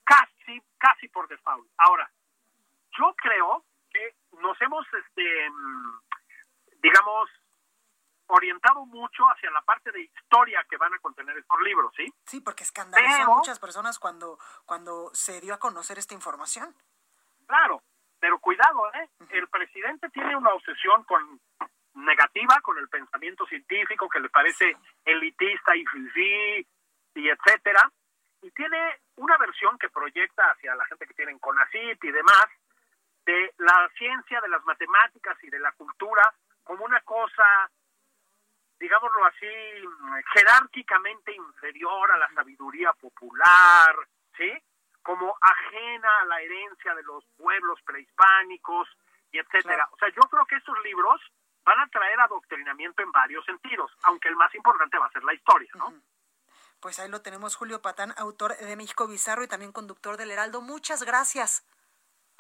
casi, 0.05 0.63
casi 0.79 1.09
por 1.09 1.29
default. 1.29 1.69
Ahora, 1.79 2.11
yo 2.99 3.15
creo 3.17 3.65
que 3.91 4.15
nos 4.41 4.61
hemos, 4.61 4.87
este, 4.93 5.51
digamos, 6.83 7.31
orientado 8.31 8.87
mucho 8.87 9.25
hacia 9.25 9.51
la 9.51 9.63
parte 9.63 9.91
de 9.93 10.03
historia 10.03 10.65
que 10.69 10.77
van 10.77 10.95
a 10.95 10.99
contener 10.99 11.37
estos 11.37 11.61
libros, 11.61 11.93
¿sí? 11.97 12.13
Sí, 12.27 12.41
porque 12.41 12.65
escandalizó 12.65 13.23
a 13.23 13.37
muchas 13.37 13.59
personas 13.59 13.99
cuando, 13.99 14.39
cuando 14.65 15.11
se 15.15 15.41
dio 15.41 15.55
a 15.55 15.59
conocer 15.59 15.99
esta 15.99 16.15
información. 16.15 16.75
Claro, 17.47 17.83
pero 18.19 18.39
cuidado, 18.39 18.93
¿eh? 18.95 19.09
El 19.31 19.49
presidente 19.49 20.09
tiene 20.11 20.37
una 20.37 20.55
obsesión 20.55 21.05
con 21.05 21.41
negativa 21.95 22.61
con 22.63 22.79
el 22.79 22.89
pensamiento 22.89 23.45
científico 23.47 24.09
que 24.09 24.21
le 24.21 24.29
parece 24.29 24.77
elitista 25.05 25.77
y 25.77 25.85
fifí 25.87 26.67
y 27.15 27.29
etcétera, 27.29 27.91
y 28.43 28.51
tiene 28.53 29.01
una 29.17 29.37
versión 29.37 29.77
que 29.79 29.91
proyecta 29.91 30.51
hacia 30.51 30.75
la 30.75 30.87
gente 30.87 31.07
que 31.07 31.15
tiene 31.15 31.39
CONACYT 31.39 32.05
y 32.05 32.13
demás 32.13 32.47
de 33.27 33.53
la 33.59 33.89
ciencia, 33.99 34.41
de 34.41 34.49
las 34.49 34.65
matemáticas 34.65 35.37
y 35.43 35.51
de 35.51 35.59
la 35.59 35.73
cultura 35.73 36.33
como 36.63 36.85
una 36.85 37.01
cosa, 37.01 37.71
digámoslo 38.81 39.25
así, 39.27 39.47
jerárquicamente 40.35 41.33
inferior 41.35 42.11
a 42.11 42.17
la 42.17 42.33
sabiduría 42.35 42.93
popular, 42.95 43.95
¿sí? 44.37 44.51
Como 45.03 45.37
ajena 45.41 46.21
a 46.23 46.25
la 46.25 46.41
herencia 46.41 46.95
de 46.95 47.03
los 47.03 47.25
pueblos 47.37 47.79
prehispánicos 47.85 48.89
y 49.31 49.39
etcétera. 49.39 49.87
O 49.93 49.97
sea, 49.99 50.09
yo 50.09 50.23
creo 50.23 50.47
que 50.47 50.57
estos 50.57 50.77
libros 50.83 51.21
van 51.63 51.79
a 51.79 51.89
traer 51.89 52.19
adoctrinamiento 52.21 53.03
en 53.03 53.13
varios 53.13 53.45
sentidos, 53.45 53.93
aunque 54.03 54.29
el 54.29 54.37
más 54.37 54.53
importante 54.55 54.99
va 54.99 55.07
a 55.07 55.13
ser 55.13 55.25
la 55.25 55.35
historia, 55.35 55.71
¿no? 55.75 55.93
Pues 56.81 56.99
ahí 56.99 57.11
lo 57.11 57.21
tenemos, 57.21 57.57
Julio 57.57 57.83
Patán, 57.83 58.15
autor 58.17 58.57
de 58.57 58.77
México 58.77 59.07
Bizarro 59.07 59.45
y 59.45 59.49
también 59.49 59.73
conductor 59.73 60.17
del 60.17 60.31
Heraldo. 60.31 60.63
Muchas 60.63 61.03
gracias. 61.03 61.67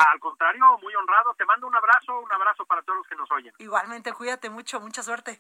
Al 0.01 0.19
contrario, 0.19 0.65
muy 0.83 0.95
honrado. 0.95 1.35
Te 1.35 1.45
mando 1.45 1.67
un 1.67 1.77
abrazo, 1.77 2.19
un 2.21 2.33
abrazo 2.33 2.65
para 2.65 2.81
todos 2.81 3.01
los 3.01 3.07
que 3.07 3.17
nos 3.17 3.31
oyen. 3.33 3.53
Igualmente, 3.59 4.15
cuídate 4.15 4.49
mucho, 4.49 4.81
mucha 4.81 5.03
suerte. 5.03 5.39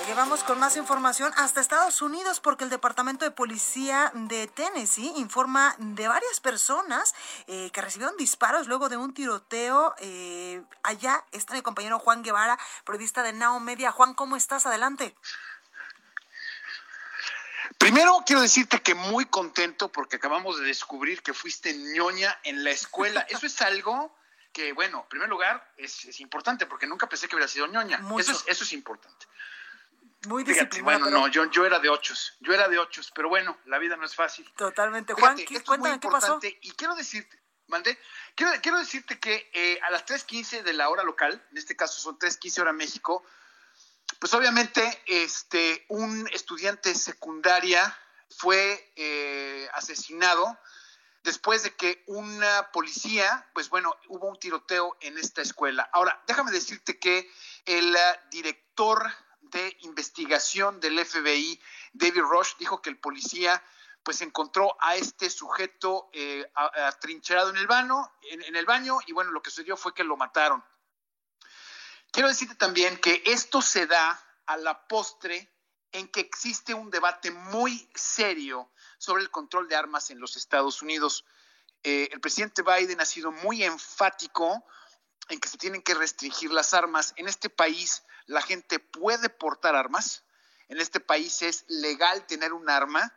Oye, 0.00 0.14
vamos 0.14 0.44
con 0.44 0.60
más 0.60 0.76
información 0.76 1.32
hasta 1.36 1.60
Estados 1.60 2.02
Unidos 2.02 2.38
porque 2.38 2.62
el 2.62 2.70
Departamento 2.70 3.24
de 3.24 3.32
Policía 3.32 4.12
de 4.14 4.46
Tennessee 4.46 5.12
informa 5.16 5.74
de 5.78 6.06
varias 6.06 6.38
personas 6.38 7.16
eh, 7.48 7.70
que 7.72 7.80
recibieron 7.80 8.16
disparos 8.16 8.68
luego 8.68 8.88
de 8.88 8.96
un 8.96 9.12
tiroteo. 9.12 9.96
Eh, 9.98 10.62
allá 10.84 11.24
está 11.32 11.54
mi 11.54 11.62
compañero 11.62 11.98
Juan 11.98 12.22
Guevara, 12.22 12.56
periodista 12.84 13.24
de 13.24 13.32
Now 13.32 13.58
Media. 13.58 13.90
Juan, 13.90 14.14
¿cómo 14.14 14.36
estás? 14.36 14.66
Adelante. 14.66 15.16
Primero 17.78 18.22
quiero 18.26 18.42
decirte 18.42 18.80
que 18.80 18.94
muy 18.94 19.26
contento 19.26 19.90
porque 19.90 20.16
acabamos 20.16 20.58
de 20.58 20.66
descubrir 20.66 21.22
que 21.22 21.32
fuiste 21.34 21.72
ñoña 21.74 22.38
en 22.44 22.64
la 22.64 22.70
escuela. 22.70 23.20
Eso 23.28 23.46
es 23.46 23.60
algo 23.60 24.16
que, 24.52 24.72
bueno, 24.72 25.02
en 25.02 25.08
primer 25.08 25.28
lugar, 25.28 25.72
es, 25.76 26.18
importante 26.20 26.66
porque 26.66 26.86
nunca 26.86 27.08
pensé 27.08 27.28
que 27.28 27.36
hubiera 27.36 27.48
sido 27.48 27.66
ñoña. 27.66 28.00
Eso 28.18 28.32
es, 28.32 28.44
eso 28.46 28.64
es 28.64 28.72
importante. 28.72 29.26
Muy 30.26 30.44
disciplinada. 30.44 30.98
Bueno, 30.98 31.10
no, 31.10 31.28
yo, 31.28 31.50
yo 31.50 31.66
era 31.66 31.78
de 31.78 31.88
ochos, 31.88 32.36
yo 32.40 32.52
era 32.52 32.68
de 32.68 32.78
ochos, 32.78 33.12
pero 33.14 33.28
bueno, 33.28 33.58
la 33.66 33.78
vida 33.78 33.96
no 33.96 34.04
es 34.04 34.14
fácil. 34.14 34.50
Totalmente. 34.56 35.12
Juan, 35.12 35.36
¿qué, 35.36 35.62
cuéntame 35.62 36.00
qué 36.00 36.08
pasó. 36.08 36.40
Y 36.42 36.70
quiero 36.72 36.94
decirte, 36.94 37.38
mandé, 37.68 37.98
quiero, 38.34 38.52
quiero 38.62 38.78
decirte 38.78 39.20
que 39.20 39.50
eh, 39.52 39.78
a 39.82 39.90
las 39.90 40.04
3.15 40.06 40.62
de 40.62 40.72
la 40.72 40.88
hora 40.88 41.04
local, 41.04 41.40
en 41.50 41.58
este 41.58 41.76
caso 41.76 42.00
son 42.00 42.18
3.15 42.18 42.62
hora 42.62 42.72
México, 42.72 43.24
pues 44.18 44.32
obviamente, 44.34 45.02
este, 45.06 45.84
un 45.88 46.28
estudiante 46.32 46.94
secundaria 46.94 47.96
fue 48.28 48.92
eh, 48.96 49.68
asesinado 49.72 50.58
después 51.22 51.64
de 51.64 51.74
que 51.74 52.04
una 52.06 52.70
policía, 52.72 53.48
pues 53.52 53.68
bueno, 53.68 53.94
hubo 54.08 54.28
un 54.28 54.38
tiroteo 54.38 54.96
en 55.00 55.18
esta 55.18 55.42
escuela. 55.42 55.88
Ahora, 55.92 56.22
déjame 56.26 56.52
decirte 56.52 56.98
que 56.98 57.30
el 57.64 57.94
eh, 57.94 58.20
director 58.30 59.02
de 59.40 59.76
investigación 59.80 60.80
del 60.80 61.04
FBI, 61.04 61.60
David 61.92 62.22
Rush, 62.22 62.56
dijo 62.58 62.80
que 62.80 62.90
el 62.90 62.98
policía 62.98 63.62
pues 64.04 64.22
encontró 64.22 64.76
a 64.80 64.94
este 64.94 65.28
sujeto 65.28 66.08
eh, 66.12 66.48
atrincherado 66.54 67.50
en 67.50 67.56
el 67.56 67.66
baño, 67.66 68.08
en, 68.30 68.54
el 68.54 68.64
baño, 68.64 68.98
y 69.04 69.12
bueno, 69.12 69.32
lo 69.32 69.42
que 69.42 69.50
sucedió 69.50 69.76
fue 69.76 69.94
que 69.94 70.04
lo 70.04 70.16
mataron. 70.16 70.64
Quiero 72.10 72.28
decirte 72.28 72.54
también 72.54 72.98
que 72.98 73.22
esto 73.26 73.60
se 73.60 73.86
da 73.86 74.20
a 74.46 74.56
la 74.56 74.86
postre 74.86 75.52
en 75.92 76.08
que 76.08 76.20
existe 76.20 76.74
un 76.74 76.90
debate 76.90 77.30
muy 77.30 77.90
serio 77.94 78.70
sobre 78.98 79.22
el 79.22 79.30
control 79.30 79.68
de 79.68 79.76
armas 79.76 80.10
en 80.10 80.20
los 80.20 80.36
Estados 80.36 80.82
Unidos. 80.82 81.24
Eh, 81.82 82.08
el 82.12 82.20
presidente 82.20 82.62
Biden 82.62 83.00
ha 83.00 83.06
sido 83.06 83.32
muy 83.32 83.62
enfático 83.62 84.64
en 85.28 85.40
que 85.40 85.48
se 85.48 85.58
tienen 85.58 85.82
que 85.82 85.94
restringir 85.94 86.52
las 86.52 86.74
armas. 86.74 87.12
En 87.16 87.28
este 87.28 87.50
país 87.50 88.02
la 88.26 88.42
gente 88.42 88.78
puede 88.78 89.28
portar 89.28 89.76
armas, 89.76 90.24
en 90.68 90.80
este 90.80 91.00
país 91.00 91.42
es 91.42 91.64
legal 91.68 92.26
tener 92.26 92.52
un 92.52 92.68
arma, 92.68 93.14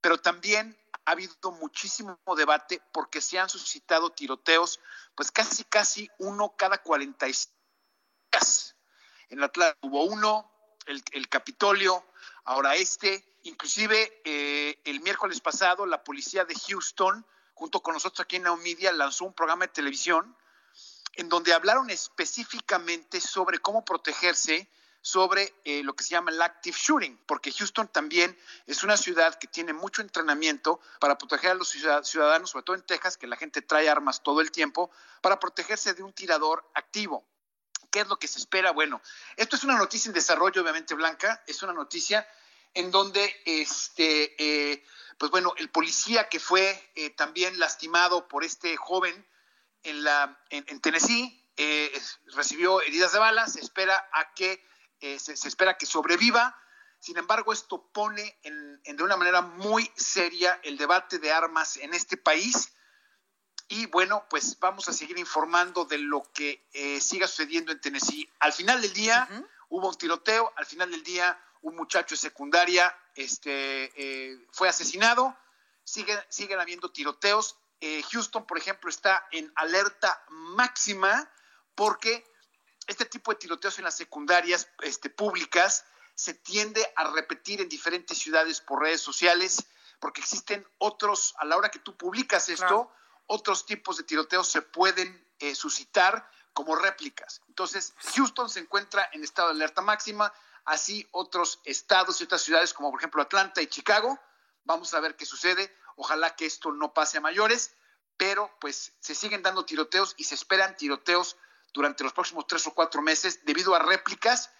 pero 0.00 0.18
también 0.18 0.76
ha 1.04 1.12
habido 1.12 1.52
muchísimo 1.52 2.18
debate 2.36 2.82
porque 2.92 3.20
se 3.20 3.38
han 3.38 3.48
suscitado 3.48 4.10
tiroteos, 4.10 4.80
pues 5.14 5.30
casi, 5.30 5.64
casi 5.64 6.10
uno 6.18 6.54
cada 6.56 6.78
46 8.30 8.74
en 9.30 9.42
Atlanta 9.42 9.76
hubo 9.82 10.04
uno, 10.04 10.50
el, 10.86 11.28
Capitolio, 11.28 12.02
ahora 12.44 12.76
este, 12.76 13.36
inclusive 13.42 14.22
eh, 14.24 14.80
el 14.84 15.00
miércoles 15.00 15.40
pasado 15.40 15.84
la 15.84 16.02
policía 16.02 16.46
de 16.46 16.54
Houston, 16.54 17.26
junto 17.52 17.80
con 17.82 17.94
nosotros 17.94 18.20
aquí 18.20 18.36
en 18.36 18.44
Media, 18.62 18.90
lanzó 18.92 19.26
un 19.26 19.34
programa 19.34 19.66
de 19.66 19.72
televisión 19.72 20.34
en 21.14 21.28
donde 21.28 21.52
hablaron 21.52 21.90
específicamente 21.90 23.20
sobre 23.20 23.58
cómo 23.58 23.84
protegerse 23.84 24.70
sobre 25.00 25.54
eh, 25.64 25.82
lo 25.82 25.94
que 25.94 26.04
se 26.04 26.10
llama 26.10 26.30
el 26.30 26.40
active 26.40 26.76
shooting, 26.78 27.18
porque 27.26 27.52
Houston 27.52 27.88
también 27.88 28.36
es 28.66 28.82
una 28.82 28.96
ciudad 28.96 29.34
que 29.38 29.46
tiene 29.46 29.72
mucho 29.72 30.02
entrenamiento 30.02 30.80
para 31.00 31.18
proteger 31.18 31.52
a 31.52 31.54
los 31.54 31.68
ciudadanos, 31.68 32.50
sobre 32.50 32.64
todo 32.64 32.76
en 32.76 32.82
Texas, 32.82 33.16
que 33.16 33.26
la 33.26 33.36
gente 33.36 33.62
trae 33.62 33.88
armas 33.88 34.22
todo 34.22 34.40
el 34.40 34.50
tiempo, 34.50 34.90
para 35.20 35.38
protegerse 35.38 35.94
de 35.94 36.02
un 36.02 36.12
tirador 36.12 36.68
activo. 36.74 37.24
¿Qué 37.90 38.00
es 38.00 38.08
lo 38.08 38.18
que 38.18 38.28
se 38.28 38.38
espera? 38.38 38.72
Bueno, 38.72 39.00
esto 39.36 39.56
es 39.56 39.64
una 39.64 39.76
noticia 39.76 40.08
en 40.08 40.14
desarrollo, 40.14 40.62
obviamente, 40.62 40.94
Blanca, 40.94 41.42
es 41.46 41.62
una 41.62 41.72
noticia 41.72 42.26
en 42.74 42.90
donde, 42.90 43.34
este, 43.44 44.34
eh, 44.38 44.84
pues 45.18 45.30
bueno, 45.30 45.54
el 45.56 45.70
policía 45.70 46.28
que 46.28 46.38
fue 46.38 46.90
eh, 46.94 47.10
también 47.10 47.58
lastimado 47.58 48.28
por 48.28 48.44
este 48.44 48.76
joven 48.76 49.26
en, 49.82 50.04
la, 50.04 50.38
en, 50.50 50.80
Tennessee 50.80 51.46
eh, 51.56 52.00
recibió 52.34 52.82
heridas 52.82 53.12
de 53.12 53.18
bala, 53.18 53.46
se 53.46 53.60
espera 53.60 54.08
a 54.12 54.32
que, 54.34 54.64
se, 55.18 55.32
espera 55.32 55.78
que 55.78 55.86
sobreviva. 55.86 56.56
Sin 57.00 57.16
embargo, 57.16 57.52
esto 57.52 57.90
pone 57.92 58.38
en, 58.42 58.80
de 58.84 59.02
una 59.02 59.16
manera 59.16 59.40
muy 59.40 59.90
seria 59.96 60.60
el 60.62 60.76
debate 60.76 61.18
de 61.18 61.32
armas 61.32 61.76
en 61.78 61.94
este 61.94 62.16
país 62.16 62.72
y 63.68 63.86
bueno, 63.86 64.24
pues 64.30 64.58
vamos 64.58 64.88
a 64.88 64.92
seguir 64.92 65.18
informando 65.18 65.84
de 65.84 65.98
lo 65.98 66.22
que 66.32 66.66
eh, 66.72 67.00
siga 67.00 67.28
sucediendo 67.28 67.70
en 67.70 67.80
Tennessee. 67.80 68.28
Al 68.40 68.52
final 68.52 68.80
del 68.80 68.92
día 68.94 69.28
hubo 69.68 69.88
un 69.88 69.94
tiroteo, 69.94 70.52
al 70.56 70.64
final 70.64 70.90
del 70.90 71.02
día 71.02 71.38
un 71.62 71.76
muchacho 71.76 72.14
de 72.14 72.20
secundaria 72.20 72.96
este, 73.14 73.92
eh, 73.96 74.46
fue 74.52 74.68
asesinado, 74.68 75.36
Sigue, 75.84 76.18
siguen 76.28 76.60
habiendo 76.60 76.90
tiroteos. 76.90 77.56
Eh, 77.80 78.02
Houston, 78.12 78.46
por 78.46 78.58
ejemplo, 78.58 78.90
está 78.90 79.26
en 79.30 79.50
alerta 79.56 80.22
máxima 80.28 81.30
porque 81.74 82.30
este 82.86 83.06
tipo 83.06 83.32
de 83.32 83.38
tiroteos 83.38 83.78
en 83.78 83.84
las 83.84 83.96
secundarias 83.96 84.68
este, 84.82 85.08
públicas 85.08 85.86
se 86.14 86.34
tiende 86.34 86.86
a 86.96 87.10
repetir 87.12 87.60
en 87.60 87.68
diferentes 87.68 88.18
ciudades 88.18 88.60
por 88.60 88.82
redes 88.82 89.00
sociales, 89.00 89.64
porque 90.00 90.20
existen 90.20 90.66
otros, 90.78 91.34
a 91.38 91.44
la 91.44 91.56
hora 91.56 91.70
que 91.70 91.78
tú 91.78 91.96
publicas 91.96 92.48
esto, 92.48 92.92
otros 93.28 93.64
tipos 93.64 93.96
de 93.96 94.02
tiroteos 94.02 94.48
se 94.48 94.62
pueden 94.62 95.26
eh, 95.38 95.54
suscitar 95.54 96.28
como 96.52 96.74
réplicas. 96.74 97.40
Entonces, 97.46 97.94
Houston 98.16 98.50
se 98.50 98.58
encuentra 98.58 99.08
en 99.12 99.22
estado 99.22 99.48
de 99.48 99.54
alerta 99.54 99.80
máxima, 99.80 100.32
así 100.64 101.06
otros 101.12 101.60
estados 101.64 102.20
y 102.20 102.24
otras 102.24 102.42
ciudades 102.42 102.74
como 102.74 102.90
por 102.90 103.00
ejemplo 103.00 103.22
Atlanta 103.22 103.62
y 103.62 103.68
Chicago. 103.68 104.18
Vamos 104.64 104.92
a 104.94 105.00
ver 105.00 105.14
qué 105.14 105.24
sucede. 105.24 105.72
Ojalá 105.94 106.34
que 106.34 106.46
esto 106.46 106.72
no 106.72 106.92
pase 106.92 107.18
a 107.18 107.20
mayores, 107.20 107.74
pero 108.16 108.50
pues 108.60 108.92
se 109.00 109.14
siguen 109.14 109.42
dando 109.42 109.64
tiroteos 109.64 110.14
y 110.16 110.24
se 110.24 110.34
esperan 110.34 110.76
tiroteos 110.76 111.36
durante 111.72 112.02
los 112.02 112.12
próximos 112.12 112.46
tres 112.46 112.66
o 112.66 112.74
cuatro 112.74 113.02
meses 113.02 113.44
debido 113.44 113.74
a 113.74 113.78
réplicas 113.78 114.50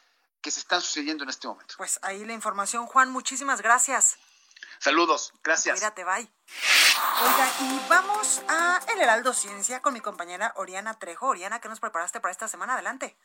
que 0.40 0.50
se 0.50 0.60
están 0.60 0.80
sucediendo 0.80 1.24
en 1.24 1.30
este 1.30 1.48
momento. 1.48 1.74
Pues 1.76 1.98
ahí 2.02 2.24
la 2.24 2.32
información, 2.32 2.86
Juan, 2.86 3.10
muchísimas 3.10 3.60
gracias. 3.60 4.18
Saludos, 4.78 5.32
gracias. 5.42 5.80
Cuídate, 5.80 6.04
bye. 6.04 6.30
Oiga, 7.20 7.50
y 7.60 7.88
vamos 7.88 8.42
a 8.48 8.80
El 8.88 9.00
Heraldo 9.00 9.34
Ciencia 9.34 9.80
con 9.82 9.92
mi 9.92 10.00
compañera 10.00 10.52
Oriana 10.56 10.94
Trejo. 10.94 11.26
Oriana, 11.26 11.60
¿qué 11.60 11.68
nos 11.68 11.80
preparaste 11.80 12.20
para 12.20 12.32
esta 12.32 12.46
semana? 12.46 12.74
Adelante. 12.74 13.16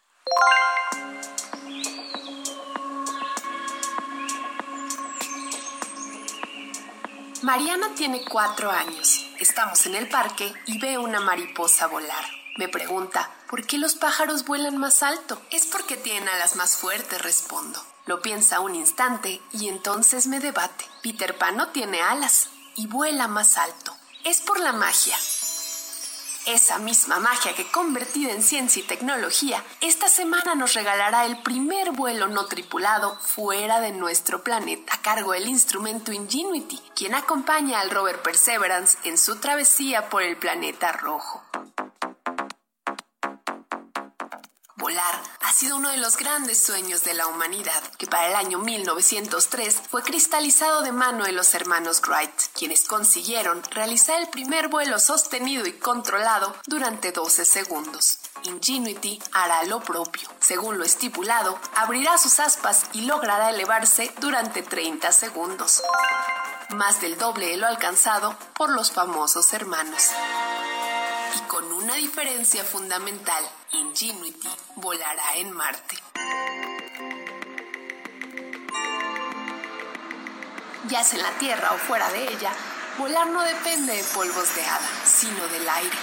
Mariana 7.44 7.94
tiene 7.96 8.24
cuatro 8.24 8.72
años. 8.72 9.30
Estamos 9.40 9.86
en 9.86 9.96
el 9.96 10.08
parque 10.10 10.54
y 10.66 10.80
ve 10.80 10.98
una 10.98 11.20
mariposa 11.20 11.88
volar. 11.88 12.24
Me 12.58 12.70
pregunta, 12.70 13.30
¿por 13.50 13.68
qué 13.68 13.78
los 13.78 13.96
pájaros 13.96 14.46
vuelan 14.46 14.78
más 14.78 15.04
alto? 15.04 15.42
Es 15.52 15.66
porque 15.66 15.98
tienen 15.98 16.30
alas 16.30 16.56
más 16.56 16.78
fuertes, 16.78 17.22
respondo. 17.22 17.84
Lo 18.06 18.22
piensa 18.22 18.60
un 18.60 18.76
instante 18.76 19.42
y 19.52 19.68
entonces 19.68 20.28
me 20.28 20.40
debate. 20.40 20.86
Peter 21.02 21.38
Pan 21.38 21.58
no 21.58 21.70
tiene 21.70 22.02
alas 22.02 22.50
y 22.76 22.88
vuela 22.88 23.28
más 23.28 23.58
alto. 23.58 23.96
Es 24.24 24.42
por 24.42 24.60
la 24.60 24.72
magia. 24.72 25.18
Esa 26.46 26.78
misma 26.78 27.20
magia 27.20 27.56
que 27.56 27.72
convertida 27.72 28.34
en 28.34 28.44
ciencia 28.44 28.82
y 28.82 28.86
tecnología, 28.86 29.64
esta 29.80 30.10
semana 30.10 30.56
nos 30.56 30.74
regalará 30.74 31.26
el 31.26 31.42
primer 31.42 31.92
vuelo 31.92 32.28
no 32.28 32.46
tripulado 32.48 33.18
fuera 33.22 33.80
de 33.80 33.92
nuestro 33.92 34.44
planeta, 34.44 34.96
a 34.96 35.02
cargo 35.02 35.32
del 35.32 35.48
instrumento 35.48 36.12
Ingenuity, 36.12 36.82
quien 36.96 37.16
acompaña 37.16 37.80
al 37.80 37.92
rover 37.92 38.22
Perseverance 38.22 38.98
en 39.06 39.18
su 39.18 39.38
travesía 39.38 40.10
por 40.10 40.22
el 40.22 40.36
planeta 40.36 40.92
rojo. 40.92 41.42
Volar 44.84 45.24
ha 45.40 45.54
sido 45.54 45.78
uno 45.78 45.92
de 45.92 45.98
los 45.98 46.18
grandes 46.18 46.62
sueños 46.62 47.06
de 47.06 47.14
la 47.14 47.28
humanidad, 47.28 47.82
que 47.98 48.06
para 48.06 48.28
el 48.28 48.36
año 48.36 48.60
1903 48.60 49.82
fue 49.90 50.04
cristalizado 50.04 50.82
de 50.82 50.92
mano 50.92 51.24
de 51.24 51.32
los 51.32 51.54
hermanos 51.54 52.02
Wright, 52.06 52.34
quienes 52.54 52.84
consiguieron 52.84 53.64
realizar 53.72 54.20
el 54.20 54.28
primer 54.28 54.68
vuelo 54.68 55.00
sostenido 55.00 55.66
y 55.66 55.72
controlado 55.72 56.54
durante 56.68 57.14
12 57.14 57.46
segundos. 57.46 58.20
Ingenuity 58.44 59.24
hará 59.32 59.64
lo 59.64 59.80
propio. 59.80 60.28
Según 60.42 60.78
lo 60.78 60.84
estipulado, 60.84 61.58
abrirá 61.78 62.18
sus 62.18 62.42
aspas 62.42 62.88
y 62.92 63.04
logrará 63.04 63.52
elevarse 63.52 64.14
durante 64.20 64.64
30 64.64 65.14
segundos. 65.14 65.82
Más 66.72 67.00
del 67.00 67.18
doble 67.18 67.48
de 67.48 67.56
lo 67.56 67.68
alcanzado 67.68 68.36
por 68.54 68.70
los 68.70 68.92
famosos 68.92 69.54
hermanos 69.54 70.10
y 71.36 71.40
con 71.48 71.72
una 71.72 71.96
diferencia 71.96 72.64
fundamental, 72.64 73.44
Ingenuity 73.72 74.50
volará 74.76 75.36
en 75.36 75.52
Marte. 75.52 75.98
Ya 80.88 81.04
sea 81.04 81.20
en 81.20 81.24
la 81.24 81.32
Tierra 81.40 81.72
o 81.74 81.78
fuera 81.78 82.10
de 82.10 82.32
ella, 82.32 82.52
volar 82.98 83.28
no 83.28 83.42
depende 83.42 83.96
de 83.96 84.04
polvos 84.04 84.56
de 84.56 84.64
hada, 84.64 84.90
sino 85.06 85.48
del 85.48 85.68
aire. 85.68 85.98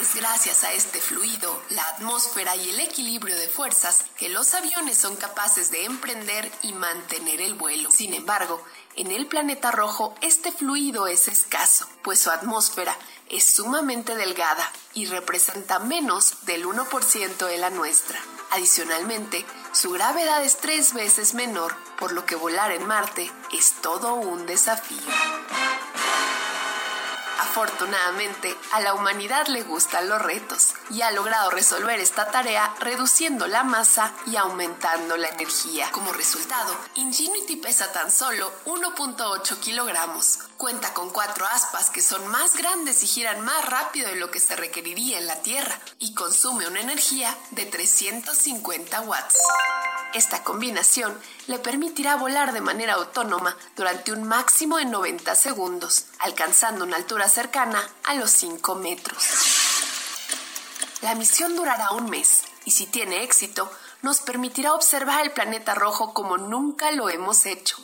Es 0.00 0.14
gracias 0.14 0.62
a 0.62 0.72
este 0.74 1.00
fluido, 1.00 1.60
la 1.70 1.82
atmósfera 1.82 2.54
y 2.54 2.70
el 2.70 2.78
equilibrio 2.78 3.36
de 3.36 3.48
fuerzas 3.48 4.04
que 4.16 4.28
los 4.28 4.54
aviones 4.54 4.96
son 4.96 5.16
capaces 5.16 5.72
de 5.72 5.86
emprender 5.86 6.48
y 6.62 6.72
mantener 6.72 7.40
el 7.40 7.54
vuelo. 7.54 7.90
Sin 7.90 8.14
embargo, 8.14 8.64
en 8.94 9.10
el 9.10 9.26
planeta 9.26 9.72
rojo 9.72 10.14
este 10.20 10.52
fluido 10.52 11.08
es 11.08 11.26
escaso, 11.26 11.88
pues 12.02 12.20
su 12.20 12.30
atmósfera 12.30 12.96
es 13.28 13.42
sumamente 13.44 14.14
delgada 14.14 14.70
y 14.94 15.06
representa 15.06 15.80
menos 15.80 16.46
del 16.46 16.64
1% 16.64 17.46
de 17.46 17.58
la 17.58 17.70
nuestra. 17.70 18.20
Adicionalmente, 18.52 19.44
su 19.72 19.90
gravedad 19.90 20.44
es 20.44 20.58
tres 20.58 20.94
veces 20.94 21.34
menor, 21.34 21.74
por 21.98 22.12
lo 22.12 22.24
que 22.24 22.36
volar 22.36 22.70
en 22.70 22.86
Marte 22.86 23.32
es 23.52 23.72
todo 23.82 24.14
un 24.14 24.46
desafío. 24.46 25.12
Afortunadamente, 27.58 28.56
a 28.70 28.78
la 28.78 28.94
humanidad 28.94 29.48
le 29.48 29.64
gustan 29.64 30.08
los 30.08 30.22
retos 30.22 30.74
y 30.90 31.02
ha 31.02 31.10
logrado 31.10 31.50
resolver 31.50 31.98
esta 31.98 32.30
tarea 32.30 32.72
reduciendo 32.78 33.48
la 33.48 33.64
masa 33.64 34.14
y 34.26 34.36
aumentando 34.36 35.16
la 35.16 35.26
energía. 35.26 35.90
Como 35.90 36.12
resultado, 36.12 36.72
Ingenuity 36.94 37.56
pesa 37.56 37.90
tan 37.90 38.12
solo 38.12 38.52
1.8 38.66 39.58
kilogramos. 39.58 40.38
Cuenta 40.56 40.94
con 40.94 41.10
cuatro 41.10 41.46
aspas 41.46 41.90
que 41.90 42.00
son 42.00 42.24
más 42.28 42.54
grandes 42.56 43.02
y 43.02 43.08
giran 43.08 43.40
más 43.40 43.64
rápido 43.64 44.08
de 44.08 44.16
lo 44.16 44.30
que 44.30 44.38
se 44.38 44.54
requeriría 44.54 45.18
en 45.18 45.26
la 45.26 45.42
Tierra 45.42 45.80
y 45.98 46.14
consume 46.14 46.68
una 46.68 46.80
energía 46.80 47.36
de 47.50 47.66
350 47.66 49.00
watts. 49.00 49.36
Esta 50.14 50.42
combinación 50.42 51.16
le 51.48 51.58
permitirá 51.58 52.16
volar 52.16 52.52
de 52.52 52.60
manera 52.60 52.94
autónoma 52.94 53.56
durante 53.76 54.10
un 54.12 54.26
máximo 54.26 54.78
de 54.78 54.86
90 54.86 55.34
segundos, 55.34 56.06
alcanzando 56.20 56.84
una 56.84 56.96
altura 56.96 57.28
cercana 57.28 57.47
a 58.04 58.14
los 58.14 58.30
5 58.30 58.74
metros. 58.74 59.24
La 61.00 61.14
misión 61.14 61.56
durará 61.56 61.92
un 61.92 62.10
mes 62.10 62.42
y 62.64 62.72
si 62.72 62.86
tiene 62.86 63.22
éxito, 63.22 63.70
nos 64.02 64.20
permitirá 64.20 64.74
observar 64.74 65.22
el 65.24 65.32
planeta 65.32 65.74
rojo 65.74 66.12
como 66.12 66.36
nunca 66.36 66.90
lo 66.92 67.08
hemos 67.08 67.46
hecho. 67.46 67.76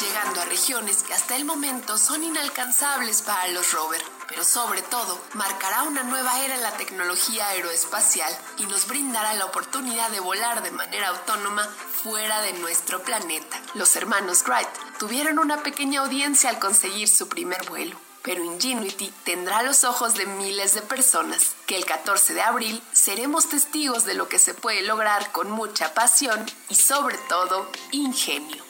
Llegando 0.00 0.40
a 0.40 0.44
regiones 0.44 1.02
que 1.02 1.14
hasta 1.14 1.36
el 1.36 1.44
momento 1.44 1.98
son 1.98 2.22
inalcanzables 2.22 3.22
para 3.22 3.48
los 3.48 3.72
rovers 3.72 4.17
pero 4.38 4.48
sobre 4.48 4.82
todo 4.82 5.20
marcará 5.34 5.82
una 5.82 6.04
nueva 6.04 6.38
era 6.44 6.54
en 6.54 6.62
la 6.62 6.70
tecnología 6.76 7.48
aeroespacial 7.48 8.32
y 8.58 8.66
nos 8.66 8.86
brindará 8.86 9.34
la 9.34 9.46
oportunidad 9.46 10.10
de 10.10 10.20
volar 10.20 10.62
de 10.62 10.70
manera 10.70 11.08
autónoma 11.08 11.64
fuera 12.04 12.40
de 12.42 12.52
nuestro 12.52 13.02
planeta. 13.02 13.60
Los 13.74 13.96
hermanos 13.96 14.44
Wright 14.46 14.68
tuvieron 14.96 15.40
una 15.40 15.64
pequeña 15.64 16.02
audiencia 16.02 16.50
al 16.50 16.60
conseguir 16.60 17.08
su 17.08 17.28
primer 17.28 17.68
vuelo. 17.68 17.96
Pero 18.22 18.44
Ingenuity 18.44 19.12
tendrá 19.24 19.64
los 19.64 19.82
ojos 19.82 20.14
de 20.14 20.26
miles 20.26 20.72
de 20.72 20.82
personas, 20.82 21.56
que 21.66 21.76
el 21.76 21.84
14 21.84 22.34
de 22.34 22.42
abril 22.42 22.80
seremos 22.92 23.48
testigos 23.48 24.04
de 24.04 24.14
lo 24.14 24.28
que 24.28 24.38
se 24.38 24.54
puede 24.54 24.82
lograr 24.82 25.32
con 25.32 25.50
mucha 25.50 25.94
pasión 25.94 26.46
y 26.68 26.76
sobre 26.76 27.18
todo 27.28 27.68
ingenio. 27.90 28.62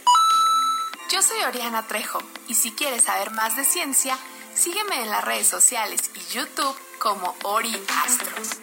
Yo 1.11 1.21
soy 1.21 1.43
Oriana 1.43 1.87
Trejo 1.87 2.21
y 2.49 2.55
si 2.55 2.73
quieres 2.73 3.05
saber 3.05 3.33
más 3.33 3.57
de 3.57 3.64
ciencia, 3.66 4.19
Sígueme 4.59 5.02
en 5.02 5.11
las 5.11 5.24
redes 5.24 5.46
sociales 5.46 6.11
y 6.16 6.34
YouTube 6.34 6.76
como 6.98 7.32
Ori 7.44 7.72
Astros. 8.04 8.59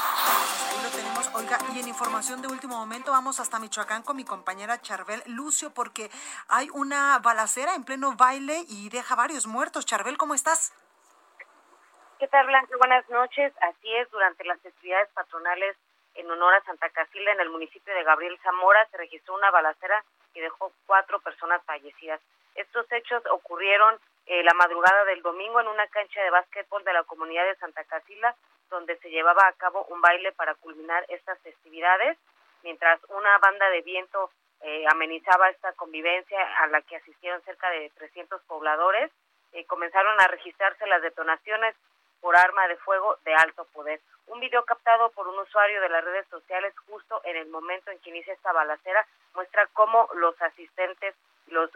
Ahí 0.00 0.82
lo 0.82 0.88
tenemos, 0.88 1.30
oiga, 1.34 1.58
y 1.74 1.80
en 1.80 1.88
información 1.88 2.40
de 2.40 2.48
último 2.48 2.74
momento 2.78 3.10
vamos 3.10 3.38
hasta 3.38 3.58
Michoacán 3.58 4.02
con 4.02 4.16
mi 4.16 4.24
compañera 4.24 4.80
Charbel 4.80 5.22
Lucio 5.26 5.74
porque 5.74 6.08
hay 6.48 6.70
una 6.72 7.18
balacera 7.18 7.74
en 7.74 7.84
pleno 7.84 8.14
baile 8.16 8.64
y 8.66 8.88
deja 8.88 9.14
varios 9.14 9.46
muertos. 9.46 9.84
Charbel, 9.84 10.16
¿cómo 10.16 10.32
estás? 10.32 10.72
¿Qué 12.18 12.26
tal, 12.28 12.46
Blanca? 12.46 12.74
Buenas 12.78 13.06
noches. 13.10 13.52
Así 13.60 13.94
es, 13.94 14.10
durante 14.10 14.42
las 14.44 14.58
festividades 14.62 15.10
patronales 15.12 15.76
en 16.14 16.30
honor 16.30 16.54
a 16.54 16.64
Santa 16.64 16.88
Casilda 16.88 17.32
en 17.32 17.40
el 17.40 17.50
municipio 17.50 17.94
de 17.94 18.02
Gabriel 18.04 18.40
Zamora 18.42 18.88
se 18.90 18.96
registró 18.96 19.34
una 19.34 19.50
balacera 19.50 20.02
que 20.32 20.40
dejó 20.40 20.72
cuatro 20.86 21.20
personas 21.20 21.62
fallecidas. 21.66 22.22
Estos 22.54 22.90
hechos 22.90 23.22
ocurrieron 23.30 24.00
eh, 24.26 24.42
la 24.42 24.54
madrugada 24.54 25.04
del 25.04 25.22
domingo 25.22 25.60
en 25.60 25.68
una 25.68 25.86
cancha 25.88 26.22
de 26.22 26.30
básquetbol 26.30 26.82
de 26.84 26.92
la 26.92 27.04
comunidad 27.04 27.44
de 27.44 27.56
Santa 27.56 27.84
Casila, 27.84 28.34
donde 28.70 28.96
se 28.98 29.10
llevaba 29.10 29.46
a 29.46 29.52
cabo 29.52 29.84
un 29.90 30.00
baile 30.00 30.32
para 30.32 30.54
culminar 30.54 31.04
estas 31.08 31.38
festividades, 31.40 32.18
mientras 32.62 32.98
una 33.10 33.36
banda 33.38 33.68
de 33.70 33.82
viento 33.82 34.30
eh, 34.62 34.84
amenizaba 34.88 35.50
esta 35.50 35.72
convivencia 35.74 36.38
a 36.58 36.66
la 36.68 36.80
que 36.82 36.96
asistieron 36.96 37.42
cerca 37.42 37.68
de 37.70 37.90
300 37.96 38.40
pobladores, 38.42 39.12
eh, 39.52 39.66
comenzaron 39.66 40.18
a 40.20 40.26
registrarse 40.28 40.86
las 40.86 41.02
detonaciones 41.02 41.74
por 42.20 42.34
arma 42.34 42.66
de 42.68 42.76
fuego 42.78 43.18
de 43.24 43.34
alto 43.34 43.66
poder. 43.74 44.00
Un 44.28 44.40
video 44.40 44.64
captado 44.64 45.10
por 45.10 45.28
un 45.28 45.38
usuario 45.38 45.82
de 45.82 45.90
las 45.90 46.02
redes 46.02 46.26
sociales 46.28 46.74
justo 46.88 47.20
en 47.24 47.36
el 47.36 47.48
momento 47.48 47.90
en 47.90 47.98
que 47.98 48.08
inicia 48.08 48.32
esta 48.32 48.52
balacera 48.52 49.06
muestra 49.34 49.66
cómo 49.74 50.08
los 50.14 50.40
asistentes 50.40 51.14
los, 51.48 51.70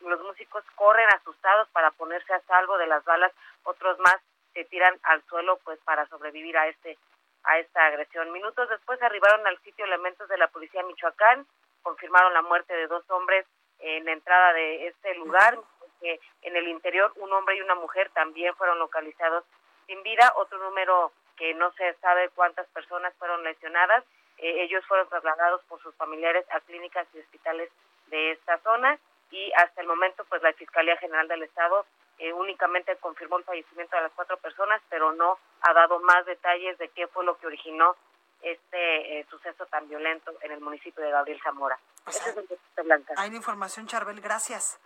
los 0.00 0.22
músicos 0.22 0.64
corren 0.74 1.08
asustados 1.08 1.68
para 1.70 1.90
ponerse 1.92 2.32
a 2.32 2.40
salvo 2.40 2.78
de 2.78 2.86
las 2.86 3.04
balas, 3.04 3.32
otros 3.64 3.98
más 4.00 4.16
se 4.54 4.64
tiran 4.64 4.98
al 5.02 5.22
suelo 5.24 5.58
pues 5.64 5.78
para 5.84 6.06
sobrevivir 6.08 6.56
a 6.56 6.68
este 6.68 6.96
a 7.44 7.58
esta 7.58 7.86
agresión. 7.86 8.32
Minutos 8.32 8.68
después 8.68 9.00
arribaron 9.02 9.46
al 9.46 9.58
sitio 9.60 9.84
elementos 9.84 10.28
de 10.28 10.36
la 10.36 10.48
policía 10.48 10.82
Michoacán, 10.82 11.46
confirmaron 11.82 12.34
la 12.34 12.42
muerte 12.42 12.74
de 12.74 12.88
dos 12.88 13.08
hombres 13.10 13.46
en 13.78 14.04
la 14.04 14.12
entrada 14.12 14.52
de 14.52 14.88
este 14.88 15.14
lugar, 15.14 15.56
que 16.00 16.18
en 16.42 16.56
el 16.56 16.66
interior 16.68 17.12
un 17.16 17.32
hombre 17.32 17.56
y 17.56 17.60
una 17.60 17.76
mujer 17.76 18.10
también 18.10 18.54
fueron 18.56 18.78
localizados 18.80 19.44
sin 19.86 20.02
vida, 20.02 20.32
otro 20.36 20.58
número 20.58 21.12
que 21.36 21.54
no 21.54 21.70
se 21.72 21.94
sabe 22.00 22.30
cuántas 22.30 22.66
personas 22.68 23.14
fueron 23.14 23.44
lesionadas, 23.44 24.02
eh, 24.38 24.62
ellos 24.62 24.84
fueron 24.86 25.08
trasladados 25.08 25.62
por 25.68 25.80
sus 25.80 25.94
familiares 25.94 26.44
a 26.50 26.60
clínicas 26.60 27.06
y 27.14 27.20
hospitales 27.20 27.70
de 28.08 28.32
esta 28.32 28.58
zona 28.58 28.98
y 29.30 29.52
hasta 29.56 29.80
el 29.80 29.86
momento 29.86 30.24
pues 30.28 30.42
la 30.42 30.52
Fiscalía 30.52 30.96
General 30.98 31.26
del 31.28 31.42
Estado 31.42 31.84
eh, 32.18 32.32
únicamente 32.32 32.96
confirmó 32.96 33.38
el 33.38 33.44
fallecimiento 33.44 33.96
de 33.96 34.02
las 34.02 34.12
cuatro 34.12 34.36
personas, 34.38 34.80
pero 34.88 35.12
no 35.12 35.38
ha 35.60 35.72
dado 35.74 36.00
más 36.00 36.24
detalles 36.24 36.78
de 36.78 36.88
qué 36.88 37.06
fue 37.08 37.24
lo 37.24 37.36
que 37.38 37.46
originó 37.46 37.94
este 38.42 39.20
eh, 39.20 39.26
suceso 39.28 39.66
tan 39.66 39.88
violento 39.88 40.32
en 40.40 40.52
el 40.52 40.60
municipio 40.60 41.02
de 41.02 41.10
Gabriel 41.10 41.40
Zamora. 41.42 41.78
Ese 42.06 42.30
es 42.30 42.36
el 42.76 42.84
Blanca. 42.84 43.14
Hay 43.16 43.34
información, 43.34 43.86
Charbel, 43.86 44.20
gracias. 44.20 44.78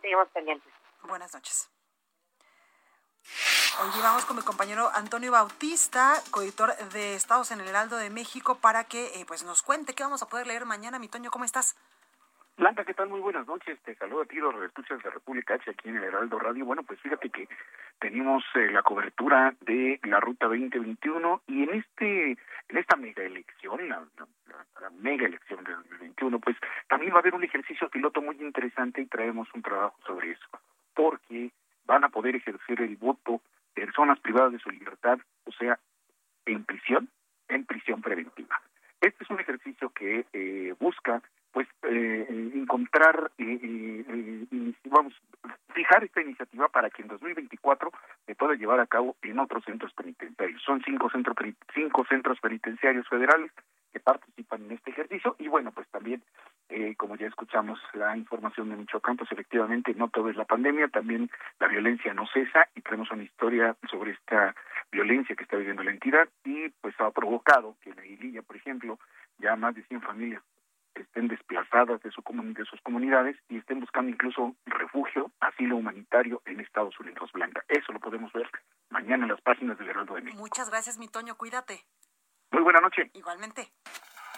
Seguimos 0.00 0.28
pendientes. 0.28 0.72
Buenas 1.02 1.34
noches. 1.34 1.70
Hoy 3.80 3.90
vamos 4.02 4.24
con 4.24 4.36
mi 4.36 4.42
compañero 4.42 4.90
Antonio 4.94 5.30
Bautista, 5.30 6.20
coeditor 6.30 6.76
de 6.76 7.14
Estados 7.14 7.50
en 7.50 7.60
el 7.60 7.68
Heraldo 7.68 7.96
de 7.96 8.10
México, 8.10 8.56
para 8.56 8.84
que 8.84 9.20
eh, 9.20 9.24
pues 9.26 9.44
nos 9.44 9.62
cuente 9.62 9.94
qué 9.94 10.02
vamos 10.02 10.22
a 10.22 10.28
poder 10.28 10.46
leer 10.46 10.64
mañana. 10.64 10.98
Mi 10.98 11.08
Toño, 11.08 11.30
¿cómo 11.30 11.44
estás? 11.44 11.76
Blanca, 12.58 12.84
¿qué 12.84 12.92
tal? 12.92 13.08
Muy 13.08 13.20
buenas 13.20 13.46
noches. 13.46 13.78
Te 13.84 13.94
saludo 13.94 14.22
a 14.22 14.24
ti, 14.24 14.34
los 14.34 14.52
escuchas 14.64 15.00
de 15.04 15.10
República 15.10 15.54
H 15.54 15.70
aquí 15.70 15.90
en 15.90 15.98
el 15.98 16.02
Heraldo 16.02 16.40
Radio. 16.40 16.64
Bueno, 16.64 16.82
pues 16.82 16.98
fíjate 17.00 17.30
que 17.30 17.48
tenemos 18.00 18.42
eh, 18.56 18.72
la 18.72 18.82
cobertura 18.82 19.54
de 19.60 20.00
la 20.02 20.18
Ruta 20.18 20.46
2021 20.46 21.42
y 21.46 21.62
en 21.62 21.74
este 21.74 22.32
en 22.32 22.76
esta 22.76 22.96
mega 22.96 23.22
elección, 23.22 23.88
la, 23.88 24.04
mega 24.98 25.26
elección 25.26 25.62
del 25.62 25.76
2021, 25.76 26.40
pues 26.40 26.56
también 26.88 27.12
va 27.12 27.18
a 27.18 27.20
haber 27.20 27.34
un 27.34 27.44
ejercicio 27.44 27.88
piloto 27.90 28.20
muy 28.20 28.34
interesante 28.40 29.02
y 29.02 29.06
traemos 29.06 29.46
un 29.54 29.62
trabajo 29.62 29.96
sobre 30.04 30.32
eso, 30.32 30.48
porque 30.94 31.52
van 31.86 32.02
a 32.02 32.08
poder 32.08 32.34
ejercer 32.34 32.82
el 32.82 32.96
voto 32.96 33.40
personas 33.72 34.18
privadas 34.18 34.50
de 34.50 34.58
su 34.58 34.70
libertad, 34.70 35.20
o 35.44 35.52
sea, 35.52 35.78
en 36.44 36.64
prisión, 36.64 37.08
en 37.46 37.64
prisión 37.64 38.02
preventiva. 38.02 38.60
Este 39.00 39.22
es 39.22 39.30
un 39.30 39.38
ejercicio 39.38 39.90
que 39.90 40.26
eh, 40.32 40.74
busca 40.80 41.22
pues 41.52 41.66
eh, 41.82 42.26
encontrar 42.54 43.30
y, 43.38 44.04
vamos 44.88 45.14
fijar 45.74 46.02
esta 46.02 46.20
iniciativa 46.20 46.68
para 46.68 46.90
que 46.90 47.02
en 47.02 47.08
2024 47.08 47.92
se 48.26 48.34
pueda 48.34 48.54
llevar 48.54 48.80
a 48.80 48.86
cabo 48.86 49.16
en 49.22 49.38
otros 49.38 49.64
centros 49.64 49.92
penitenciarios. 49.94 50.62
Son 50.62 50.82
cinco 50.84 51.08
centros 51.10 51.36
cinco 51.74 52.04
centros 52.08 52.40
penitenciarios 52.40 53.08
federales 53.08 53.52
que 53.92 54.00
participan 54.00 54.64
en 54.64 54.72
este 54.72 54.90
ejercicio 54.90 55.36
y 55.38 55.48
bueno 55.48 55.72
pues 55.72 55.88
también 55.88 56.22
eh, 56.68 56.94
como 56.96 57.16
ya 57.16 57.26
escuchamos 57.26 57.78
la 57.94 58.16
información 58.16 58.68
de 58.68 58.76
Michoacán 58.76 59.16
pues 59.16 59.30
efectivamente 59.32 59.94
no 59.94 60.08
todo 60.08 60.28
es 60.28 60.36
la 60.36 60.44
pandemia 60.44 60.88
también 60.88 61.30
la 61.58 61.68
violencia 61.68 62.12
no 62.12 62.26
cesa 62.26 62.68
y 62.74 62.82
tenemos 62.82 63.10
una 63.10 63.22
historia 63.22 63.76
sobre 63.90 64.12
esta 64.12 64.54
violencia 64.90 65.34
que 65.36 65.44
está 65.44 65.56
viviendo 65.56 65.82
la 65.82 65.92
entidad 65.92 66.28
y 66.44 66.68
pues 66.80 66.94
ha 67.00 67.10
provocado 67.10 67.76
que 67.82 67.94
la 67.94 68.02
Aguililla 68.02 68.42
por 68.42 68.56
ejemplo 68.56 68.98
ya 69.38 69.56
más 69.56 69.74
de 69.74 69.82
100 69.84 70.02
familias 70.02 70.42
estén 71.02 71.28
desplazadas 71.28 72.00
de, 72.02 72.10
su 72.10 72.22
de 72.22 72.64
sus 72.64 72.80
comunidades 72.82 73.36
y 73.48 73.58
estén 73.58 73.80
buscando 73.80 74.10
incluso 74.10 74.54
refugio, 74.66 75.30
asilo 75.40 75.76
humanitario 75.76 76.42
en 76.46 76.60
Estados 76.60 76.98
Unidos 77.00 77.30
Blanca. 77.32 77.64
Eso 77.68 77.92
lo 77.92 78.00
podemos 78.00 78.32
ver 78.32 78.50
mañana 78.90 79.24
en 79.24 79.32
las 79.32 79.40
páginas 79.40 79.78
del 79.78 79.88
Heraldo 79.88 80.14
de 80.14 80.22
México. 80.22 80.40
Muchas 80.40 80.70
gracias, 80.70 80.98
mi 80.98 81.08
Toño, 81.08 81.36
cuídate. 81.36 81.84
Muy 82.50 82.62
buena 82.62 82.80
noche. 82.80 83.10
Igualmente. 83.14 83.72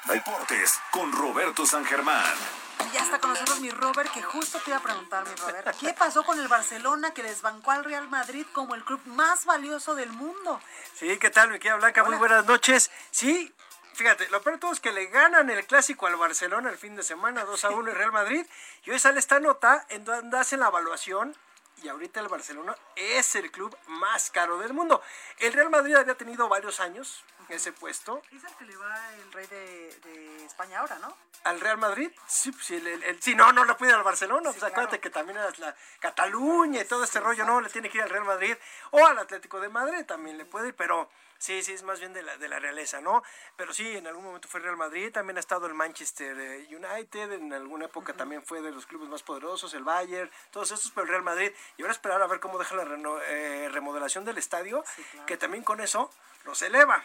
Deportes 0.06 0.80
con 0.90 1.12
Roberto 1.12 1.66
San 1.66 1.84
Germán. 1.84 2.34
Y 2.80 2.94
ya 2.94 3.00
está 3.00 3.18
con 3.18 3.30
nosotros 3.30 3.61
mi 3.61 3.70
Robert, 3.70 4.11
que 4.12 4.22
justo 4.22 4.58
te 4.64 4.70
iba 4.70 4.78
a 4.78 4.82
preguntar, 4.82 5.24
mi 5.28 5.34
Robert, 5.34 5.76
¿qué 5.78 5.92
pasó 5.92 6.24
con 6.24 6.40
el 6.40 6.48
Barcelona 6.48 7.12
que 7.12 7.22
desbancó 7.22 7.70
al 7.72 7.84
Real 7.84 8.08
Madrid 8.08 8.46
como 8.52 8.74
el 8.74 8.82
club 8.84 9.00
más 9.04 9.44
valioso 9.44 9.94
del 9.94 10.11
mundo? 10.11 10.61
Sí, 10.94 11.18
¿qué 11.18 11.28
tal, 11.30 11.50
mi 11.50 11.58
querida 11.58 11.76
Blanca? 11.76 12.02
Muy 12.04 12.16
buenas 12.16 12.46
noches. 12.46 12.90
Sí, 13.11 13.52
fíjate, 13.95 14.28
lo 14.30 14.43
peor 14.43 14.57
de 14.57 14.61
todo 14.61 14.72
es 14.72 14.80
que 14.80 14.93
le 14.93 15.07
ganan 15.07 15.51
el 15.51 15.66
clásico 15.66 16.07
al 16.07 16.16
Barcelona 16.16 16.70
el 16.70 16.78
fin 16.78 16.97
de 16.97 17.03
semana, 17.03 17.45
2 17.45 17.64
a 17.64 17.70
1 17.72 17.91
el 17.91 17.97
Real 17.97 18.12
Madrid. 18.12 18.47
Y 18.84 18.91
hoy 18.91 18.99
sale 18.99 19.18
esta 19.18 19.41
nota 19.41 19.86
en 19.88 20.05
donde 20.05 20.38
hacen 20.38 20.61
la 20.61 20.68
evaluación. 20.68 21.36
Y 21.82 21.88
ahorita 21.88 22.20
el 22.20 22.28
Barcelona 22.28 22.76
es 22.95 23.34
el 23.36 23.51
club 23.51 23.74
más 23.86 24.30
caro 24.30 24.59
del 24.59 24.74
mundo. 24.74 25.01
El 25.38 25.55
Real 25.55 25.70
Madrid 25.70 25.95
había 25.95 26.14
tenido 26.14 26.47
varios 26.47 26.78
años 26.78 27.24
ese 27.51 27.72
puesto. 27.72 28.22
Es 28.30 28.45
el 28.45 28.55
que 28.55 28.64
le 28.64 28.76
va 28.76 29.14
el 29.14 29.32
rey 29.32 29.47
de, 29.47 30.45
España 30.45 30.80
ahora, 30.80 30.99
¿no? 30.99 31.16
¿Al 31.45 31.61
Real 31.61 31.78
Madrid? 31.78 32.11
Sí, 32.26 32.53
pues, 32.53 32.70
el, 32.70 33.22
sí 33.22 33.34
no, 33.34 33.53
no 33.53 33.64
le 33.64 33.74
puede 33.74 33.93
al 33.93 34.03
Barcelona. 34.03 34.51
pues 34.51 34.62
acuérdate 34.62 35.01
que 35.01 35.11
también 35.11 35.38
es 35.38 35.59
la 35.59 35.74
Cataluña 36.01 36.82
y 36.82 36.84
todo 36.84 37.05
este 37.05 37.20
rollo, 37.20 37.45
no, 37.45 37.61
le 37.61 37.70
tiene 37.70 37.88
que 37.88 37.99
ir 37.99 38.05
al 38.05 38.11
Real 38.11 38.24
Madrid 38.24 38.57
o 38.91 39.07
al 39.07 39.18
Atlético 39.18 39.61
de 39.61 39.68
Madrid 39.68 40.05
también 40.05 40.36
le 40.38 40.45
puede 40.45 40.68
ir, 40.68 40.76
pero 40.76 41.11
Sí, 41.41 41.62
sí, 41.62 41.72
es 41.72 41.82
más 41.84 42.01
bien 42.01 42.12
de 42.12 42.22
la, 42.22 42.36
de 42.36 42.49
la 42.49 42.59
realeza, 42.59 43.01
¿no? 43.01 43.22
Pero 43.57 43.72
sí, 43.72 43.97
en 43.97 44.07
algún 44.07 44.24
momento 44.24 44.47
fue 44.47 44.61
Real 44.61 44.76
Madrid, 44.76 45.11
también 45.11 45.38
ha 45.38 45.41
estado 45.41 45.66
el 45.66 45.72
Manchester 45.72 46.38
eh, 46.38 46.68
United, 46.68 47.32
en 47.32 47.51
alguna 47.55 47.86
época 47.86 48.12
también 48.12 48.45
fue 48.45 48.61
de 48.61 48.70
los 48.70 48.84
clubes 48.84 49.09
más 49.09 49.22
poderosos, 49.22 49.72
el 49.72 49.82
Bayern, 49.82 50.30
todos 50.51 50.70
estos, 50.70 50.91
pero 50.91 51.05
el 51.05 51.09
Real 51.09 51.22
Madrid. 51.22 51.51
Y 51.78 51.82
ahora 51.82 51.93
esperar 51.93 52.20
a 52.20 52.26
ver 52.26 52.41
cómo 52.41 52.59
deja 52.59 52.76
la 52.76 52.84
eh, 53.26 53.70
remodelación 53.72 54.26
del 54.26 54.36
estadio, 54.36 54.84
que 55.26 55.38
también 55.38 55.64
con 55.64 55.80
eso 55.80 56.11
los 56.45 56.61
eleva. 56.61 57.03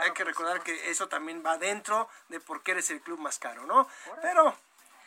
Hay 0.00 0.12
que 0.12 0.22
recordar 0.22 0.62
que 0.62 0.90
eso 0.90 1.08
también 1.08 1.42
va 1.44 1.56
dentro 1.56 2.10
de 2.28 2.40
por 2.40 2.62
qué 2.62 2.72
eres 2.72 2.90
el 2.90 3.00
club 3.00 3.18
más 3.18 3.38
caro, 3.38 3.64
¿no? 3.64 3.88
Pero 4.20 4.54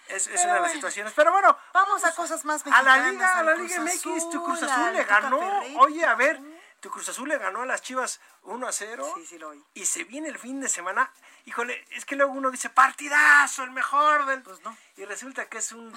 es, 0.07 0.27
es 0.27 0.43
una 0.43 0.55
de 0.55 0.61
las 0.61 0.71
situaciones. 0.71 1.13
Pero 1.15 1.32
bueno. 1.32 1.57
Vamos 1.73 2.03
a 2.03 2.07
pues, 2.07 2.15
cosas 2.15 2.45
más 2.45 2.65
mexicanas. 2.65 2.93
A 2.93 2.97
la 2.97 3.11
Liga, 3.11 3.38
a 3.38 3.43
la 3.43 3.55
Liga 3.55 3.79
MX, 3.82 4.29
tu 4.29 4.43
Cruz 4.43 4.63
Azul 4.63 4.93
le 4.93 5.03
ganó. 5.03 5.39
Oye, 5.79 6.05
a 6.05 6.15
ver, 6.15 6.39
tu 6.82 6.89
Cruz 6.89 7.07
Azul 7.09 7.29
le 7.29 7.38
ganó 7.38 7.61
a 7.61 7.65
las 7.65 7.84
Chivas 7.84 8.19
1 8.41 8.67
a 8.67 8.71
0. 8.71 9.13
Sí, 9.15 9.25
sí 9.27 9.38
lo 9.38 9.49
oí. 9.49 9.63
Y 9.75 9.86
se 9.86 10.03
viene 10.03 10.29
el 10.29 10.39
fin 10.39 10.59
de 10.59 10.67
semana. 10.67 11.11
Híjole, 11.45 11.86
es 11.91 12.05
que 12.05 12.15
luego 12.15 12.34
uno 12.34 12.49
dice, 12.49 12.69
partidazo, 12.69 13.63
el 13.63 13.71
mejor 13.71 14.25
del... 14.25 14.41
Pues 14.41 14.61
no. 14.61 14.75
Y 14.97 15.05
resulta 15.05 15.47
que 15.47 15.59
es 15.59 15.71
un, 15.73 15.93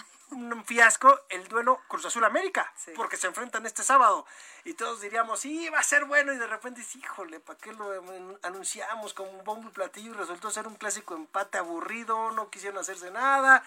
fiasco 0.67 1.19
el 1.31 1.49
duelo 1.49 1.81
Cruz 1.89 2.05
Azul 2.05 2.25
América. 2.25 2.71
Porque 2.97 3.17
se 3.17 3.27
enfrentan 3.27 3.65
este 3.65 3.83
sábado. 3.83 4.27
Y 4.65 4.75
todos 4.75 5.01
diríamos, 5.01 5.41
sí, 5.41 5.71
va 5.71 5.79
a 5.79 5.83
ser 5.83 6.05
bueno. 6.05 6.35
Y 6.35 6.37
de 6.37 6.47
repente 6.47 6.81
dice, 6.81 6.99
híjole, 6.99 7.41
¿para 7.41 7.59
qué 7.59 7.73
lo 7.73 7.91
anunciamos 8.43 9.15
como 9.15 9.31
un 9.31 9.43
bombo 9.43 9.69
y 9.71 9.73
platillo? 9.73 10.11
Y 10.11 10.15
resultó 10.15 10.51
ser 10.51 10.69
un 10.69 10.77
clásico 10.77 11.15
empate 11.15 11.57
aburrido, 11.57 12.31
no 12.33 12.51
quisieron 12.51 12.79
hacerse 12.79 13.11
nada. 13.11 13.65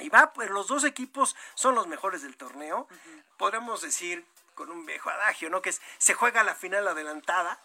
Y 0.00 0.08
va, 0.08 0.32
pues 0.32 0.50
los 0.50 0.66
dos 0.66 0.82
equipos 0.82 1.36
son 1.54 1.76
los 1.76 1.86
mejores 1.86 2.22
del 2.22 2.36
torneo. 2.36 2.88
Podremos 3.36 3.82
decir 3.82 4.26
con 4.58 4.72
un 4.72 4.84
viejo 4.84 5.08
adagio, 5.08 5.50
¿no? 5.50 5.62
Que 5.62 5.70
es, 5.70 5.80
se 5.98 6.14
juega 6.14 6.42
la 6.42 6.56
final 6.56 6.88
adelantada. 6.88 7.60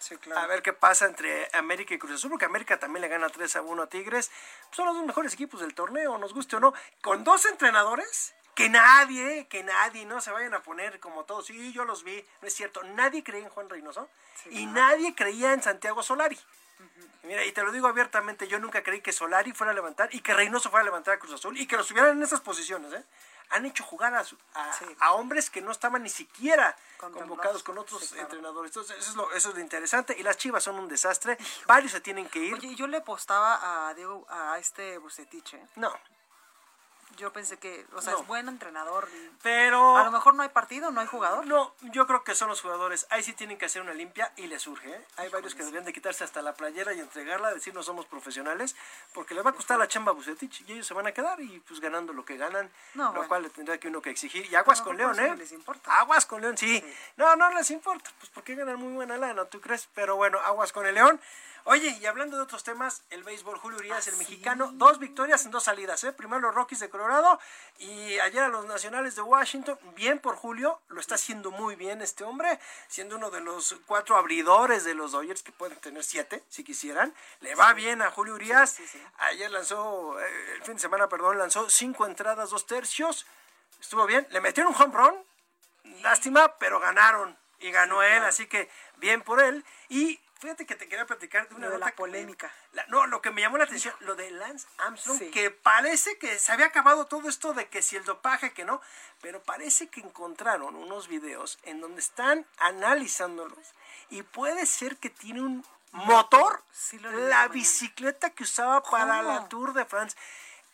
Sí, 0.00 0.16
claro. 0.16 0.40
A 0.40 0.46
ver 0.48 0.60
qué 0.60 0.72
pasa 0.72 1.06
entre 1.06 1.48
América 1.52 1.94
y 1.94 1.98
Cruz 1.98 2.14
Azul, 2.14 2.30
porque 2.30 2.44
América 2.44 2.80
también 2.80 3.02
le 3.02 3.08
gana 3.08 3.28
3 3.28 3.54
a 3.54 3.62
1 3.62 3.82
a 3.84 3.86
Tigres. 3.86 4.32
Son 4.72 4.86
los 4.86 4.96
dos 4.96 5.06
mejores 5.06 5.34
equipos 5.34 5.60
del 5.60 5.72
torneo, 5.74 6.18
nos 6.18 6.34
guste 6.34 6.56
o 6.56 6.60
no. 6.60 6.74
Con 7.00 7.22
dos 7.22 7.46
entrenadores 7.46 8.34
que 8.56 8.68
nadie, 8.68 9.46
que 9.46 9.62
nadie, 9.62 10.04
no 10.04 10.20
se 10.20 10.32
vayan 10.32 10.52
a 10.54 10.64
poner 10.64 10.98
como 10.98 11.24
todos. 11.24 11.46
Sí, 11.46 11.72
yo 11.72 11.84
los 11.84 12.02
vi, 12.02 12.26
no 12.42 12.48
es 12.48 12.54
cierto. 12.54 12.82
Nadie 12.82 13.22
creía 13.22 13.44
en 13.44 13.50
Juan 13.50 13.70
Reynoso 13.70 14.10
y 14.50 14.66
nadie 14.66 15.14
creía 15.14 15.52
en 15.52 15.62
Santiago 15.62 16.02
Solari. 16.02 16.38
Mira, 17.22 17.44
y 17.44 17.52
te 17.52 17.62
lo 17.62 17.70
digo 17.70 17.86
abiertamente, 17.86 18.48
yo 18.48 18.58
nunca 18.58 18.82
creí 18.82 19.00
que 19.00 19.12
Solari 19.12 19.52
fuera 19.52 19.70
a 19.70 19.74
levantar 19.74 20.12
y 20.12 20.20
que 20.20 20.34
Reynoso 20.34 20.70
fuera 20.70 20.82
a 20.82 20.84
levantar 20.84 21.14
a 21.14 21.18
Cruz 21.18 21.34
Azul 21.34 21.56
y 21.56 21.66
que 21.66 21.76
los 21.76 21.86
tuvieran 21.86 22.16
en 22.16 22.22
esas 22.22 22.40
posiciones, 22.40 22.92
¿eh? 22.92 23.04
Han 23.50 23.66
hecho 23.66 23.84
jugar 23.84 24.14
a, 24.14 24.24
a, 25.00 25.12
hombres 25.12 25.50
que 25.50 25.60
no 25.60 25.70
estaban 25.70 26.02
ni 26.02 26.08
siquiera 26.08 26.76
convocados 26.98 27.62
con 27.62 27.78
otros 27.78 28.12
entrenadores. 28.12 28.70
Entonces, 28.70 28.96
eso 28.98 29.10
es, 29.10 29.16
lo, 29.16 29.32
eso 29.32 29.50
es 29.50 29.54
lo 29.54 29.60
interesante. 29.60 30.16
Y 30.18 30.22
las 30.22 30.36
chivas 30.36 30.64
son 30.64 30.78
un 30.78 30.88
desastre. 30.88 31.38
Varios 31.66 31.92
se 31.92 32.00
tienen 32.00 32.28
que 32.28 32.40
ir. 32.40 32.54
Oye, 32.54 32.74
yo 32.74 32.86
le 32.86 32.98
apostaba 32.98 33.88
a 33.88 33.94
Diego, 33.94 34.26
a 34.28 34.58
este 34.58 34.98
Bucetich, 34.98 35.56
No, 35.76 35.92
yo 37.16 37.32
pensé 37.32 37.58
que, 37.58 37.86
o 37.94 38.02
sea, 38.02 38.14
es 38.14 38.26
buen 38.26 38.48
entrenador. 38.48 39.08
Pero. 39.42 39.96
A 39.96 40.04
lo 40.04 40.10
mejor 40.10 40.34
no 40.34 40.42
hay 40.42 40.48
partido, 40.48 40.90
no 40.90 41.00
hay 41.00 41.06
jugador. 41.06 41.46
No, 41.46 41.74
yo 41.82 42.06
creo 42.06 42.24
que 42.24 42.34
son 42.34 42.48
los 42.48 42.60
jugadores. 42.60 43.06
Ahí 43.10 43.22
sí 43.22 43.32
tienen 43.32 43.58
que 43.58 43.66
hacer 43.66 43.82
una 43.82 43.94
limpia 43.94 44.32
y 44.36 44.46
les 44.46 44.62
surge. 44.62 44.88
¿eh? 44.88 45.04
Hay 45.16 45.28
varios 45.28 45.54
que 45.54 45.60
deberían 45.60 45.84
de 45.84 45.92
quitarse 45.92 46.24
hasta 46.24 46.42
la 46.42 46.54
playera 46.54 46.94
y 46.94 47.00
entregarla, 47.00 47.52
decir 47.52 47.74
no 47.74 47.82
somos 47.82 48.06
profesionales, 48.06 48.76
porque 49.12 49.34
les 49.34 49.44
va 49.44 49.50
a 49.50 49.54
costar 49.54 49.78
la 49.78 49.88
chamba 49.88 50.12
a 50.12 50.14
Bucetich 50.14 50.64
y 50.66 50.72
ellos 50.72 50.86
se 50.86 50.94
van 50.94 51.06
a 51.06 51.12
quedar 51.12 51.40
y 51.40 51.60
pues 51.60 51.80
ganando 51.80 52.12
lo 52.12 52.24
que 52.24 52.36
ganan, 52.36 52.70
lo 52.94 53.26
cual 53.28 53.42
le 53.42 53.50
tendrá 53.50 53.78
que 53.78 53.88
uno 53.88 54.02
que 54.02 54.10
exigir. 54.10 54.46
Y 54.50 54.54
aguas 54.54 54.82
con 54.82 54.96
León, 54.96 55.18
¿eh? 55.18 55.34
les 55.36 55.52
importa. 55.52 55.98
Aguas 56.00 56.26
con 56.26 56.40
León, 56.40 56.56
sí. 56.56 56.84
No, 57.16 57.36
no 57.36 57.50
les 57.52 57.70
importa, 57.70 58.10
pues 58.18 58.30
porque 58.30 58.54
ganan 58.54 58.76
muy 58.76 58.92
buena 58.92 59.16
lana, 59.16 59.44
¿tú 59.46 59.60
crees? 59.60 59.88
Pero 59.94 60.16
bueno, 60.16 60.38
aguas 60.40 60.72
con 60.72 60.86
el 60.86 60.94
León. 60.94 61.20
Oye, 61.68 61.98
y 62.00 62.06
hablando 62.06 62.36
de 62.36 62.44
otros 62.44 62.62
temas, 62.62 63.02
el 63.10 63.24
béisbol 63.24 63.58
Julio 63.58 63.78
Urias, 63.80 64.06
el 64.06 64.16
mexicano, 64.18 64.70
dos 64.74 65.00
victorias 65.00 65.44
en 65.44 65.50
dos 65.50 65.64
salidas, 65.64 66.04
¿eh? 66.04 66.12
Primero 66.12 66.40
los 66.40 66.54
Rockies 66.54 66.78
de 66.78 66.88
Colorado 66.88 67.40
y 67.78 68.20
ayer 68.20 68.44
a 68.44 68.48
los 68.48 68.66
Nacionales 68.66 69.16
de 69.16 69.22
Washington. 69.22 69.76
Bien 69.96 70.20
por 70.20 70.36
Julio, 70.36 70.80
lo 70.86 71.00
está 71.00 71.16
haciendo 71.16 71.50
muy 71.50 71.74
bien 71.74 72.02
este 72.02 72.22
hombre, 72.22 72.60
siendo 72.86 73.16
uno 73.16 73.32
de 73.32 73.40
los 73.40 73.74
cuatro 73.84 74.16
abridores 74.16 74.84
de 74.84 74.94
los 74.94 75.10
Dodgers 75.10 75.42
que 75.42 75.50
pueden 75.50 75.76
tener 75.80 76.04
siete, 76.04 76.44
si 76.48 76.62
quisieran. 76.62 77.12
Le 77.40 77.56
va 77.56 77.72
bien 77.72 78.00
a 78.00 78.12
Julio 78.12 78.34
Urias. 78.34 78.76
Ayer 79.18 79.50
lanzó, 79.50 80.20
eh, 80.20 80.52
el 80.54 80.62
fin 80.62 80.74
de 80.74 80.80
semana, 80.82 81.08
perdón, 81.08 81.36
lanzó 81.36 81.68
cinco 81.68 82.06
entradas, 82.06 82.50
dos 82.50 82.64
tercios. 82.66 83.26
Estuvo 83.80 84.06
bien, 84.06 84.24
le 84.30 84.40
metieron 84.40 84.72
un 84.72 84.80
home 84.80 84.96
run. 84.96 85.14
Lástima, 86.02 86.46
pero 86.58 86.78
ganaron. 86.78 87.36
Y 87.58 87.72
ganó 87.72 88.04
él, 88.04 88.22
así 88.22 88.46
que 88.46 88.70
bien 88.98 89.22
por 89.22 89.42
él. 89.42 89.64
Y 89.88 90.20
Fíjate 90.38 90.66
que 90.66 90.74
te 90.74 90.86
quería 90.86 91.06
platicar 91.06 91.48
de 91.48 91.54
una 91.54 91.70
de 91.70 91.78
la 91.78 91.94
polémica. 91.94 92.52
no, 92.88 93.06
lo 93.06 93.22
que 93.22 93.30
me 93.30 93.40
llamó 93.40 93.56
la 93.56 93.64
atención, 93.64 93.94
lo 94.00 94.16
de 94.16 94.30
Lance 94.30 94.66
Armstrong, 94.78 95.30
que 95.30 95.50
parece 95.50 96.18
que 96.18 96.38
se 96.38 96.52
había 96.52 96.66
acabado 96.66 97.06
todo 97.06 97.28
esto 97.28 97.54
de 97.54 97.68
que 97.68 97.80
si 97.80 97.96
el 97.96 98.04
dopaje, 98.04 98.52
que 98.52 98.64
no, 98.64 98.82
pero 99.22 99.42
parece 99.42 99.88
que 99.88 100.00
encontraron 100.00 100.76
unos 100.76 101.08
videos 101.08 101.58
en 101.62 101.80
donde 101.80 102.00
están 102.00 102.44
analizándolos 102.58 103.72
y 104.10 104.22
puede 104.22 104.66
ser 104.66 104.98
que 104.98 105.08
tiene 105.08 105.40
un 105.40 105.64
motor, 105.92 106.62
la 107.02 107.48
bicicleta 107.48 108.30
que 108.30 108.42
usaba 108.42 108.82
para 108.82 109.22
la 109.22 109.48
Tour 109.48 109.72
de 109.72 109.86
France. 109.86 110.16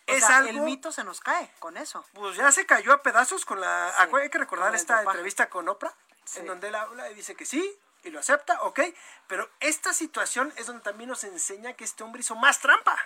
es 0.06 0.24
algo, 0.24 0.50
el 0.50 0.60
mito 0.60 0.90
se 0.90 1.04
nos 1.04 1.20
cae 1.20 1.48
con 1.60 1.76
eso. 1.76 2.04
Pues 2.14 2.36
ya 2.36 2.50
se 2.50 2.66
cayó 2.66 2.92
a 2.92 3.02
pedazos 3.02 3.44
con 3.44 3.60
la... 3.60 3.94
Hay 3.96 4.28
que 4.28 4.38
recordar 4.38 4.74
esta 4.74 5.02
entrevista 5.02 5.48
con 5.48 5.68
Oprah, 5.68 5.94
en 6.34 6.46
donde 6.46 6.68
él 6.68 6.74
habla 6.74 7.08
y 7.10 7.14
dice 7.14 7.36
que 7.36 7.46
sí, 7.46 7.78
y 8.04 8.10
lo 8.10 8.20
acepta, 8.20 8.60
ok, 8.62 8.80
pero 9.26 9.48
esta 9.60 9.92
situación 9.92 10.52
es 10.56 10.66
donde 10.66 10.82
también 10.82 11.10
nos 11.10 11.24
enseña 11.24 11.74
que 11.74 11.84
este 11.84 12.02
hombre 12.02 12.20
hizo 12.20 12.34
más 12.34 12.60
trampa 12.60 12.96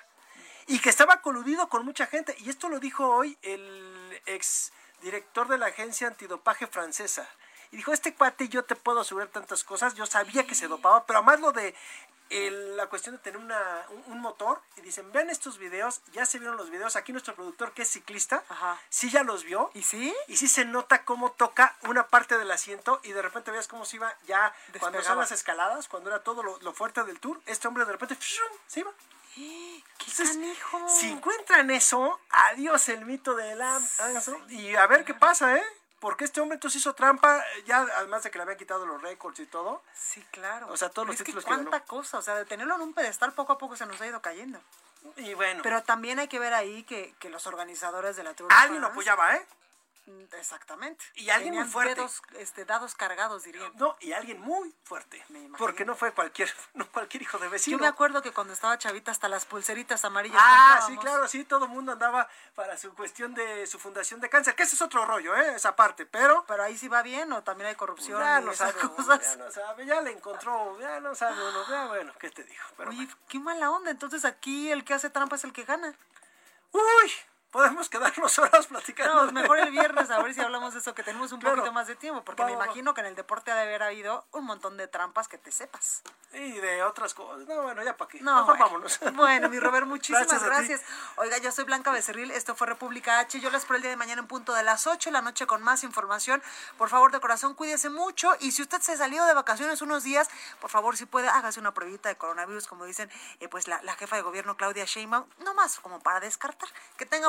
y 0.67 0.79
que 0.81 0.89
estaba 0.89 1.21
coludido 1.21 1.69
con 1.69 1.85
mucha 1.85 2.07
gente. 2.07 2.35
Y 2.39 2.51
esto 2.51 2.69
lo 2.69 2.81
dijo 2.81 3.09
hoy 3.09 3.39
el 3.43 4.23
ex 4.27 4.73
director 5.03 5.49
de 5.49 5.59
la 5.59 5.67
agencia 5.67 6.09
antidopaje 6.09 6.67
francesa. 6.67 7.29
Y 7.73 7.77
dijo, 7.77 7.93
este 7.93 8.15
cuate 8.15 8.49
yo 8.49 8.65
te 8.65 8.77
puedo 8.77 9.01
asegurar 9.01 9.29
tantas 9.29 9.65
cosas, 9.65 9.95
yo 9.95 10.07
sabía 10.07 10.47
que 10.47 10.55
se 10.55 10.69
dopaba, 10.69 11.05
pero 11.05 11.19
además 11.19 11.41
lo 11.41 11.53
de 11.53 11.75
la 12.31 12.87
cuestión 12.87 13.15
de 13.15 13.23
tener 13.23 13.39
una, 13.39 13.87
un, 14.09 14.21
motor 14.21 14.61
y 14.77 14.81
dicen, 14.81 15.13
vean 15.13 15.31
estos 15.31 15.59
videos, 15.59 16.01
ya 16.13 16.27
se 16.27 16.39
vieron 16.39 16.57
los 16.57 16.71
videos, 16.71 16.97
aquí 16.97 17.13
nuestro 17.13 17.35
productor 17.35 17.73
que 17.73 17.83
es 17.83 17.91
ciclista, 17.91 18.43
sí 18.89 19.11
ya 19.11 19.23
los 19.23 19.45
vio. 19.45 19.71
¿Y 19.75 19.83
sí? 19.83 20.15
Y 20.29 20.37
sí 20.37 20.49
se 20.49 20.65
nota 20.65 21.05
cómo 21.05 21.33
toca 21.33 21.77
una 21.83 22.09
parte 22.09 22.39
del 22.39 22.51
asiento 22.51 23.01
y 23.05 23.13
de 23.13 23.23
repente 23.23 23.51
veas 23.51 23.69
cómo 23.69 23.85
se 23.85 23.97
iba 23.97 24.15
ya 24.27 24.55
cuando 24.81 25.03
son 25.03 25.19
las 25.19 25.33
escaladas, 25.33 25.89
cuando 25.89 26.11
era 26.11 26.23
todo 26.23 26.43
lo, 26.43 26.73
fuerte 26.73 27.05
del 27.05 27.21
tour, 27.21 27.41
este 27.47 27.69
hombre 27.69 27.85
de 27.85 27.93
repente 27.93 28.17
se 28.67 28.81
iba. 28.81 28.93
¡Qué 29.37 30.25
canijo! 30.25 30.89
Si 30.89 31.11
encuentran 31.11 31.71
eso, 31.71 32.21
adiós 32.31 32.89
el 32.89 33.05
mito 33.05 33.35
de 33.35 33.55
la 33.55 33.81
y 34.49 34.75
a 34.75 34.87
ver 34.87 35.05
qué 35.05 35.15
pasa, 35.15 35.57
¿eh? 35.57 35.65
Porque 36.01 36.25
este 36.25 36.41
hombre 36.41 36.57
entonces 36.57 36.81
hizo 36.81 36.95
trampa, 36.95 37.43
ya 37.65 37.87
además 37.97 38.23
de 38.23 38.31
que 38.31 38.39
le 38.39 38.43
habían 38.43 38.59
quitado 38.59 38.87
los 38.87 39.01
récords 39.01 39.41
y 39.41 39.47
todo. 39.47 39.83
Sí, 39.95 40.23
claro. 40.31 40.69
O 40.71 40.77
sea, 40.77 40.91
todos 40.91 41.09
los 41.09 41.17
es 41.17 41.25
títulos 41.25 41.45
que 41.45 41.49
cuánta 41.49 41.81
cosa, 41.81 42.19
o 42.19 42.23
sea, 42.23 42.35
de 42.35 42.45
tenerlo 42.45 42.75
en 42.75 42.83
un 42.83 42.95
pedestal 42.95 43.33
poco 43.33 43.53
a 43.55 43.59
poco 43.59 43.77
se 43.77 43.87
nos 43.87 44.01
ha 44.01 44.07
ido 44.07 44.21
cayendo. 44.21 44.61
Y 45.17 45.35
bueno. 45.35 45.61
Pero 45.63 45.83
también 45.83 46.19
hay 46.19 46.29
que 46.29 46.39
ver 46.39 46.53
ahí 46.55 46.83
que, 46.83 47.15
que 47.19 47.31
los 47.31 47.47
organizadores 47.47 48.17
de 48.17 48.25
la 48.25 48.35
Tour 48.35 48.53
Alguien 48.53 48.81
lo 48.81 48.89
apoyaba, 48.89 49.37
¿eh? 49.37 49.47
Exactamente. 50.39 51.05
Y 51.15 51.31
alguien 51.31 51.55
muy 51.55 51.65
fuerte. 51.65 51.95
Dedos, 51.97 52.23
este, 52.39 52.65
dados 52.65 52.95
cargados, 52.95 53.45
diría. 53.45 53.63
No, 53.75 53.97
y 54.01 54.13
alguien 54.13 54.41
muy 54.41 54.75
fuerte. 54.85 55.25
Porque 55.59 55.85
no 55.85 55.95
fue 55.95 56.13
cualquier, 56.13 56.49
no 56.75 56.91
cualquier 56.91 57.23
hijo 57.23 57.39
de 57.39 57.49
vecino. 57.49 57.77
Yo 57.77 57.81
me 57.81 57.89
acuerdo 57.89 58.23
que 58.23 58.33
cuando 58.33 58.53
estaba 58.53 58.79
chavita 58.79 59.11
hasta 59.11 59.29
las 59.29 59.45
pulseritas 59.45 60.05
amarillas. 60.05 60.41
Ah, 60.43 60.85
sí, 60.87 60.97
claro, 60.99 61.27
sí, 61.29 61.45
todo 61.45 61.65
el 61.65 61.71
mundo 61.71 61.93
andaba 61.93 62.29
para 62.55 62.77
su 62.77 62.95
cuestión 62.95 63.35
de 63.35 63.67
su 63.67 63.79
fundación 63.79 64.21
de 64.21 64.29
cáncer, 64.29 64.55
que 64.55 64.63
ese 64.63 64.77
es 64.77 64.83
otro 64.83 65.05
rollo, 65.05 65.37
¿eh? 65.37 65.55
Esa 65.55 65.75
parte, 65.75 66.07
pero... 66.07 66.45
Pero 66.47 66.63
ahí 66.63 66.77
sí 66.77 66.89
va 66.89 67.03
bien 67.03 67.33
o 67.33 67.43
también 67.43 67.69
hay 67.69 67.75
corrupción 67.75 68.21
ya 68.21 68.41
no 68.41 68.53
sabe, 68.53 68.73
cosas. 68.97 69.21
Ya 69.23 69.45
no 69.45 69.51
sabe, 69.51 69.87
ya 69.87 70.01
le 70.01 70.13
encontró, 70.13 70.79
ya 70.81 71.01
no 71.01 71.15
sabe 71.15 71.37
uno, 71.37 71.69
ya 71.69 71.87
bueno, 71.87 72.13
¿qué 72.19 72.31
te 72.31 72.45
dijo? 72.45 72.69
Pero 72.77 72.91
Oye, 72.91 73.09
qué 73.29 73.39
mala 73.39 73.71
onda, 73.71 73.91
entonces 73.91 74.25
aquí 74.25 74.71
el 74.71 74.85
que 74.85 74.95
hace 74.95 75.11
trampa 75.11 75.37
es 75.37 75.45
el 75.45 75.53
que 75.53 75.65
gana. 75.65 75.95
Uy, 76.73 77.13
podemos 77.51 77.89
quedarnos 77.89 78.39
horas 78.39 78.67
platicando. 78.67 79.27
No, 79.27 79.33
mejor 79.33 79.59
el 79.59 79.71
viernes 79.71 80.11
a 80.11 80.23
ver 80.23 80.35
si 80.35 80.41
hablamos 80.41 80.75
de 80.75 80.81
eso, 80.81 80.95
que 80.95 81.03
tenemos 81.03 81.33
un 81.33 81.41
poquito 81.41 81.73
más 81.73 81.87
de 81.87 81.97
tiempo, 81.97 82.25
porque 82.25 82.45
me 82.45 82.53
imagino 82.53 82.95
que 82.95 83.01
en 83.01 83.09
el 83.09 83.15
deporte 83.15 83.51
ha 83.51 83.55
de 83.55 83.63
haber 83.63 83.83
habido 83.83 84.27
un 84.33 84.45
montón 84.45 84.77
de 84.77 84.89
trampas 84.89 85.29
que 85.29 85.39
te 85.39 85.51
sepas. 85.51 86.03
Y 86.33 86.53
de 86.53 86.83
otras 86.83 87.15
cosas. 87.15 87.47
No, 87.47 87.63
bueno, 87.63 87.83
ya 87.83 87.97
para 87.97 88.11
qué. 88.11 88.21
No, 88.21 88.37
mejor 88.37 88.59
vámonos. 88.59 89.01
Bueno, 89.17 89.49
mi 89.49 89.59
Robert, 89.59 89.87
muchísimas 89.87 90.43
gracias. 90.43 90.83
Oiga, 91.17 91.39
yo 91.39 91.51
soy 91.51 91.65
Blanca 91.65 91.91
Becerril, 91.91 92.31
esto 92.31 92.55
fue 92.55 92.67
República 92.67 93.19
H. 93.21 93.41
Yo 93.41 93.51
les 93.51 93.63
espero 93.63 93.77
el 93.77 93.83
día 93.83 93.91
de 93.91 93.97
mañana 93.97 94.21
en 94.21 94.29
punto 94.29 94.53
de 94.53 94.63
las 94.63 94.87
8 94.87 95.09
de 95.09 95.13
la 95.13 95.23
noche 95.23 95.47
con 95.47 95.63
más 95.63 95.85
información. 95.85 96.43
Por 96.77 96.91
favor, 96.91 97.13
de 97.13 97.21
corazón, 97.21 97.55
cuídese 97.55 97.89
mucho. 97.89 98.35
Y 98.41 98.53
si 98.53 98.63
usted 98.63 98.81
se 98.81 98.97
salió 98.97 99.25
de 99.25 99.35
vacaciones 99.35 99.81
unos 99.81 100.03
días, 100.03 100.29
por 100.61 100.71
favor, 100.71 100.97
si 100.97 101.07
puede, 101.07 101.29
hágase 101.29 101.61
una 101.61 101.73
pruebita 101.73 102.09
de 102.09 102.17
coronavirus, 102.17 102.67
como 102.67 102.85
dicen 102.85 103.11
eh, 103.41 103.49
pues 103.49 103.69
la, 103.69 103.83
la 103.83 103.95
jefa 103.95 104.17
de 104.17 104.23
gobierno 104.23 104.57
Claudia 104.57 104.85
Sheinbaum. 104.85 105.27
No 105.39 105.55
más, 105.55 105.81
como 105.81 106.01
para 106.01 106.21
descartar. 106.21 106.69
Que 106.97 107.07
tenga 107.07 107.29